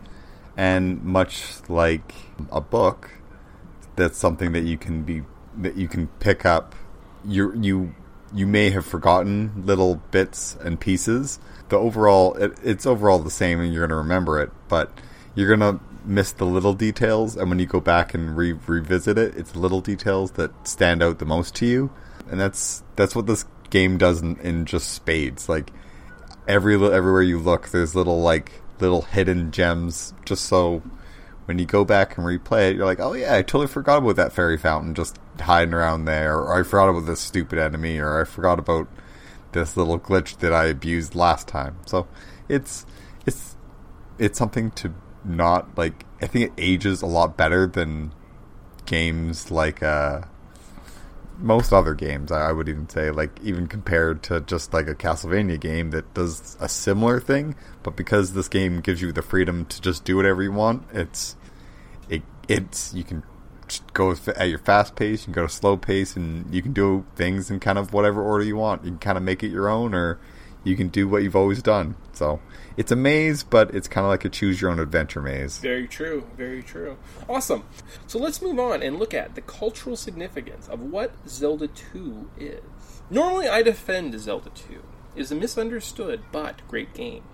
And 0.57 1.03
much 1.03 1.69
like 1.69 2.15
a 2.51 2.61
book, 2.61 3.11
that's 3.97 4.19
something 4.19 4.53
that 4.53 4.65
you 4.65 4.79
can 4.79 5.03
be 5.03 5.23
that 5.57 5.77
you 5.77 5.89
can 5.89 6.09
pick 6.19 6.47
up. 6.47 6.75
You 7.25 7.55
you 7.55 7.95
you 8.35 8.47
may 8.47 8.71
have 8.71 8.87
forgotten 8.87 9.65
little 9.67 9.97
bits 10.11 10.57
and 10.61 10.81
pieces. 10.81 11.39
The 11.69 11.77
overall, 11.77 12.35
it, 12.35 12.59
it's 12.63 12.87
overall 12.87 13.19
the 13.19 13.31
same, 13.31 13.61
and 13.61 13.73
you're 13.73 13.87
going 13.87 13.97
to 13.97 13.97
remember 13.97 14.41
it. 14.41 14.51
But 14.69 14.91
you're 15.35 15.55
going 15.55 15.79
to 15.79 15.85
miss 16.05 16.33
the 16.33 16.47
little 16.47 16.75
details, 16.75 17.37
and 17.37 17.49
when 17.49 17.59
you 17.59 17.67
go 17.67 17.81
back 17.81 18.15
and 18.15 18.37
re- 18.37 18.59
revisit 18.67 19.19
it, 19.19 19.37
it's 19.37 19.55
little 19.55 19.81
details 19.81 20.33
that 20.33 20.67
stand 20.67 21.03
out 21.03 21.19
the 21.19 21.25
most 21.25 21.55
to 21.57 21.67
you. 21.67 21.91
And 22.31 22.41
that's 22.41 22.83
that's 22.97 23.15
what 23.15 23.27
this 23.27 23.45
game 23.71 23.99
does 23.99 24.21
in, 24.23 24.39
in 24.39 24.65
just 24.67 24.91
spades. 24.91 25.49
Like 25.49 25.73
every 26.49 26.75
everywhere 26.75 27.23
you 27.23 27.39
look, 27.39 27.69
there's 27.69 27.95
little 27.95 28.21
like 28.21 28.53
little 28.81 29.03
hidden 29.03 29.51
gems. 29.51 30.15
Just 30.25 30.45
so 30.45 30.83
when 31.47 31.59
you 31.59 31.67
go 31.67 31.85
back 31.85 32.17
and 32.17 32.27
replay 32.27 32.71
it, 32.71 32.77
you're 32.77 32.87
like, 32.87 33.01
oh 33.01 33.15
yeah, 33.15 33.35
I 33.35 33.43
totally 33.43 33.67
forgot 33.67 33.99
about 33.99 34.17
that 34.17 34.33
fairy 34.33 34.57
fountain 34.59 34.95
just 34.95 35.19
hiding 35.41 35.75
around 35.75 36.05
there, 36.05 36.39
or 36.39 36.59
I 36.59 36.63
forgot 36.63 36.89
about 36.89 37.07
this 37.07 37.21
stupid 37.21 37.59
enemy, 37.59 37.99
or 37.99 38.21
I 38.21 38.25
forgot 38.25 38.59
about 38.59 38.89
this 39.53 39.77
little 39.77 39.99
glitch 39.99 40.39
that 40.39 40.53
I 40.53 40.67
abused 40.67 41.15
last 41.15 41.49
time. 41.49 41.77
So 41.87 42.07
it's 42.49 42.87
it's 43.27 43.57
it's 44.19 44.39
something 44.39 44.71
to 44.73 44.95
not 45.25 45.77
like. 45.77 46.05
I 46.21 46.27
think 46.29 46.47
it 46.47 46.53
ages 46.63 47.03
a 47.03 47.07
lot 47.07 47.37
better 47.37 47.67
than 47.67 48.13
games 48.87 49.51
like 49.51 49.83
uh 49.83 50.23
most 51.43 51.73
other 51.73 51.95
games 51.95 52.31
I 52.31 52.53
would 52.53 52.69
even 52.69 52.89
say 52.89 53.11
like 53.11 53.39
even 53.43 53.67
compared 53.67 54.23
to 54.25 54.41
just 54.41 54.73
like 54.73 54.89
a 54.89 54.95
Castlevania 54.95 55.61
game 55.61 55.91
that 55.91 56.13
does 56.15 56.57
a 56.61 56.69
similar 56.69 57.21
thing 57.21 57.57
but 57.83 57.97
because 57.97 58.33
this 58.33 58.49
game 58.49 58.81
gives 58.81 59.03
you 59.03 59.13
the 59.13 59.23
freedom 59.23 59.67
to 59.67 59.81
just 59.81 60.05
do 60.05 60.17
whatever 60.17 60.43
you 60.43 60.53
want 60.53 60.85
it's 60.93 61.37
it 62.09 62.23
it's 62.49 62.95
you 62.95 63.05
can 63.05 63.23
go 63.93 64.15
at 64.37 64.49
your 64.49 64.59
fast 64.59 64.97
pace 64.97 65.23
you 65.23 65.25
can 65.27 65.33
go 65.33 65.47
to 65.47 65.53
slow 65.53 65.77
pace 65.77 66.17
and 66.17 66.53
you 66.53 66.63
can 66.63 66.73
do 66.73 67.05
things 67.17 67.51
in 67.51 67.61
kind 67.61 67.79
of 67.79 67.93
whatever 67.93 68.23
order 68.23 68.45
you 68.45 68.57
want. 68.57 68.85
You 68.85 68.91
can 68.91 68.99
kind 68.99 69.17
of 69.17 69.25
make 69.25 69.43
it 69.43 69.49
your 69.49 69.69
own 69.69 69.95
or 69.95 70.19
you 70.65 70.77
can 70.77 70.89
do 70.89 71.09
what 71.09 71.23
you've 71.23 71.37
always 71.37 71.63
done 71.63 71.97
so 72.13 72.41
it's 72.77 72.93
a 72.93 72.97
maze 72.97 73.43
but 73.43 73.75
it's 73.75 73.89
kind 73.89 74.05
of 74.05 74.11
like 74.11 74.25
a 74.25 74.29
choose 74.29 74.61
your 74.61 74.71
own 74.71 74.79
adventure 74.79 75.23
maze 75.23 75.59
Very 75.59 75.87
true, 75.87 76.27
very 76.37 76.63
true. 76.63 76.97
Awesome. 77.29 77.65
So 78.07 78.19
let's 78.19 78.43
move 78.43 78.59
on 78.59 78.83
and 78.83 78.99
look 78.99 79.15
at 79.15 79.35
the 79.35 79.41
cultural 79.41 79.97
significance 79.97 80.69
of 80.69 80.81
what 80.81 81.13
Zelda 81.29 81.69
2 81.69 82.31
is. 82.39 82.63
Normally, 83.11 83.49
I 83.49 83.63
defend 83.63 84.19
Zelda 84.19 84.51
2. 84.51 84.83
It 85.15 85.21
is 85.21 85.33
a 85.33 85.35
misunderstood 85.35 86.23
but 86.33 86.67
great 86.69 86.95
game. 86.95 87.25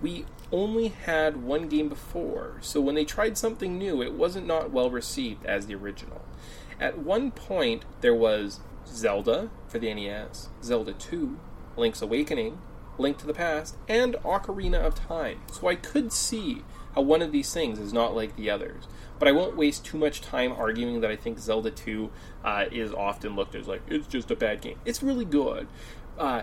We 0.00 0.24
only 0.50 0.88
had 0.88 1.42
one 1.42 1.68
game 1.68 1.88
before, 1.88 2.56
so 2.60 2.80
when 2.80 2.94
they 2.94 3.04
tried 3.04 3.36
something 3.36 3.78
new, 3.78 4.02
it 4.02 4.14
wasn't 4.14 4.46
not 4.46 4.70
well 4.70 4.90
received 4.90 5.44
as 5.44 5.66
the 5.66 5.74
original. 5.74 6.22
At 6.80 6.98
one 6.98 7.30
point, 7.30 7.84
there 8.00 8.14
was 8.14 8.60
Zelda 8.86 9.50
for 9.68 9.78
the 9.78 9.92
NES, 9.92 10.48
Zelda 10.62 10.94
2, 10.94 11.38
Link's 11.76 12.00
Awakening, 12.00 12.58
Link 13.00 13.18
to 13.18 13.26
the 13.26 13.34
Past, 13.34 13.76
and 13.88 14.14
Ocarina 14.24 14.80
of 14.80 14.94
Time. 14.94 15.40
So 15.52 15.68
I 15.68 15.74
could 15.74 16.12
see 16.12 16.62
how 16.94 17.02
one 17.02 17.22
of 17.22 17.32
these 17.32 17.52
things 17.52 17.78
is 17.78 17.92
not 17.92 18.14
like 18.14 18.36
the 18.36 18.50
others. 18.50 18.84
But 19.18 19.28
I 19.28 19.32
won't 19.32 19.56
waste 19.56 19.84
too 19.84 19.98
much 19.98 20.20
time 20.20 20.52
arguing 20.52 21.00
that 21.00 21.10
I 21.10 21.16
think 21.16 21.38
Zelda 21.38 21.70
2 21.70 22.10
uh, 22.44 22.64
is 22.70 22.92
often 22.92 23.36
looked 23.36 23.54
at 23.54 23.62
as 23.62 23.68
like, 23.68 23.82
it's 23.88 24.06
just 24.06 24.30
a 24.30 24.36
bad 24.36 24.60
game. 24.60 24.78
It's 24.84 25.02
really 25.02 25.24
good. 25.24 25.68
Uh, 26.18 26.42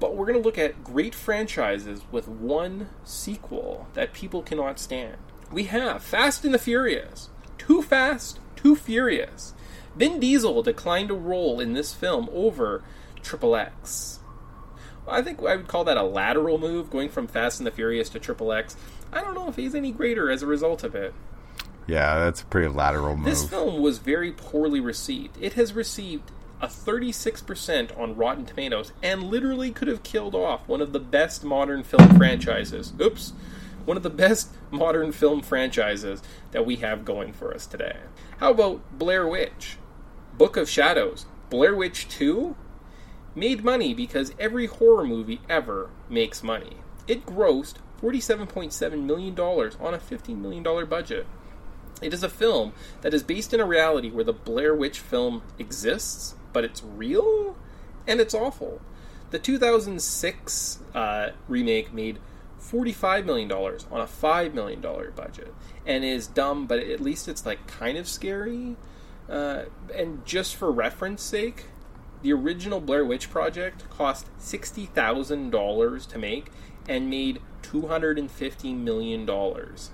but 0.00 0.16
we're 0.16 0.26
going 0.26 0.38
to 0.38 0.44
look 0.44 0.58
at 0.58 0.82
great 0.82 1.14
franchises 1.14 2.02
with 2.10 2.26
one 2.26 2.88
sequel 3.04 3.86
that 3.94 4.12
people 4.12 4.42
cannot 4.42 4.78
stand. 4.78 5.16
We 5.52 5.64
have 5.64 6.02
Fast 6.02 6.44
and 6.44 6.52
the 6.52 6.58
Furious. 6.58 7.30
Too 7.58 7.82
Fast, 7.82 8.40
Too 8.56 8.74
Furious. 8.74 9.54
Vin 9.94 10.18
Diesel 10.18 10.62
declined 10.62 11.10
a 11.10 11.14
role 11.14 11.60
in 11.60 11.72
this 11.72 11.94
film 11.94 12.28
over 12.32 12.82
Triple 13.22 13.54
X. 13.54 14.18
I 15.06 15.22
think 15.22 15.40
I 15.42 15.56
would 15.56 15.68
call 15.68 15.84
that 15.84 15.96
a 15.96 16.02
lateral 16.02 16.58
move, 16.58 16.90
going 16.90 17.08
from 17.08 17.26
Fast 17.26 17.60
and 17.60 17.66
the 17.66 17.70
Furious 17.70 18.08
to 18.10 18.18
Triple 18.18 18.52
X. 18.52 18.76
I 19.12 19.20
don't 19.20 19.34
know 19.34 19.48
if 19.48 19.56
he's 19.56 19.74
any 19.74 19.92
greater 19.92 20.30
as 20.30 20.42
a 20.42 20.46
result 20.46 20.82
of 20.82 20.94
it. 20.94 21.14
yeah 21.86 22.18
that's 22.18 22.42
a 22.42 22.46
pretty 22.46 22.68
lateral 22.68 23.14
move 23.16 23.26
This 23.26 23.48
film 23.48 23.80
was 23.82 23.98
very 23.98 24.32
poorly 24.32 24.80
received. 24.80 25.36
It 25.40 25.52
has 25.54 25.72
received 25.74 26.30
a 26.60 26.66
36% 26.66 27.98
on 27.98 28.16
Rotten 28.16 28.46
Tomatoes 28.46 28.92
and 29.02 29.24
literally 29.24 29.70
could 29.70 29.88
have 29.88 30.02
killed 30.02 30.34
off 30.34 30.66
one 30.66 30.80
of 30.80 30.92
the 30.92 31.00
best 31.00 31.44
modern 31.44 31.82
film 31.82 32.16
franchises. 32.16 32.92
Oops. 33.00 33.32
One 33.84 33.96
of 33.98 34.02
the 34.02 34.10
best 34.10 34.54
modern 34.70 35.12
film 35.12 35.42
franchises 35.42 36.22
that 36.52 36.64
we 36.64 36.76
have 36.76 37.04
going 37.04 37.32
for 37.34 37.52
us 37.52 37.66
today. 37.66 37.98
How 38.38 38.50
about 38.52 38.98
Blair 38.98 39.26
Witch? 39.26 39.76
Book 40.38 40.56
of 40.56 40.70
Shadows. 40.70 41.26
Blair 41.50 41.74
Witch 41.74 42.08
2? 42.08 42.56
Made 43.34 43.64
money 43.64 43.94
because 43.94 44.32
every 44.38 44.66
horror 44.66 45.04
movie 45.04 45.40
ever 45.48 45.90
makes 46.08 46.42
money. 46.42 46.76
It 47.08 47.26
grossed 47.26 47.76
$47.7 48.00 49.02
million 49.02 49.38
on 49.38 49.94
a 49.94 49.98
$15 49.98 50.38
million 50.38 50.62
budget. 50.88 51.26
It 52.02 52.12
is 52.12 52.22
a 52.22 52.28
film 52.28 52.72
that 53.02 53.14
is 53.14 53.22
based 53.22 53.54
in 53.54 53.60
a 53.60 53.64
reality 53.64 54.10
where 54.10 54.24
the 54.24 54.32
Blair 54.32 54.74
Witch 54.74 55.00
film 55.00 55.42
exists, 55.58 56.34
but 56.52 56.64
it's 56.64 56.82
real 56.82 57.56
and 58.06 58.20
it's 58.20 58.34
awful. 58.34 58.80
The 59.30 59.38
2006 59.38 60.78
uh, 60.94 61.30
remake 61.48 61.92
made 61.92 62.18
$45 62.60 63.24
million 63.24 63.50
on 63.50 64.00
a 64.00 64.06
$5 64.06 64.54
million 64.54 64.80
budget 64.80 65.54
and 65.86 66.04
is 66.04 66.26
dumb, 66.26 66.66
but 66.66 66.78
at 66.78 67.00
least 67.00 67.28
it's 67.28 67.44
like 67.44 67.66
kind 67.66 67.98
of 67.98 68.08
scary. 68.08 68.76
Uh, 69.28 69.64
and 69.94 70.24
just 70.26 70.54
for 70.56 70.70
reference 70.70 71.22
sake, 71.22 71.66
the 72.24 72.32
original 72.32 72.80
Blair 72.80 73.04
Witch 73.04 73.28
Project 73.30 73.88
cost 73.90 74.26
$60,000 74.40 76.08
to 76.08 76.18
make 76.18 76.50
and 76.88 77.08
made 77.10 77.40
$250 77.62 78.76
million. 78.76 79.28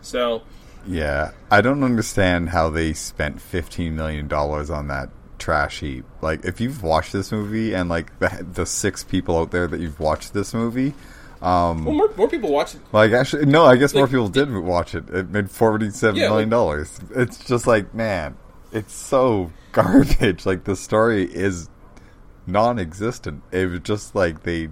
So, 0.00 0.42
Yeah, 0.86 1.32
I 1.50 1.60
don't 1.60 1.82
understand 1.84 2.50
how 2.50 2.70
they 2.70 2.92
spent 2.92 3.40
fifteen 3.40 3.96
million 3.96 4.28
dollars 4.28 4.70
on 4.70 4.88
that 4.88 5.10
trash 5.38 5.80
heap. 5.80 6.04
Like, 6.22 6.44
if 6.44 6.60
you've 6.60 6.82
watched 6.82 7.12
this 7.12 7.32
movie 7.32 7.74
and 7.74 7.88
like 7.88 8.18
the, 8.18 8.46
the 8.52 8.64
six 8.66 9.04
people 9.04 9.38
out 9.38 9.50
there 9.50 9.66
that 9.66 9.80
you've 9.80 10.00
watched 10.00 10.32
this 10.32 10.54
movie, 10.54 10.94
um, 11.42 11.84
well, 11.84 11.94
more, 11.94 12.10
more 12.16 12.28
people 12.28 12.50
watch 12.52 12.74
it. 12.74 12.80
like 12.92 13.12
actually, 13.12 13.46
no, 13.46 13.64
I 13.64 13.76
guess 13.76 13.94
more 13.94 14.06
people 14.06 14.28
did 14.28 14.50
watch 14.52 14.94
it. 14.94 15.08
It 15.10 15.30
made 15.30 15.50
forty-seven 15.50 16.16
Yeah, 16.20 16.28
million 16.28 16.48
dollars. 16.48 16.98
It's 17.14 17.44
just 17.44 17.66
like, 17.66 17.92
man, 17.94 18.36
it's 18.72 18.94
so 18.94 19.50
garbage. 19.72 20.44
Like 20.50 20.64
the 20.64 20.76
story 20.76 21.24
is 21.24 21.68
non-existent. 22.50 23.42
It 23.52 23.70
was 23.70 23.80
just 23.80 24.14
like 24.14 24.42
they 24.42 24.68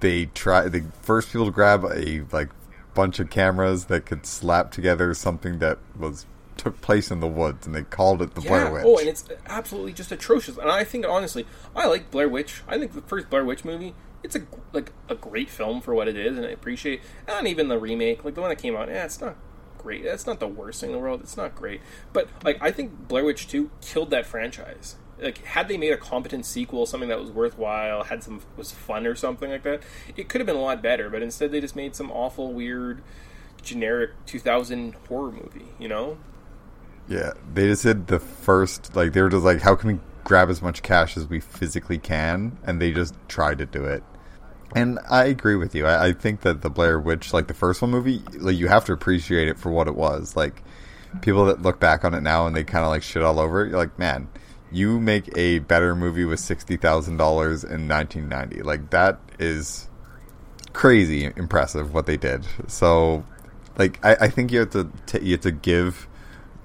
they 0.00 0.26
try 0.26 0.68
the 0.68 0.84
first 1.02 1.32
people 1.32 1.46
to 1.46 1.52
grab 1.52 1.84
a 1.84 2.22
like 2.32 2.50
bunch 2.94 3.18
of 3.18 3.30
cameras 3.30 3.86
that 3.86 4.06
could 4.06 4.26
slap 4.26 4.70
together 4.70 5.12
something 5.14 5.58
that 5.58 5.78
was 5.98 6.26
took 6.56 6.80
place 6.80 7.10
in 7.10 7.20
the 7.20 7.28
woods, 7.28 7.66
and 7.66 7.74
they 7.74 7.82
called 7.82 8.22
it 8.22 8.34
the 8.34 8.40
Blair 8.40 8.72
Witch. 8.72 8.84
Oh, 8.84 8.98
and 8.98 9.08
it's 9.08 9.24
absolutely 9.46 9.92
just 9.92 10.10
atrocious. 10.10 10.56
And 10.56 10.70
I 10.70 10.84
think 10.84 11.06
honestly, 11.06 11.46
I 11.74 11.86
like 11.86 12.10
Blair 12.10 12.28
Witch. 12.28 12.62
I 12.66 12.78
think 12.78 12.92
the 12.92 13.02
first 13.02 13.30
Blair 13.30 13.44
Witch 13.44 13.64
movie, 13.64 13.94
it's 14.22 14.34
a 14.34 14.42
like 14.72 14.92
a 15.08 15.14
great 15.14 15.50
film 15.50 15.80
for 15.80 15.94
what 15.94 16.08
it 16.08 16.16
is, 16.16 16.36
and 16.36 16.46
I 16.46 16.50
appreciate. 16.50 17.02
And 17.28 17.46
even 17.46 17.68
the 17.68 17.78
remake, 17.78 18.24
like 18.24 18.34
the 18.34 18.40
one 18.40 18.50
that 18.50 18.56
came 18.56 18.74
out, 18.76 18.88
yeah, 18.88 19.04
it's 19.04 19.20
not 19.20 19.36
great. 19.78 20.04
That's 20.04 20.26
not 20.26 20.40
the 20.40 20.48
worst 20.48 20.80
thing 20.80 20.90
in 20.90 20.96
the 20.96 21.02
world. 21.02 21.20
It's 21.20 21.36
not 21.36 21.54
great, 21.54 21.80
but 22.12 22.28
like 22.42 22.58
I 22.60 22.72
think 22.72 23.08
Blair 23.08 23.24
Witch 23.24 23.46
Two 23.46 23.70
killed 23.80 24.10
that 24.10 24.26
franchise. 24.26 24.96
Like 25.18 25.44
had 25.44 25.68
they 25.68 25.78
made 25.78 25.92
a 25.92 25.96
competent 25.96 26.44
sequel, 26.44 26.86
something 26.86 27.08
that 27.08 27.20
was 27.20 27.30
worthwhile, 27.30 28.04
had 28.04 28.22
some 28.22 28.42
was 28.56 28.72
fun 28.72 29.06
or 29.06 29.14
something 29.14 29.50
like 29.50 29.62
that, 29.62 29.82
it 30.16 30.28
could 30.28 30.40
have 30.40 30.46
been 30.46 30.56
a 30.56 30.62
lot 30.62 30.82
better. 30.82 31.08
But 31.08 31.22
instead, 31.22 31.52
they 31.52 31.60
just 31.60 31.76
made 31.76 31.96
some 31.96 32.10
awful, 32.10 32.52
weird 32.52 33.02
generic 33.62 34.10
2000 34.26 34.94
horror 35.08 35.32
movie. 35.32 35.68
You 35.78 35.88
know, 35.88 36.18
Yeah, 37.08 37.32
they 37.52 37.66
just 37.66 37.82
did 37.82 38.06
the 38.08 38.20
first 38.20 38.94
like 38.94 39.12
they 39.12 39.22
were 39.22 39.30
just 39.30 39.44
like, 39.44 39.62
how 39.62 39.74
can 39.74 39.94
we 39.94 39.98
grab 40.26 40.50
as 40.50 40.60
much 40.60 40.82
cash 40.82 41.16
as 41.16 41.26
we 41.28 41.40
physically 41.40 41.98
can, 41.98 42.58
and 42.64 42.82
they 42.82 42.90
just 42.90 43.14
tried 43.28 43.58
to 43.58 43.66
do 43.66 43.84
it. 43.84 44.02
And 44.74 44.98
I 45.08 45.24
agree 45.26 45.54
with 45.54 45.74
you. 45.74 45.86
I, 45.86 46.08
I 46.08 46.12
think 46.12 46.40
that 46.40 46.60
the 46.60 46.68
Blair 46.68 46.98
Witch, 46.98 47.32
like 47.32 47.46
the 47.46 47.54
first 47.54 47.80
one 47.80 47.92
movie, 47.92 48.20
like 48.34 48.56
you 48.56 48.66
have 48.68 48.84
to 48.86 48.92
appreciate 48.92 49.48
it 49.48 49.58
for 49.58 49.70
what 49.70 49.86
it 49.86 49.94
was. 49.94 50.36
Like 50.36 50.62
people 51.22 51.46
that 51.46 51.62
look 51.62 51.78
back 51.78 52.04
on 52.04 52.12
it 52.12 52.20
now 52.22 52.46
and 52.46 52.54
they 52.54 52.64
kind 52.64 52.84
of 52.84 52.90
like 52.90 53.02
shit 53.02 53.22
all 53.22 53.38
over 53.38 53.64
it. 53.64 53.70
You're 53.70 53.78
like, 53.78 53.98
man, 53.98 54.28
you 54.72 55.00
make 55.00 55.36
a 55.36 55.60
better 55.60 55.94
movie 55.94 56.24
with 56.24 56.40
sixty 56.40 56.76
thousand 56.76 57.16
dollars 57.16 57.64
in 57.64 57.86
nineteen 57.86 58.28
ninety. 58.28 58.62
Like 58.62 58.90
that 58.90 59.20
is 59.38 59.88
crazy 60.72 61.32
impressive 61.36 61.94
what 61.94 62.06
they 62.06 62.16
did. 62.16 62.46
So, 62.68 63.24
like, 63.78 64.04
I, 64.04 64.16
I 64.22 64.28
think 64.28 64.52
you 64.52 64.60
have 64.60 64.70
to 64.70 64.90
t- 65.06 65.24
you 65.24 65.32
have 65.32 65.40
to 65.42 65.52
give 65.52 66.08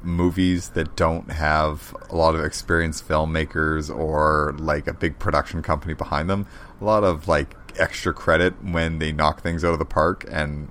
movies 0.04 0.70
that 0.70 0.96
don't 0.96 1.32
have 1.32 1.96
a 2.10 2.16
lot 2.16 2.36
of 2.36 2.44
experienced 2.44 3.08
filmmakers 3.08 3.96
or 3.96 4.56
like 4.58 4.88
a 4.88 4.94
big 4.94 5.20
production 5.20 5.62
company 5.62 5.94
behind 5.94 6.30
them 6.30 6.48
a 6.80 6.84
lot 6.84 7.04
of 7.04 7.28
like 7.28 7.56
extra 7.78 8.12
credit 8.14 8.54
when 8.64 9.00
they 9.00 9.12
knock 9.12 9.42
things 9.42 9.64
out 9.64 9.74
of 9.74 9.80
the 9.80 9.86
park 9.86 10.26
and 10.30 10.70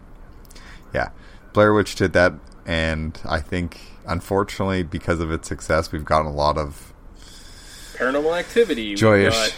yeah 0.93 1.11
blair 1.53 1.73
witch 1.73 1.95
did 1.95 2.13
that 2.13 2.33
and 2.67 3.21
i 3.25 3.39
think 3.39 3.81
unfortunately 4.07 4.83
because 4.83 5.21
of 5.21 5.31
its 5.31 5.47
success 5.47 5.93
we've 5.93 6.05
gotten 6.05 6.27
a 6.27 6.33
lot 6.33 6.59
of 6.59 6.90
Paranormal 8.01 8.39
Activity, 8.39 8.95
got, 8.95 9.55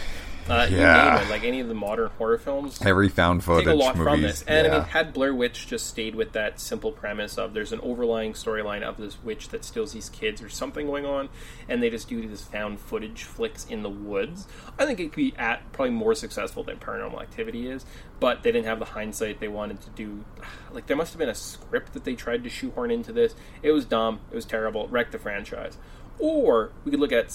uh, 0.50 0.66
you 0.68 0.76
Yeah. 0.78 1.14
name 1.14 1.22
it, 1.22 1.30
like 1.30 1.44
any 1.44 1.60
of 1.60 1.68
the 1.68 1.74
modern 1.74 2.10
horror 2.18 2.36
films. 2.38 2.80
every 2.84 3.08
found 3.08 3.44
footage 3.44 3.66
take 3.66 3.72
a 3.72 3.76
lot 3.76 3.96
movies 3.96 4.10
from 4.12 4.22
this. 4.22 4.44
And 4.48 4.66
I 4.66 4.70
mean, 4.70 4.82
had 4.82 5.12
Blair 5.12 5.32
Witch 5.32 5.68
just 5.68 5.86
stayed 5.86 6.16
with 6.16 6.32
that 6.32 6.58
simple 6.58 6.90
premise 6.90 7.38
of 7.38 7.54
there's 7.54 7.72
an 7.72 7.78
overlying 7.80 8.32
storyline 8.32 8.82
of 8.82 8.96
this 8.96 9.16
witch 9.22 9.50
that 9.50 9.64
steals 9.64 9.92
these 9.92 10.08
kids 10.08 10.42
or 10.42 10.48
something 10.48 10.86
going 10.86 11.06
on, 11.06 11.28
and 11.68 11.80
they 11.80 11.88
just 11.90 12.08
do 12.08 12.20
these 12.26 12.42
found 12.42 12.80
footage 12.80 13.22
flicks 13.22 13.64
in 13.66 13.82
the 13.84 13.88
woods, 13.90 14.48
I 14.78 14.84
think 14.86 14.98
it 14.98 15.04
could 15.12 15.16
be 15.16 15.34
at 15.38 15.70
probably 15.72 15.90
more 15.90 16.14
successful 16.14 16.64
than 16.64 16.78
Paranormal 16.78 17.22
Activity 17.22 17.68
is. 17.68 17.86
But 18.18 18.42
they 18.42 18.50
didn't 18.50 18.66
have 18.66 18.78
the 18.80 18.86
hindsight 18.86 19.38
they 19.40 19.48
wanted 19.48 19.80
to 19.82 19.90
do. 19.90 20.24
Like 20.72 20.86
there 20.86 20.96
must 20.96 21.12
have 21.12 21.18
been 21.18 21.28
a 21.28 21.34
script 21.34 21.92
that 21.92 22.04
they 22.04 22.14
tried 22.14 22.42
to 22.44 22.48
shoehorn 22.48 22.90
into 22.90 23.12
this. 23.12 23.34
It 23.62 23.72
was 23.72 23.84
dumb. 23.84 24.20
It 24.30 24.34
was 24.34 24.46
terrible. 24.46 24.84
It 24.84 24.90
wrecked 24.90 25.12
the 25.12 25.18
franchise. 25.18 25.76
Or 26.18 26.72
we 26.82 26.90
could 26.90 26.98
look 26.98 27.12
at 27.12 27.30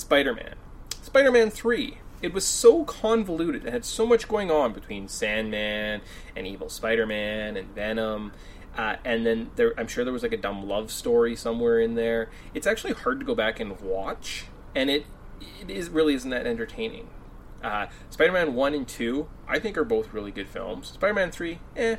Spider-Man. 1.08 1.52
Spider-Man 1.52 1.52
3. 1.52 1.98
It 2.22 2.34
was 2.34 2.46
so 2.46 2.84
convoluted. 2.84 3.66
It 3.66 3.72
had 3.72 3.86
so 3.86 4.06
much 4.06 4.28
going 4.28 4.52
on 4.52 4.74
between 4.74 5.08
Sandman 5.08 6.02
and 6.36 6.46
Evil 6.46 6.70
Spider-Man 6.70 7.56
and 7.56 7.74
Venom. 7.74 8.34
Uh, 8.78 8.98
and 9.06 9.26
then 9.26 9.50
there, 9.56 9.74
I'm 9.80 9.88
sure 9.88 10.04
there 10.04 10.14
was 10.14 10.24
like 10.24 10.34
a 10.34 10.38
dumb 10.38 10.68
love 10.68 10.92
story 10.92 11.36
somewhere 11.36 11.80
in 11.80 11.96
there. 11.96 12.30
It's 12.54 12.68
actually 12.68 12.94
hard 12.94 13.20
to 13.20 13.26
go 13.26 13.36
back 13.36 13.60
and 13.60 13.80
watch, 13.80 14.46
and 14.76 14.90
it 14.90 15.06
it 15.62 15.70
is 15.70 15.90
really 15.90 16.14
isn't 16.14 16.30
that 16.30 16.46
entertaining. 16.46 17.08
Uh, 17.64 17.88
Spider-Man 18.10 18.54
one 18.54 18.74
and 18.74 18.88
two, 18.88 19.30
I 19.48 19.60
think, 19.60 19.78
are 19.78 19.86
both 19.86 20.14
really 20.14 20.32
good 20.32 20.48
films. 20.48 20.90
Spider-Man 20.90 21.32
three, 21.32 21.60
eh, 21.76 21.96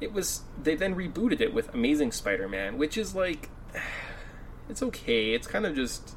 it 0.00 0.12
was. 0.12 0.42
They 0.62 0.74
then 0.76 0.94
rebooted 0.94 1.40
it 1.40 1.52
with 1.52 1.74
Amazing 1.74 2.12
Spider-Man, 2.12 2.78
which 2.78 2.96
is 2.96 3.14
like, 3.14 3.50
it's 4.68 4.82
okay. 4.82 5.34
It's 5.34 5.46
kind 5.46 5.66
of 5.66 5.74
just 5.74 6.16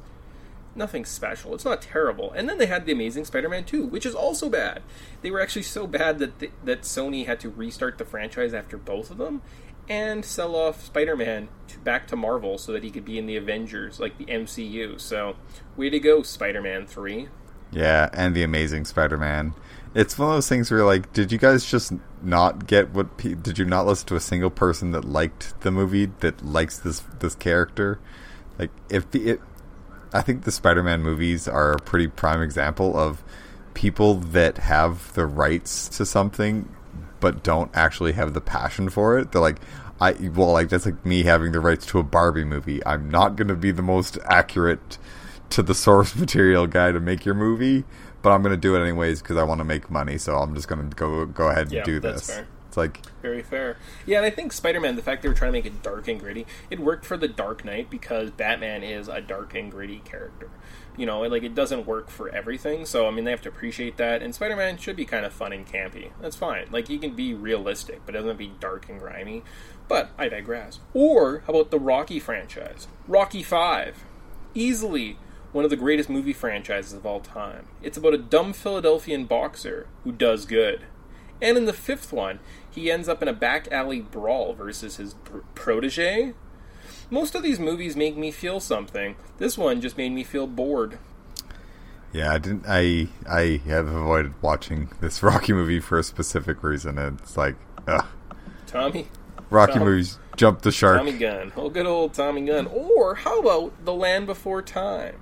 nothing 0.76 1.04
special. 1.04 1.54
It's 1.54 1.64
not 1.64 1.82
terrible. 1.82 2.32
And 2.32 2.48
then 2.48 2.58
they 2.58 2.66
had 2.66 2.86
the 2.86 2.92
Amazing 2.92 3.24
Spider-Man 3.24 3.64
2, 3.64 3.86
which 3.86 4.06
is 4.06 4.14
also 4.14 4.48
bad. 4.48 4.82
They 5.22 5.30
were 5.30 5.40
actually 5.40 5.62
so 5.62 5.86
bad 5.86 6.18
that 6.18 6.38
th- 6.38 6.52
that 6.64 6.82
Sony 6.82 7.26
had 7.26 7.40
to 7.40 7.50
restart 7.50 7.98
the 7.98 8.04
franchise 8.04 8.54
after 8.54 8.76
both 8.76 9.10
of 9.10 9.18
them 9.18 9.42
and 9.88 10.24
sell 10.24 10.56
off 10.56 10.84
Spider-Man 10.84 11.48
to, 11.68 11.78
back 11.78 12.06
to 12.08 12.16
Marvel 12.16 12.58
so 12.58 12.72
that 12.72 12.82
he 12.82 12.90
could 12.90 13.04
be 13.04 13.18
in 13.18 13.26
the 13.26 13.36
Avengers, 13.36 14.00
like 14.00 14.18
the 14.18 14.26
MCU. 14.26 15.00
So, 15.00 15.36
way 15.76 15.90
to 15.90 16.00
go, 16.00 16.22
Spider-Man 16.22 16.86
3. 16.86 17.28
Yeah, 17.70 18.08
and 18.12 18.34
the 18.34 18.42
Amazing 18.42 18.84
Spider-Man. 18.86 19.54
It's 19.94 20.18
one 20.18 20.28
of 20.28 20.34
those 20.34 20.48
things 20.48 20.70
where 20.70 20.84
like, 20.84 21.12
did 21.12 21.32
you 21.32 21.38
guys 21.38 21.64
just 21.64 21.92
not 22.22 22.66
get 22.66 22.90
what? 22.90 23.16
Pe- 23.16 23.34
did 23.34 23.58
you 23.58 23.64
not 23.64 23.86
listen 23.86 24.06
to 24.08 24.16
a 24.16 24.20
single 24.20 24.50
person 24.50 24.90
that 24.90 25.04
liked 25.04 25.58
the 25.62 25.70
movie 25.70 26.06
that 26.20 26.44
likes 26.44 26.78
this 26.78 27.00
this 27.20 27.34
character? 27.34 27.98
Like, 28.58 28.70
if 28.90 29.10
the, 29.10 29.30
it, 29.30 29.40
I 30.12 30.22
think 30.22 30.44
the 30.44 30.52
Spider-Man 30.52 31.02
movies 31.02 31.46
are 31.48 31.72
a 31.72 31.78
pretty 31.78 32.08
prime 32.08 32.40
example 32.42 32.96
of 32.98 33.22
people 33.74 34.14
that 34.14 34.58
have 34.58 35.12
the 35.14 35.26
rights 35.26 35.88
to 35.90 36.06
something 36.06 36.68
but 37.20 37.42
don't 37.42 37.70
actually 37.74 38.12
have 38.12 38.34
the 38.34 38.40
passion 38.40 38.88
for 38.88 39.18
it. 39.18 39.32
They're 39.32 39.40
like, 39.40 39.58
I 40.00 40.12
well, 40.34 40.52
like 40.52 40.68
that's 40.68 40.86
like 40.86 41.04
me 41.04 41.22
having 41.24 41.52
the 41.52 41.60
rights 41.60 41.86
to 41.86 41.98
a 41.98 42.02
Barbie 42.02 42.44
movie. 42.44 42.84
I'm 42.86 43.10
not 43.10 43.36
going 43.36 43.48
to 43.48 43.56
be 43.56 43.70
the 43.70 43.82
most 43.82 44.18
accurate 44.24 44.98
to 45.50 45.62
the 45.62 45.74
source 45.74 46.14
material 46.24 46.66
guy 46.66 46.92
to 46.92 47.00
make 47.00 47.24
your 47.24 47.34
movie, 47.34 47.84
but 48.22 48.30
I'm 48.30 48.42
going 48.42 48.52
to 48.54 48.60
do 48.60 48.76
it 48.76 48.80
anyways 48.82 49.22
because 49.22 49.36
I 49.38 49.42
want 49.44 49.58
to 49.60 49.64
make 49.64 49.90
money. 49.90 50.18
So 50.18 50.36
I'm 50.36 50.54
just 50.54 50.68
going 50.68 50.88
to 50.90 50.94
go 50.96 51.24
go 51.26 51.48
ahead 51.48 51.68
and 51.68 51.72
Yeah, 51.72 51.84
do 51.84 52.00
this. 52.00 52.26
fair. 52.26 52.46
It's 52.76 52.94
like 52.94 53.00
Very 53.22 53.42
fair. 53.42 53.78
Yeah, 54.04 54.18
and 54.18 54.26
I 54.26 54.30
think 54.30 54.52
Spider 54.52 54.80
Man, 54.80 54.96
the 54.96 55.02
fact 55.02 55.22
they 55.22 55.28
were 55.30 55.34
trying 55.34 55.52
to 55.52 55.58
make 55.58 55.64
it 55.64 55.82
dark 55.82 56.08
and 56.08 56.20
gritty, 56.20 56.46
it 56.68 56.78
worked 56.78 57.06
for 57.06 57.16
the 57.16 57.26
Dark 57.26 57.64
Knight 57.64 57.88
because 57.88 58.30
Batman 58.30 58.82
is 58.82 59.08
a 59.08 59.22
dark 59.22 59.54
and 59.54 59.70
gritty 59.70 60.00
character. 60.00 60.50
You 60.94 61.06
know, 61.06 61.22
like 61.22 61.42
it 61.42 61.54
doesn't 61.54 61.86
work 61.86 62.10
for 62.10 62.28
everything, 62.28 62.84
so 62.84 63.08
I 63.08 63.10
mean 63.12 63.24
they 63.24 63.30
have 63.30 63.40
to 63.42 63.48
appreciate 63.48 63.96
that. 63.96 64.20
And 64.20 64.34
Spider 64.34 64.56
Man 64.56 64.76
should 64.76 64.96
be 64.96 65.06
kind 65.06 65.24
of 65.24 65.32
fun 65.32 65.54
and 65.54 65.66
campy. 65.66 66.10
That's 66.20 66.36
fine. 66.36 66.66
Like 66.70 66.88
he 66.88 66.98
can 66.98 67.14
be 67.14 67.32
realistic, 67.32 68.02
but 68.04 68.14
it 68.14 68.18
doesn't 68.18 68.36
be 68.36 68.52
dark 68.60 68.90
and 68.90 69.00
grimy. 69.00 69.42
But 69.88 70.10
I 70.18 70.28
digress. 70.28 70.80
Or 70.92 71.44
how 71.46 71.54
about 71.54 71.70
the 71.70 71.78
Rocky 71.78 72.20
franchise? 72.20 72.88
Rocky 73.08 73.42
Five, 73.42 74.04
easily 74.52 75.16
one 75.52 75.64
of 75.64 75.70
the 75.70 75.76
greatest 75.76 76.10
movie 76.10 76.34
franchises 76.34 76.92
of 76.92 77.06
all 77.06 77.20
time. 77.20 77.68
It's 77.82 77.96
about 77.96 78.12
a 78.12 78.18
dumb 78.18 78.52
Philadelphian 78.52 79.24
boxer 79.24 79.86
who 80.04 80.12
does 80.12 80.44
good. 80.44 80.84
And 81.40 81.58
in 81.58 81.66
the 81.66 81.72
fifth 81.72 82.12
one, 82.12 82.38
he 82.76 82.90
ends 82.92 83.08
up 83.08 83.20
in 83.22 83.26
a 83.28 83.32
back 83.32 83.66
alley 83.72 84.00
brawl 84.00 84.54
versus 84.54 84.96
his 84.96 85.14
pr- 85.14 85.38
protege. 85.56 86.34
Most 87.10 87.34
of 87.34 87.42
these 87.42 87.58
movies 87.58 87.96
make 87.96 88.16
me 88.16 88.30
feel 88.30 88.60
something. 88.60 89.16
This 89.38 89.58
one 89.58 89.80
just 89.80 89.96
made 89.98 90.12
me 90.12 90.22
feel 90.22 90.46
bored. 90.46 90.98
yeah, 92.12 92.32
I 92.32 92.38
didn't. 92.38 92.64
I 92.68 93.08
I 93.28 93.60
have 93.66 93.88
avoided 93.88 94.34
watching 94.42 94.90
this 95.00 95.22
Rocky 95.24 95.52
movie 95.52 95.80
for 95.80 95.98
a 95.98 96.04
specific 96.04 96.62
reason. 96.62 96.98
It's 96.98 97.36
like, 97.36 97.56
ugh, 97.88 98.06
Tommy, 98.66 99.08
Rocky 99.50 99.78
movies 99.78 100.18
jump 100.36 100.62
the 100.62 100.70
shark. 100.72 100.98
Tommy 100.98 101.12
Gunn. 101.12 101.52
Oh, 101.56 101.68
good 101.70 101.86
old 101.86 102.14
Tommy 102.14 102.44
Gunn. 102.44 102.66
Or 102.66 103.16
how 103.16 103.40
about 103.40 103.84
The 103.84 103.94
Land 103.94 104.26
Before 104.26 104.62
Time? 104.62 105.16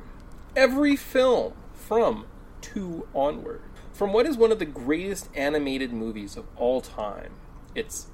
Every 0.56 0.96
film 0.96 1.54
from 1.72 2.26
two 2.60 3.06
onward. 3.14 3.60
From 3.92 4.12
what 4.12 4.26
is 4.26 4.36
one 4.36 4.50
of 4.50 4.58
the 4.58 4.64
greatest 4.64 5.28
animated 5.36 5.92
movies 5.92 6.36
of 6.36 6.46
all 6.56 6.80
time. 6.80 7.34
It's 7.74 8.06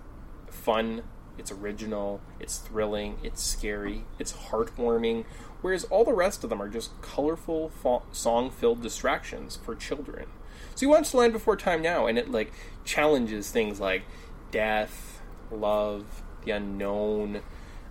fun, 0.51 1.03
it's 1.39 1.51
original, 1.51 2.21
it's 2.39 2.59
thrilling, 2.59 3.19
it's 3.23 3.43
scary, 3.43 4.05
it's 4.19 4.33
heartwarming, 4.33 5.25
whereas 5.63 5.85
all 5.85 6.05
the 6.05 6.13
rest 6.13 6.45
of 6.45 6.51
them 6.51 6.61
are 6.61 6.69
just 6.69 7.01
colorful, 7.03 7.71
fa- 7.71 8.03
song 8.13 8.51
filled 8.51 8.83
distractions 8.83 9.57
for 9.57 9.75
children. 9.75 10.27
So 10.75 10.87
you 10.87 10.91
watch 10.91 11.13
Land 11.15 11.33
Before 11.33 11.57
Time 11.57 11.83
now, 11.83 12.07
and 12.07 12.19
it 12.19 12.31
like 12.31 12.53
challenges 12.85 13.51
things 13.51 13.81
like 13.81 14.03
death, 14.51 15.21
love, 15.51 16.23
the 16.45 16.53
unknown, 16.53 17.43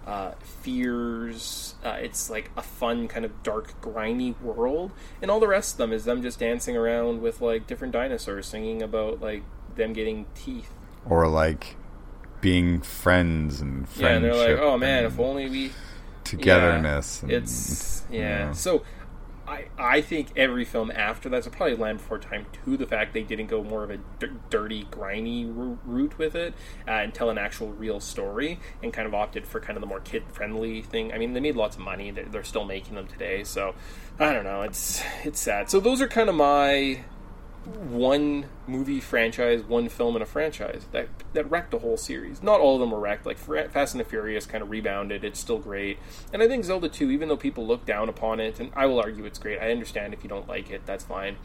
uh, 0.05 0.31
fears. 0.41 1.75
Uh, 1.83 1.97
it's 2.01 2.29
like 2.29 2.51
a 2.57 2.61
fun, 2.61 3.07
kind 3.07 3.25
of 3.25 3.43
dark, 3.43 3.79
grimy 3.81 4.35
world, 4.41 4.91
and 5.21 5.29
all 5.29 5.39
the 5.39 5.47
rest 5.47 5.73
of 5.73 5.77
them 5.77 5.93
is 5.93 6.05
them 6.05 6.21
just 6.21 6.39
dancing 6.39 6.75
around 6.75 7.21
with 7.21 7.41
like 7.41 7.67
different 7.67 7.93
dinosaurs, 7.93 8.47
singing 8.47 8.81
about 8.81 9.21
like 9.21 9.43
them 9.75 9.93
getting 9.93 10.25
teeth. 10.35 10.71
Or 11.05 11.27
like 11.27 11.75
being 12.41 12.81
friends 12.81 13.61
and 13.61 13.87
Yeah, 13.97 14.09
and 14.09 14.25
they're 14.25 14.35
like, 14.35 14.57
"Oh 14.59 14.77
man, 14.77 15.05
if 15.05 15.19
only 15.19 15.49
we." 15.49 15.71
togetherness. 16.29 17.23
Yeah, 17.23 17.35
and, 17.35 17.43
it's 17.43 18.03
yeah. 18.09 18.17
you 18.19 18.45
know. 18.45 18.53
So, 18.53 18.83
I 19.47 19.65
I 19.77 20.01
think 20.01 20.29
every 20.35 20.65
film 20.65 20.91
after 20.91 21.29
that's 21.29 21.45
so 21.45 21.51
probably 21.51 21.75
Land 21.75 21.99
Before 21.99 22.19
Time 22.19 22.45
to 22.65 22.77
The 22.77 22.85
fact 22.85 23.13
they 23.13 23.23
didn't 23.23 23.47
go 23.47 23.63
more 23.63 23.83
of 23.83 23.89
a 23.89 23.97
d- 24.19 24.27
dirty, 24.49 24.87
grimy 24.91 25.45
route 25.45 26.17
with 26.17 26.35
it 26.35 26.53
uh, 26.87 26.91
and 26.91 27.13
tell 27.13 27.29
an 27.29 27.37
actual 27.37 27.69
real 27.69 27.99
story, 27.99 28.59
and 28.83 28.93
kind 28.93 29.07
of 29.07 29.13
opted 29.13 29.47
for 29.47 29.59
kind 29.59 29.75
of 29.77 29.81
the 29.81 29.87
more 29.87 29.99
kid 29.99 30.23
friendly 30.31 30.81
thing. 30.81 31.11
I 31.11 31.17
mean, 31.17 31.33
they 31.33 31.39
made 31.39 31.55
lots 31.55 31.75
of 31.75 31.81
money. 31.81 32.11
They're, 32.11 32.25
they're 32.25 32.43
still 32.43 32.65
making 32.65 32.95
them 32.95 33.07
today. 33.07 33.43
So, 33.43 33.73
I 34.19 34.33
don't 34.33 34.43
know. 34.43 34.61
It's 34.61 35.01
it's 35.23 35.39
sad. 35.39 35.69
So 35.69 35.79
those 35.79 36.01
are 36.01 36.07
kind 36.07 36.29
of 36.29 36.35
my 36.35 37.03
one 37.65 38.45
movie 38.67 38.99
franchise, 38.99 39.63
one 39.63 39.89
film 39.89 40.15
in 40.15 40.21
a 40.21 40.25
franchise 40.25 40.87
that 40.91 41.09
that 41.33 41.49
wrecked 41.49 41.71
the 41.71 41.79
whole 41.79 41.97
series. 41.97 42.41
Not 42.41 42.59
all 42.59 42.75
of 42.75 42.79
them 42.79 42.91
were 42.91 42.99
wrecked. 42.99 43.25
Like 43.25 43.37
Fast 43.37 43.93
and 43.93 43.99
the 43.99 44.05
Furious 44.05 44.45
kind 44.45 44.63
of 44.63 44.69
rebounded. 44.69 45.23
It's 45.23 45.39
still 45.39 45.59
great, 45.59 45.99
and 46.33 46.41
I 46.41 46.47
think 46.47 46.65
Zelda 46.65 46.89
2, 46.89 47.11
even 47.11 47.29
though 47.29 47.37
people 47.37 47.65
look 47.65 47.85
down 47.85 48.09
upon 48.09 48.39
it, 48.39 48.59
and 48.59 48.71
I 48.75 48.85
will 48.85 48.99
argue 48.99 49.25
it's 49.25 49.39
great. 49.39 49.59
I 49.59 49.71
understand 49.71 50.13
if 50.13 50.23
you 50.23 50.29
don't 50.29 50.47
like 50.47 50.69
it, 50.71 50.85
that's 50.85 51.03
fine. 51.03 51.37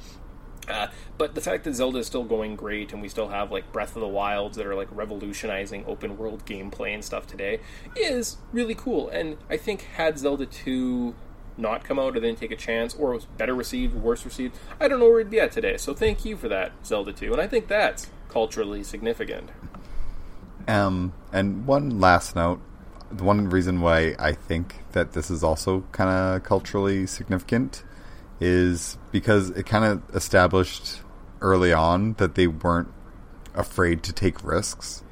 Uh, 0.68 0.86
but 1.18 1.34
the 1.34 1.40
fact 1.40 1.64
that 1.64 1.74
Zelda 1.74 1.98
is 1.98 2.06
still 2.06 2.24
going 2.24 2.56
great 2.56 2.92
and 2.92 3.02
we 3.02 3.08
still 3.08 3.28
have 3.28 3.52
like 3.52 3.70
Breath 3.70 3.96
of 3.96 4.00
the 4.00 4.08
Wilds 4.08 4.56
that 4.56 4.66
are 4.66 4.74
like 4.74 4.88
revolutionizing 4.90 5.84
open 5.86 6.16
world 6.16 6.46
gameplay 6.46 6.94
and 6.94 7.04
stuff 7.04 7.26
today 7.26 7.60
is 7.96 8.38
really 8.52 8.74
cool. 8.74 9.08
And 9.08 9.36
I 9.50 9.56
think 9.56 9.82
had 9.82 10.18
Zelda 10.18 10.46
2 10.46 11.14
not 11.56 11.84
come 11.84 11.98
out 11.98 12.16
or 12.16 12.20
didn't 12.20 12.38
take 12.38 12.50
a 12.50 12.56
chance 12.56 12.94
or 12.94 13.12
was 13.12 13.26
better 13.26 13.54
received, 13.54 13.94
worse 13.94 14.24
received, 14.24 14.56
I 14.80 14.88
don't 14.88 14.98
know 14.98 15.08
where 15.08 15.20
it'd 15.20 15.30
be 15.30 15.40
at 15.40 15.52
today. 15.52 15.76
So 15.76 15.94
thank 15.94 16.24
you 16.24 16.36
for 16.36 16.48
that, 16.48 16.72
Zelda 16.84 17.12
2. 17.12 17.32
And 17.32 17.40
I 17.40 17.46
think 17.46 17.68
that's 17.68 18.08
culturally 18.28 18.82
significant. 18.82 19.50
Um, 20.66 21.12
and 21.32 21.66
one 21.66 22.00
last 22.00 22.34
note: 22.34 22.60
the 23.10 23.24
one 23.24 23.48
reason 23.48 23.80
why 23.80 24.14
I 24.18 24.32
think 24.32 24.76
that 24.92 25.12
this 25.12 25.30
is 25.30 25.44
also 25.44 25.84
kind 25.92 26.10
of 26.10 26.42
culturally 26.42 27.06
significant 27.06 27.84
is 28.40 28.98
because 29.12 29.50
it 29.50 29.66
kind 29.66 29.84
of 29.84 30.16
established 30.16 31.00
early 31.40 31.72
on 31.72 32.14
that 32.14 32.34
they 32.34 32.46
weren't 32.46 32.92
afraid 33.54 34.02
to 34.04 34.12
take 34.12 34.42
risks, 34.42 35.04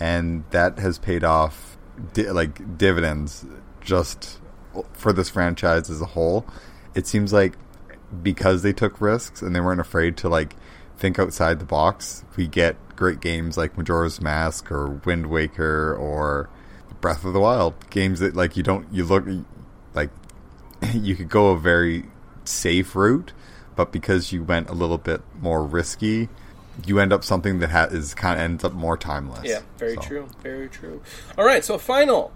and 0.00 0.44
that 0.50 0.78
has 0.78 0.98
paid 0.98 1.22
off 1.22 1.76
di- 2.14 2.30
like 2.30 2.78
dividends 2.78 3.44
just 3.80 4.37
for 4.92 5.12
this 5.12 5.28
franchise 5.30 5.90
as 5.90 6.00
a 6.00 6.06
whole. 6.06 6.46
It 6.94 7.06
seems 7.06 7.32
like 7.32 7.54
because 8.22 8.62
they 8.62 8.72
took 8.72 9.00
risks 9.00 9.42
and 9.42 9.54
they 9.54 9.60
weren't 9.60 9.80
afraid 9.80 10.16
to 10.18 10.28
like 10.28 10.56
think 10.96 11.18
outside 11.18 11.58
the 11.60 11.64
box, 11.64 12.24
we 12.36 12.46
get 12.46 12.76
great 12.96 13.20
games 13.20 13.56
like 13.56 13.76
Majora's 13.76 14.20
Mask 14.20 14.70
or 14.72 14.88
Wind 15.04 15.26
Waker 15.26 15.94
or 15.94 16.48
Breath 17.00 17.24
of 17.24 17.32
the 17.32 17.40
Wild. 17.40 17.74
Games 17.90 18.20
that 18.20 18.34
like 18.34 18.56
you 18.56 18.62
don't 18.62 18.86
you 18.92 19.04
look 19.04 19.24
like 19.94 20.10
you 20.94 21.14
could 21.14 21.28
go 21.28 21.48
a 21.48 21.58
very 21.58 22.04
safe 22.44 22.96
route, 22.96 23.32
but 23.76 23.92
because 23.92 24.32
you 24.32 24.42
went 24.42 24.68
a 24.70 24.74
little 24.74 24.98
bit 24.98 25.20
more 25.40 25.62
risky, 25.64 26.28
you 26.86 26.98
end 26.98 27.12
up 27.12 27.22
something 27.24 27.58
that 27.60 27.70
ha- 27.70 27.84
is 27.90 28.14
kind 28.14 28.38
of 28.38 28.42
ends 28.44 28.64
up 28.64 28.72
more 28.72 28.96
timeless. 28.96 29.44
Yeah, 29.44 29.60
very 29.78 29.94
So, 29.96 30.00
true. 30.00 30.28
Very 30.42 30.68
true. 30.68 31.02
All 31.36 31.44
right, 31.44 31.64
so 31.64 31.76
final. 31.78 32.32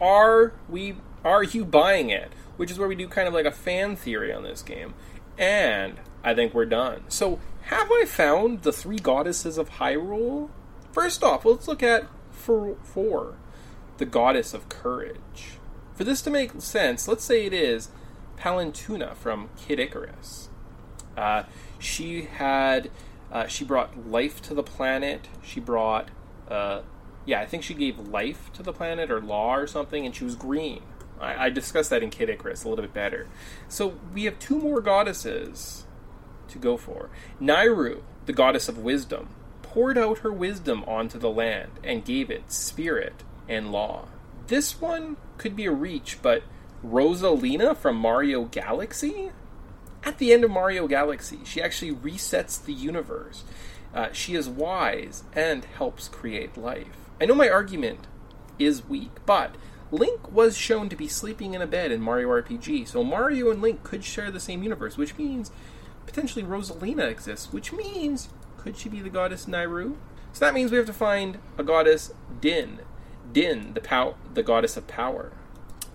Are 0.00 0.52
we 0.68 0.96
are 1.26 1.42
you 1.42 1.64
buying 1.64 2.10
it? 2.10 2.32
Which 2.56 2.70
is 2.70 2.78
where 2.78 2.88
we 2.88 2.94
do 2.94 3.08
kind 3.08 3.28
of 3.28 3.34
like 3.34 3.44
a 3.44 3.50
fan 3.50 3.96
theory 3.96 4.32
on 4.32 4.42
this 4.42 4.62
game. 4.62 4.94
And 5.36 5.96
I 6.24 6.34
think 6.34 6.54
we're 6.54 6.66
done. 6.66 7.02
So, 7.08 7.40
have 7.62 7.90
I 7.90 8.04
found 8.06 8.62
the 8.62 8.72
three 8.72 8.98
goddesses 8.98 9.58
of 9.58 9.70
Hyrule? 9.70 10.50
First 10.92 11.22
off, 11.22 11.44
let's 11.44 11.68
look 11.68 11.82
at 11.82 12.06
Farore, 12.32 13.34
the 13.98 14.06
goddess 14.06 14.54
of 14.54 14.68
courage. 14.68 15.58
For 15.94 16.04
this 16.04 16.22
to 16.22 16.30
make 16.30 16.60
sense, 16.60 17.08
let's 17.08 17.24
say 17.24 17.44
it 17.44 17.52
is 17.52 17.88
Palutena 18.38 19.14
from 19.16 19.50
Kid 19.56 19.80
Icarus. 19.80 20.48
Uh, 21.16 21.44
she 21.78 22.22
had 22.22 22.90
uh, 23.32 23.46
she 23.46 23.64
brought 23.64 24.08
life 24.08 24.40
to 24.42 24.54
the 24.54 24.62
planet. 24.62 25.28
She 25.42 25.58
brought 25.58 26.08
uh, 26.48 26.82
yeah, 27.24 27.40
I 27.40 27.46
think 27.46 27.64
she 27.64 27.74
gave 27.74 27.98
life 27.98 28.52
to 28.54 28.62
the 28.62 28.72
planet 28.72 29.10
or 29.10 29.20
law 29.20 29.56
or 29.56 29.66
something, 29.66 30.06
and 30.06 30.14
she 30.14 30.24
was 30.24 30.36
green. 30.36 30.82
I, 31.20 31.46
I 31.46 31.50
discussed 31.50 31.90
that 31.90 32.02
in 32.02 32.10
Kid 32.10 32.28
Icarus 32.28 32.64
a 32.64 32.68
little 32.68 32.84
bit 32.84 32.94
better. 32.94 33.26
So 33.68 33.98
we 34.12 34.24
have 34.24 34.38
two 34.38 34.58
more 34.58 34.80
goddesses 34.80 35.86
to 36.48 36.58
go 36.58 36.76
for. 36.76 37.10
Nayru, 37.40 38.02
the 38.26 38.32
goddess 38.32 38.68
of 38.68 38.78
wisdom, 38.78 39.28
poured 39.62 39.98
out 39.98 40.18
her 40.18 40.32
wisdom 40.32 40.84
onto 40.86 41.18
the 41.18 41.30
land 41.30 41.70
and 41.84 42.04
gave 42.04 42.30
it 42.30 42.52
spirit 42.52 43.22
and 43.48 43.72
law. 43.72 44.06
This 44.46 44.80
one 44.80 45.16
could 45.38 45.56
be 45.56 45.66
a 45.66 45.72
reach, 45.72 46.18
but 46.22 46.42
Rosalina 46.84 47.76
from 47.76 47.96
Mario 47.96 48.44
Galaxy? 48.44 49.30
At 50.04 50.18
the 50.18 50.32
end 50.32 50.44
of 50.44 50.50
Mario 50.50 50.86
Galaxy, 50.86 51.40
she 51.44 51.60
actually 51.60 51.92
resets 51.92 52.64
the 52.64 52.72
universe. 52.72 53.42
Uh, 53.92 54.08
she 54.12 54.34
is 54.34 54.48
wise 54.48 55.24
and 55.32 55.64
helps 55.64 56.08
create 56.08 56.56
life. 56.56 57.10
I 57.20 57.24
know 57.24 57.34
my 57.34 57.48
argument 57.48 58.06
is 58.58 58.88
weak, 58.88 59.10
but 59.24 59.56
Link 59.90 60.32
was 60.32 60.56
shown 60.56 60.88
to 60.88 60.96
be 60.96 61.06
sleeping 61.06 61.54
in 61.54 61.62
a 61.62 61.66
bed 61.66 61.92
in 61.92 62.00
Mario 62.00 62.28
RPG, 62.28 62.88
so 62.88 63.04
Mario 63.04 63.50
and 63.50 63.62
Link 63.62 63.84
could 63.84 64.04
share 64.04 64.30
the 64.30 64.40
same 64.40 64.62
universe, 64.62 64.96
which 64.96 65.16
means 65.16 65.50
potentially 66.06 66.44
Rosalina 66.44 67.08
exists, 67.08 67.52
which 67.52 67.72
means 67.72 68.28
could 68.56 68.76
she 68.76 68.88
be 68.88 69.00
the 69.00 69.10
goddess 69.10 69.46
Nayru? 69.46 69.96
So 70.32 70.44
that 70.44 70.54
means 70.54 70.70
we 70.70 70.76
have 70.76 70.86
to 70.86 70.92
find 70.92 71.38
a 71.56 71.62
goddess 71.62 72.12
Din. 72.40 72.80
Din, 73.32 73.74
the 73.74 73.80
pow- 73.80 74.16
the 74.34 74.42
goddess 74.42 74.76
of 74.76 74.88
power. 74.88 75.32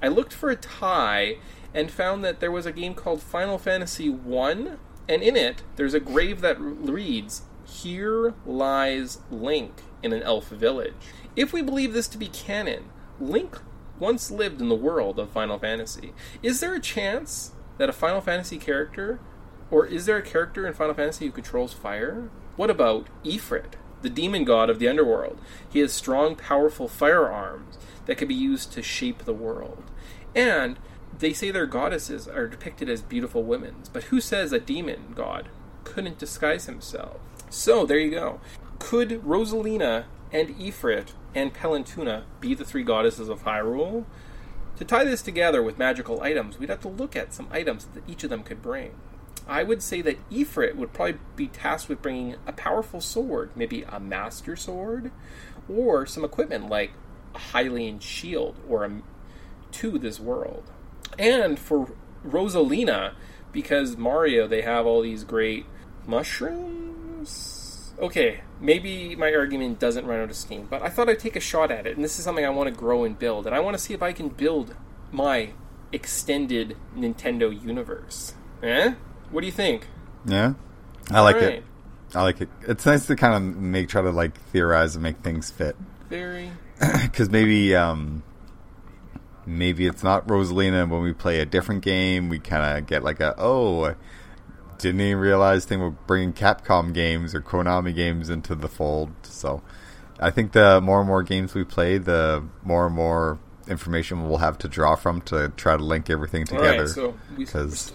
I 0.02 0.08
looked 0.08 0.34
for 0.34 0.50
a 0.50 0.56
tie 0.56 1.36
and 1.74 1.92
found 1.92 2.24
that 2.24 2.40
there 2.40 2.52
was 2.52 2.66
a 2.66 2.72
game 2.72 2.94
called 2.94 3.22
Final 3.22 3.58
Fantasy 3.58 4.10
1 4.10 4.78
and 5.08 5.22
in 5.22 5.36
it 5.36 5.64
there's 5.76 5.94
a 5.94 6.00
grave 6.00 6.42
that 6.42 6.58
reads 6.60 7.44
here 7.66 8.34
lies 8.46 9.20
Link 9.30 9.82
in 10.02 10.14
an 10.14 10.24
elf 10.24 10.50
village. 10.50 10.94
If 11.36 11.54
we 11.54 11.62
believe 11.62 11.94
this 11.94 12.08
to 12.10 12.18
be 12.18 12.28
canon, 12.28 12.86
Link 13.20 13.60
once 14.02 14.32
lived 14.32 14.60
in 14.60 14.68
the 14.68 14.76
world 14.76 15.20
of 15.20 15.30
Final 15.30 15.60
Fantasy. 15.60 16.12
Is 16.42 16.60
there 16.60 16.74
a 16.74 16.82
chance 16.82 17.52
that 17.78 17.88
a 17.88 17.94
Final 17.94 18.20
Fantasy 18.20 18.58
character, 18.58 19.20
or 19.70 19.86
is 19.86 20.08
there 20.08 20.18
a 20.18 20.24
character 20.24 20.66
in 20.66 20.74
Final 20.74 20.96
Fantasy 20.96 21.28
who 21.28 21.32
controls 21.32 21.72
fire? 21.72 22.30
What 22.56 22.72
about 22.72 23.08
Ifrit, 23.24 23.74
the 24.02 24.10
demon 24.10 24.44
god 24.44 24.72
of 24.72 24.80
the 24.80 24.88
underworld? 24.88 25.40
He 25.70 25.80
has 25.80 25.94
strong, 25.94 26.36
powerful 26.36 26.88
firearms 26.88 27.78
that 28.08 28.18
can 28.18 28.28
be 28.28 28.34
used 28.34 28.74
to 28.74 28.82
shape 28.82 29.20
the 29.20 29.34
world. 29.34 29.84
And 30.36 30.80
they 31.20 31.32
say 31.32 31.52
their 31.52 31.68
goddesses 31.68 32.28
are 32.28 32.48
depicted 32.48 32.90
as 32.90 33.04
beautiful 33.04 33.44
women, 33.44 33.76
but 33.94 34.06
who 34.06 34.20
says 34.20 34.52
a 34.52 34.60
demon 34.60 35.14
god 35.14 35.50
couldn't 35.84 36.18
disguise 36.18 36.66
himself? 36.66 37.20
So 37.52 37.86
there 37.86 38.00
you 38.00 38.10
go. 38.10 38.42
Could 38.80 39.22
Rosalina 39.22 40.06
and 40.32 40.50
Ifrit 40.58 41.10
and 41.34 41.54
Palutena 41.54 42.24
be 42.40 42.54
the 42.54 42.66
three 42.66 42.84
goddesses 42.84 43.30
of 43.30 43.44
Hyrule? 43.44 44.06
To 44.78 44.86
tie 44.86 45.04
this 45.04 45.22
together 45.22 45.62
with 45.62 45.78
magical 45.78 46.22
items, 46.22 46.58
we'd 46.58 46.70
have 46.70 46.82
to 46.82 46.88
look 46.88 47.16
at 47.16 47.34
some 47.34 47.48
items 47.52 47.86
that 47.94 48.08
each 48.10 48.24
of 48.24 48.30
them 48.30 48.44
could 48.44 48.62
bring. 48.62 48.94
I 49.48 49.64
would 49.64 49.82
say 49.82 50.02
that 50.02 50.30
Ifrit 50.30 50.76
would 50.76 50.94
probably 50.94 51.20
be 51.36 51.48
tasked 51.48 51.90
with 51.90 52.02
bringing 52.02 52.36
a 52.48 52.52
powerful 52.52 53.02
sword, 53.02 53.52
maybe 53.56 53.84
a 53.84 54.00
master 54.00 54.56
sword, 54.56 55.12
or 55.70 56.06
some 56.06 56.24
equipment 56.24 56.70
like 56.70 56.92
a 57.36 57.40
Hylian 57.40 58.02
shield 58.02 58.60
or 58.68 58.86
a, 58.86 59.02
to 59.72 59.98
this 59.98 60.20
world. 60.20 60.72
And 61.18 61.60
for 61.60 61.92
Rosalina, 62.26 63.14
because 63.52 63.98
Mario, 63.98 64.48
they 64.48 64.62
have 64.62 64.86
all 64.86 65.02
these 65.02 65.24
great 65.24 65.66
mushrooms. 66.06 66.91
Okay, 68.02 68.42
maybe 68.60 69.16
my 69.16 69.32
argument 69.32 69.80
doesn't 69.80 70.08
run 70.08 70.20
out 70.22 70.30
of 70.32 70.36
steam, 70.36 70.66
but 70.68 70.82
I 70.82 70.90
thought 70.90 71.08
I'd 71.08 71.20
take 71.20 71.36
a 71.36 71.40
shot 71.40 71.70
at 71.70 71.86
it, 71.86 71.96
and 71.96 72.04
this 72.04 72.18
is 72.18 72.26
something 72.26 72.44
I 72.44 72.50
want 72.50 72.68
to 72.68 72.76
grow 72.76 73.04
and 73.04 73.18
build, 73.18 73.46
and 73.46 73.56
I 73.56 73.60
want 73.60 73.78
to 73.78 73.84
see 73.84 73.94
if 73.94 74.02
I 74.02 74.12
can 74.12 74.30
build 74.30 74.76
my 75.12 75.52
extended 75.92 76.76
Nintendo 76.96 77.52
universe. 77.64 78.34
Eh? 78.64 78.94
What 79.30 79.42
do 79.42 79.46
you 79.46 79.54
think? 79.54 79.88
Yeah, 80.26 80.54
I 81.12 81.22
like 81.22 81.36
Alright. 81.36 81.54
it. 81.54 81.64
I 82.16 82.24
like 82.24 82.42
it. 82.42 82.50
It's 82.68 82.86
nice 82.86 83.06
to 83.06 83.16
kind 83.16 83.36
of 83.36 83.56
make 83.56 83.90
try 83.90 84.02
to 84.02 84.10
like 84.10 84.40
theorize 84.48 84.96
and 84.96 85.04
make 85.04 85.18
things 85.20 85.52
fit. 85.52 85.76
Very. 86.10 86.52
because 87.04 87.30
maybe 87.30 87.76
um, 87.76 88.24
maybe 89.46 89.86
it's 89.86 90.04
not 90.04 90.28
Rosalina. 90.28 90.90
When 90.90 91.02
we 91.02 91.14
play 91.14 91.40
a 91.40 91.46
different 91.46 91.84
game, 91.84 92.30
we 92.30 92.40
kind 92.40 92.80
of 92.80 92.88
get 92.88 93.04
like 93.04 93.20
a 93.20 93.36
oh, 93.38 93.96
didn't 94.82 95.02
even 95.02 95.18
realize 95.20 95.66
they 95.68 95.78
were 95.78 95.92
bringing 95.92 96.34
Capcom 96.34 96.94
games 96.94 97.34
or 97.36 97.42
Konami 97.42 97.94
games 97.96 98.30
into 98.30 98.56
the 98.56 98.68
fold. 98.68 99.12
So 99.24 99.62
I 100.20 100.30
think 100.30 100.52
the 100.52 100.82
more 100.82 101.00
and 101.00 101.08
more 101.08 101.24
games 101.24 101.54
we 101.54 101.64
play, 101.64 101.98
the 101.98 102.44
more 102.64 102.88
and 102.88 102.96
more 102.96 103.40
information 103.68 104.28
we'll 104.28 104.38
have 104.40 104.58
to 104.60 104.68
draw 104.68 104.96
from 104.96 105.22
to 105.22 105.50
try 105.56 105.78
to 105.78 105.84
link 105.84 106.10
everything 106.10 106.46
together. 106.46 106.88
so 106.88 107.14
we- 107.38 107.46
Because 107.46 107.94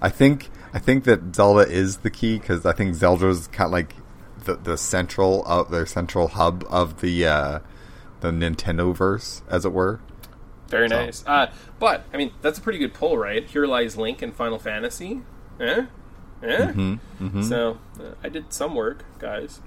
I 0.00 0.08
think 0.08 0.50
I 0.74 0.78
think 0.78 1.04
that 1.04 1.34
Zelda 1.36 1.60
is 1.70 1.98
the 1.98 2.10
key 2.10 2.38
because 2.38 2.64
I 2.66 2.72
think 2.72 2.94
Zelda's 2.94 3.46
kind 3.48 3.66
of 3.68 3.72
like 3.72 3.94
the 4.44 4.56
the 4.56 4.76
central 4.76 5.44
of 5.46 5.70
their 5.70 5.86
central 5.86 6.28
hub 6.28 6.64
of 6.70 7.00
the 7.00 7.26
uh, 7.26 7.58
the 8.20 8.30
Nintendo 8.30 8.94
verse, 8.96 9.42
as 9.48 9.64
it 9.64 9.72
were. 9.72 10.00
Very 10.68 10.88
So- 10.88 10.96
nice. 11.04 11.22
Uh, 11.26 11.52
but 11.78 12.04
I 12.12 12.16
mean, 12.16 12.32
that's 12.40 12.58
a 12.58 12.62
pretty 12.62 12.78
good 12.78 12.94
pull, 12.94 13.18
right? 13.18 13.44
Here 13.44 13.66
lies 13.66 13.96
Link 13.96 14.22
in 14.22 14.32
Final 14.32 14.58
Fantasy. 14.58 15.20
Eh? 15.60 15.84
Eh? 16.42 16.66
Mhm, 16.72 16.98
mhm. 17.20 17.48
So 17.48 17.78
uh, 18.00 18.14
I 18.22 18.28
did 18.28 18.52
some 18.52 18.74
work, 18.74 19.04
guys. 19.18 19.60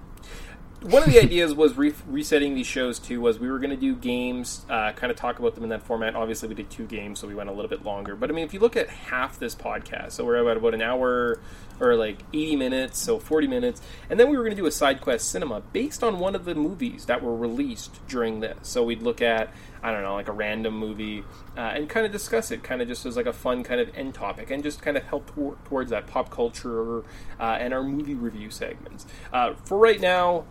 One 0.82 1.02
of 1.02 1.10
the 1.10 1.20
ideas 1.20 1.54
was 1.56 1.76
re- 1.78 1.94
resetting 2.06 2.54
these 2.54 2.68
shows 2.68 3.00
too. 3.00 3.20
Was 3.22 3.40
we 3.40 3.50
were 3.50 3.58
going 3.60 3.72
to 3.72 3.76
do 3.78 3.96
games, 3.96 4.66
uh, 4.70 4.92
kind 4.92 5.10
of 5.10 5.18
talk 5.18 5.40
about 5.40 5.56
them 5.56 5.64
in 5.64 5.70
that 5.72 5.82
format. 5.82 6.16
Obviously, 6.16 6.48
we 6.50 6.54
did 6.54 6.70
two 6.70 6.86
games, 6.86 7.20
so 7.20 7.28
we 7.28 7.34
went 7.34 7.50
a 7.50 7.54
little 7.54 7.70
bit 7.70 7.84
longer. 7.84 8.16
But 8.16 8.30
I 8.30 8.34
mean, 8.34 8.46
if 8.46 8.54
you 8.54 8.60
look 8.60 8.76
at 8.76 8.90
half 8.90 9.40
this 9.40 9.56
podcast, 9.56 10.12
so 10.12 10.26
we're 10.26 10.36
about 10.38 10.58
about 10.58 10.74
an 10.76 10.82
hour 10.84 11.40
or 11.80 11.96
like 11.96 12.20
eighty 12.34 12.56
minutes, 12.56 13.00
so 13.00 13.20
forty 13.20 13.48
minutes, 13.48 13.82
and 14.10 14.20
then 14.20 14.30
we 14.30 14.38
were 14.38 14.44
going 14.44 14.56
to 14.56 14.62
do 14.62 14.68
a 14.68 14.72
side 14.72 15.02
quest 15.02 15.30
cinema 15.30 15.62
based 15.74 16.04
on 16.04 16.20
one 16.20 16.36
of 16.36 16.46
the 16.46 16.56
movies 16.56 17.06
that 17.06 17.22
were 17.22 17.36
released 17.36 18.00
during 18.08 18.40
this. 18.40 18.58
So 18.64 18.84
we'd 18.84 19.02
look 19.02 19.22
at 19.22 19.52
I 19.84 19.92
don't 19.92 20.02
know, 20.02 20.16
like 20.16 20.30
a 20.30 20.32
random 20.32 20.76
movie, 20.76 21.24
uh, 21.56 21.60
and 21.60 21.88
kind 21.88 22.08
of 22.08 22.12
discuss 22.12 22.50
it, 22.50 22.64
kind 22.64 22.82
of 22.82 22.88
just 22.88 23.06
as 23.06 23.16
like 23.16 23.28
a 23.28 23.34
fun 23.34 23.64
kind 23.64 23.80
of 23.80 23.96
end 23.96 24.16
topic, 24.16 24.50
and 24.50 24.64
just 24.64 24.82
kind 24.82 24.98
of 24.98 25.04
help 25.04 25.34
tor- 25.36 25.58
towards 25.66 25.92
that 25.92 26.08
pop 26.08 26.32
culture 26.32 27.02
uh, 27.40 27.58
and 27.60 27.72
our 27.72 27.84
movie 27.84 28.16
review 28.16 28.50
segments. 28.50 29.06
Uh, 29.32 29.54
for 29.64 29.78
right 29.78 30.02
now, 30.02 30.46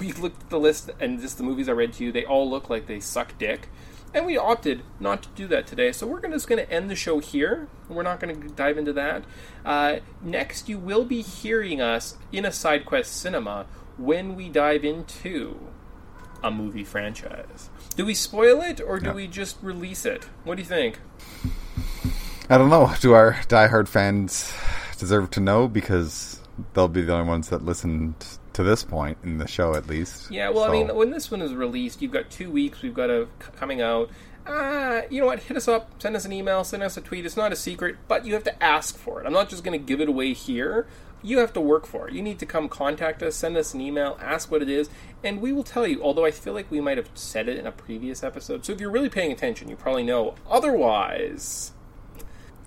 we 0.00 0.12
looked 0.12 0.42
at 0.42 0.50
the 0.50 0.60
list 0.60 0.90
and 1.00 1.20
just 1.20 1.38
the 1.38 1.44
movies 1.44 1.68
I 1.68 1.72
read 1.72 1.94
to 1.94 2.04
you, 2.04 2.12
they 2.12 2.24
all 2.24 2.48
look 2.48 2.68
like 2.68 2.86
they 2.86 3.00
suck 3.00 3.38
dick. 3.38 3.68
And 4.14 4.24
we 4.26 4.36
opted 4.36 4.82
not 5.00 5.24
to 5.24 5.28
do 5.34 5.48
that 5.48 5.66
today, 5.66 5.90
so 5.90 6.06
we're 6.06 6.20
gonna, 6.20 6.36
just 6.36 6.46
going 6.48 6.64
to 6.64 6.72
end 6.72 6.88
the 6.88 6.94
show 6.94 7.18
here. 7.18 7.66
We're 7.88 8.04
not 8.04 8.20
going 8.20 8.40
to 8.40 8.48
dive 8.48 8.78
into 8.78 8.92
that. 8.92 9.24
Uh, 9.64 9.96
next, 10.22 10.68
you 10.68 10.78
will 10.78 11.04
be 11.04 11.20
hearing 11.20 11.80
us 11.80 12.16
in 12.30 12.44
a 12.44 12.52
side 12.52 12.86
quest 12.86 13.12
cinema 13.20 13.66
when 13.98 14.36
we 14.36 14.48
dive 14.48 14.84
into 14.84 15.58
a 16.44 16.50
movie 16.52 16.84
franchise. 16.84 17.70
Do 17.96 18.06
we 18.06 18.14
spoil 18.14 18.60
it 18.62 18.80
or 18.80 19.00
do 19.00 19.06
Yeah. 19.06 19.14
we 19.14 19.26
just 19.26 19.56
release 19.62 20.06
it? 20.06 20.24
What 20.44 20.56
do 20.56 20.62
you 20.62 20.68
think? 20.68 21.00
I 22.48 22.56
don't 22.58 22.70
know. 22.70 22.92
Do 23.00 23.14
our 23.14 23.32
diehard 23.48 23.88
fans 23.88 24.54
deserve 24.98 25.30
to 25.32 25.40
know 25.40 25.66
because 25.66 26.40
they'll 26.74 26.86
be 26.88 27.02
the 27.02 27.14
only 27.14 27.26
ones 27.28 27.48
that 27.48 27.64
listened 27.64 28.14
to 28.54 28.62
this 28.62 28.82
point 28.82 29.18
in 29.22 29.38
the 29.38 29.46
show, 29.46 29.74
at 29.74 29.86
least. 29.86 30.30
Yeah, 30.30 30.48
well, 30.48 30.64
I 30.64 30.70
mean, 30.70 30.94
when 30.94 31.10
this 31.10 31.30
one 31.30 31.42
is 31.42 31.52
released, 31.52 32.00
you've 32.00 32.12
got 32.12 32.30
two 32.30 32.50
weeks. 32.50 32.82
We've 32.82 32.94
got 32.94 33.10
a 33.10 33.28
coming 33.56 33.80
out. 33.80 34.10
Uh, 34.46 35.02
you 35.10 35.20
know 35.20 35.26
what? 35.26 35.40
Hit 35.40 35.56
us 35.56 35.68
up, 35.68 35.90
send 36.00 36.16
us 36.16 36.24
an 36.24 36.32
email, 36.32 36.64
send 36.64 36.82
us 36.82 36.96
a 36.96 37.00
tweet. 37.00 37.24
It's 37.26 37.36
not 37.36 37.52
a 37.52 37.56
secret, 37.56 37.96
but 38.08 38.24
you 38.24 38.34
have 38.34 38.44
to 38.44 38.62
ask 38.62 38.96
for 38.96 39.20
it. 39.20 39.26
I'm 39.26 39.32
not 39.32 39.48
just 39.48 39.64
going 39.64 39.78
to 39.78 39.84
give 39.84 40.00
it 40.00 40.08
away 40.08 40.32
here. 40.32 40.86
You 41.22 41.38
have 41.38 41.54
to 41.54 41.60
work 41.60 41.86
for 41.86 42.08
it. 42.08 42.14
You 42.14 42.20
need 42.20 42.38
to 42.40 42.46
come 42.46 42.68
contact 42.68 43.22
us, 43.22 43.34
send 43.34 43.56
us 43.56 43.72
an 43.72 43.80
email, 43.80 44.18
ask 44.20 44.50
what 44.50 44.60
it 44.60 44.68
is, 44.68 44.90
and 45.22 45.40
we 45.40 45.52
will 45.52 45.64
tell 45.64 45.86
you. 45.86 46.02
Although 46.02 46.26
I 46.26 46.30
feel 46.30 46.52
like 46.52 46.70
we 46.70 46.82
might 46.82 46.98
have 46.98 47.08
said 47.14 47.48
it 47.48 47.58
in 47.58 47.66
a 47.66 47.72
previous 47.72 48.22
episode. 48.22 48.66
So 48.66 48.72
if 48.72 48.80
you're 48.80 48.90
really 48.90 49.08
paying 49.08 49.32
attention, 49.32 49.70
you 49.70 49.76
probably 49.76 50.02
know. 50.02 50.34
Otherwise, 50.48 51.72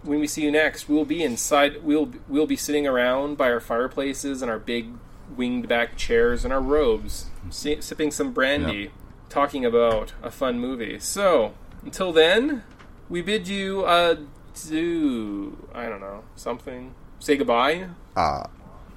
when 0.02 0.20
we 0.20 0.28
see 0.28 0.42
you 0.42 0.52
next, 0.52 0.90
we'll 0.90 1.06
be 1.06 1.24
inside. 1.24 1.84
We'll 1.84 2.12
we'll 2.28 2.48
be 2.48 2.56
sitting 2.56 2.88
around 2.88 3.38
by 3.38 3.52
our 3.52 3.60
fireplaces 3.60 4.42
and 4.42 4.50
our 4.50 4.60
big 4.60 4.90
winged 5.36 5.68
back 5.68 5.98
chairs 5.98 6.44
and 6.44 6.54
our 6.54 6.62
robes, 6.62 7.28
si- 7.50 7.82
sipping 7.82 8.12
some 8.12 8.32
brandy, 8.34 8.78
Yeah. 8.78 8.90
talking 9.30 9.66
about 9.66 10.14
a 10.24 10.32
fun 10.32 10.60
movie. 10.60 11.00
So 11.00 11.54
until 11.84 12.12
then, 12.14 12.64
we 13.10 13.22
bid 13.22 13.48
you 13.48 13.84
uh 13.86 14.16
do 14.70 15.68
I 15.74 15.88
don't 15.90 16.02
know 16.02 16.24
something. 16.36 16.94
Say 17.20 17.38
goodbye. 17.38 17.88
Uh, 18.16 18.44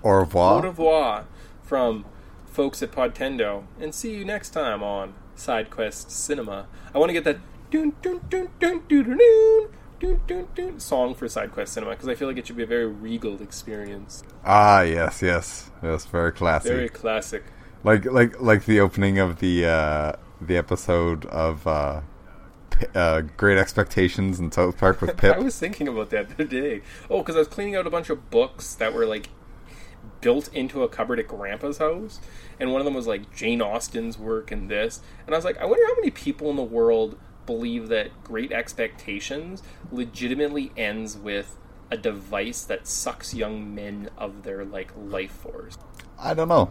au 0.03 0.11
revoir. 0.11 0.59
Au 0.59 0.63
revoir 0.63 1.25
from 1.63 2.05
folks 2.47 2.83
at 2.83 2.91
Podtendo, 2.93 3.65
and 3.81 3.95
see 3.95 4.15
you 4.15 4.25
next 4.25 4.51
time 4.51 4.83
on 4.83 5.15
SideQuest 5.37 6.11
Cinema. 6.11 6.67
I 6.95 6.99
want 6.99 7.11
to 7.11 7.13
get 7.15 7.25
that 7.25 7.39
dun 7.71 7.93
dun 8.03 8.21
dun 8.29 8.49
dun 8.59 8.83
dun 8.89 9.05
dun 9.07 9.17
dun 9.17 9.69
song 10.79 11.15
for 11.15 11.27
SideQuest 11.27 11.69
Cinema 11.69 11.93
because 11.93 12.09
I 12.09 12.15
feel 12.15 12.29
like 12.29 12.37
it 12.39 12.47
should 12.47 12.57
be 12.57 12.63
a 12.63 12.67
very 12.67 12.87
regal 12.87 13.41
experience, 13.43 14.23
Ah, 14.45 14.81
yes, 14.83 15.23
yes, 15.23 15.71
yes. 15.83 16.07
Very 16.07 16.33
classy. 16.33 16.69
very 16.69 16.89
classic. 16.89 17.45
like 17.85 18.05
like 18.07 18.41
like 18.41 18.65
the 18.65 18.81
opening 18.81 19.19
of 19.19 19.41
the 19.41 19.67
uh, 19.67 20.13
the 20.41 20.57
episode 20.57 21.27
of 21.27 21.67
uh, 21.67 22.01
uh, 22.95 23.21
Great 23.37 23.59
Expectations 23.59 24.41
in 24.41 24.51
South 24.51 24.79
Park 24.79 25.01
with 25.01 25.17
Pip. 25.19 25.37
I 25.37 25.39
was 25.41 25.59
thinking 25.59 25.87
about 25.89 26.11
that 26.11 26.29
the 26.29 26.35
other 26.35 26.45
day. 26.45 26.83
Oh, 27.11 27.19
because 27.19 27.37
I 27.37 27.41
was 27.41 27.49
cleaning 27.49 27.77
out 27.77 27.87
a 27.87 27.91
bunch 27.91 28.09
of 28.11 28.31
books 28.31 28.75
that 28.77 28.93
were 28.95 29.07
like 29.07 29.29
built 30.23 30.53
into 30.55 30.83
a 30.83 30.89
cupboard 30.89 31.19
at 31.19 31.29
Grandpa's 31.29 31.79
house, 31.79 32.21
and 32.59 32.73
one 32.73 32.81
of 32.81 32.85
them 32.87 32.95
was 32.95 33.07
like 33.07 33.35
Jane 33.35 33.61
Austen's 33.61 34.19
work 34.19 34.51
and 34.51 34.71
this, 34.71 35.01
and 35.27 35.35
I 35.35 35.39
was 35.39 35.45
like, 35.45 35.59
I 35.59 35.67
wonder 35.67 35.85
how 35.87 35.95
many 35.97 36.11
people 36.11 36.49
in 36.51 36.57
the 36.57 36.63
world 36.63 37.19
believe 37.47 37.89
that 37.89 38.25
Great 38.25 38.53
Expectations 38.53 39.63
legitimately 39.91 40.73
ends 40.77 41.17
with 41.17 41.57
a 41.91 41.97
device 41.97 42.63
that 42.65 42.87
sucks 42.87 43.35
young 43.35 43.75
men 43.75 44.11
of 44.17 44.43
their 44.45 44.65
like 44.65 44.93
life 44.97 45.33
force. 45.33 45.77
I 46.19 46.35
don't 46.35 46.49
know, 46.49 46.71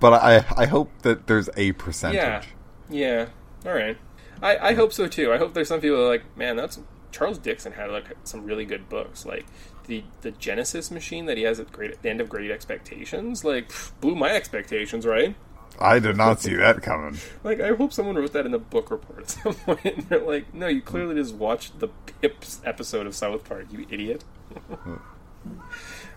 but 0.00 0.14
I 0.14 0.44
I 0.56 0.66
hope 0.66 0.90
that 1.02 1.26
there's 1.26 1.48
a 1.56 1.72
percentage. 1.72 2.16
Yeah, 2.16 2.42
yeah. 2.90 3.26
All 3.64 3.74
right. 3.74 3.96
I, 4.42 4.56
I 4.58 4.74
hope 4.74 4.92
so 4.92 5.06
too. 5.06 5.32
I 5.32 5.38
hope 5.38 5.54
there's 5.54 5.68
some 5.68 5.80
people 5.80 5.96
that 5.96 6.04
are 6.04 6.08
like, 6.08 6.36
man, 6.36 6.56
that's 6.56 6.78
Charles 7.10 7.38
Dickens 7.38 7.74
had 7.74 7.90
like 7.90 8.14
some 8.24 8.44
really 8.44 8.64
good 8.64 8.88
books, 8.88 9.24
like 9.24 9.46
the 9.86 10.04
the 10.20 10.32
Genesis 10.32 10.90
machine 10.90 11.26
that 11.26 11.36
he 11.36 11.44
has 11.44 11.58
at 11.58 11.72
great 11.72 12.02
the 12.02 12.10
end 12.10 12.20
of 12.20 12.28
Great 12.28 12.50
Expectations, 12.50 13.44
like 13.44 13.70
blew 14.00 14.14
my 14.14 14.30
expectations, 14.30 15.06
right? 15.06 15.34
I 15.78 15.98
did 15.98 16.16
not 16.16 16.40
see 16.40 16.54
that 16.56 16.82
coming. 16.82 17.18
Like 17.44 17.60
I 17.60 17.74
hope 17.74 17.92
someone 17.92 18.16
wrote 18.16 18.32
that 18.32 18.46
in 18.46 18.52
the 18.52 18.58
book 18.58 18.90
report 18.90 19.20
at 19.20 19.30
some 19.30 19.54
point. 19.54 19.84
And 19.84 20.02
they're 20.08 20.20
like, 20.20 20.52
no, 20.54 20.66
you 20.66 20.80
clearly 20.82 21.14
just 21.16 21.34
watched 21.34 21.78
the 21.80 21.88
Pips 22.20 22.60
episode 22.64 23.06
of 23.06 23.14
South 23.14 23.44
Park, 23.48 23.66
you 23.70 23.86
idiot. 23.90 24.24
uh, 24.70 24.96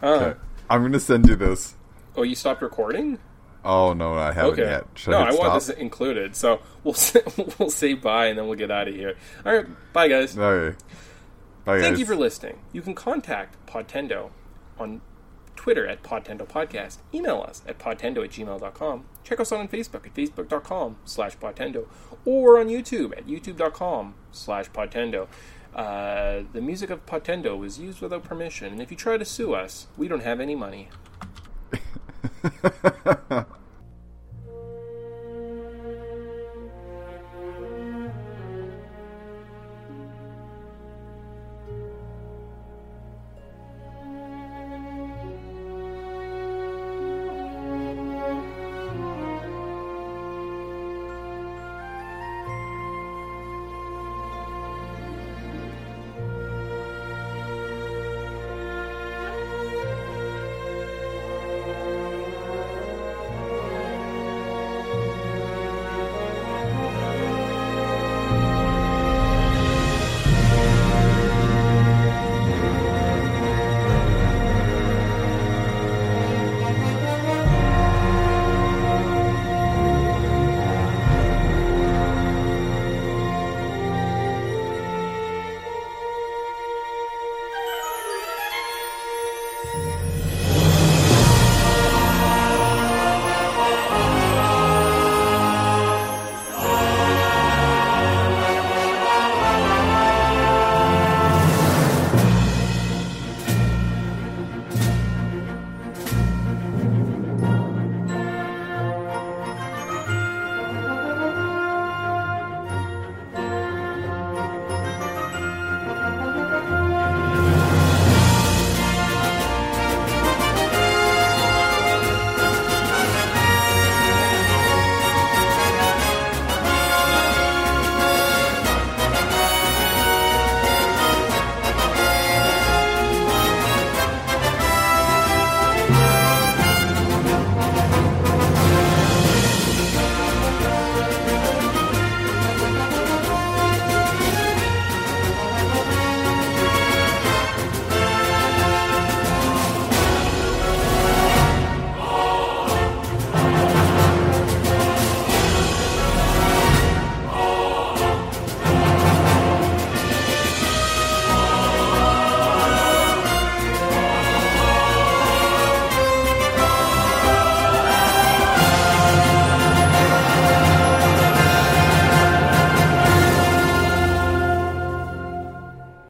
Okay. 0.01 0.39
I'm 0.69 0.81
gonna 0.83 0.99
send 0.99 1.27
you 1.27 1.35
this. 1.35 1.75
oh, 2.15 2.23
you 2.23 2.35
stopped 2.35 2.61
recording? 2.61 3.19
Oh 3.65 3.93
no, 3.93 4.13
I 4.13 4.31
haven't 4.31 4.53
Okay. 4.53 4.61
yet. 4.63 4.85
Should 4.95 5.11
no, 5.11 5.17
I, 5.19 5.29
I 5.29 5.33
want 5.33 5.53
this 5.55 5.69
included. 5.69 6.35
So 6.35 6.61
we'll 6.83 6.93
say, 6.95 7.21
we'll 7.57 7.69
say 7.69 7.93
bye 7.93 8.27
and 8.27 8.37
then 8.39 8.47
we'll 8.47 8.57
get 8.57 8.71
out 8.71 8.87
of 8.87 8.95
here. 8.95 9.15
All 9.45 9.53
right, 9.53 9.65
bye 9.93 10.07
guys. 10.07 10.37
Okay. 10.37 10.77
Bye, 11.65 11.79
Thank 11.81 11.93
guys. 11.95 11.99
you 11.99 12.05
for 12.05 12.15
listening. 12.15 12.59
You 12.71 12.81
can 12.81 12.95
contact 12.95 13.57
Podtendo 13.67 14.29
on 14.79 15.01
Twitter 15.59 15.85
at 15.85 16.01
Podtendo 16.03 16.47
Podcast. 16.47 16.99
Email 17.13 17.41
us 17.45 17.63
at 17.67 17.77
podtendo 17.77 18.23
at 18.23 18.29
gmail.com. 18.29 19.03
Check 19.25 19.41
us 19.41 19.51
out 19.51 19.59
on 19.59 19.67
Facebook 19.67 20.05
at 20.05 20.13
facebook.com 20.13 20.95
slash 21.03 21.35
podtendo 21.37 21.85
or 22.23 22.57
on 22.57 22.69
YouTube 22.69 23.11
at 23.17 23.27
youtube.com 23.27 24.15
slash 24.31 24.69
podtendo. 24.71 25.27
Uh, 25.75 26.43
the 26.53 26.61
music 26.61 26.89
of 26.89 27.05
Podtendo 27.05 27.59
was 27.59 27.77
used 27.77 27.99
without 27.99 28.23
permission, 28.23 28.71
and 28.71 28.81
if 28.81 28.89
you 28.89 28.95
try 28.95 29.17
to 29.17 29.25
sue 29.25 29.53
us, 29.53 29.87
we 29.97 30.07
don't 30.07 30.23
have 30.23 30.39
any 30.39 30.55
money. 30.55 30.87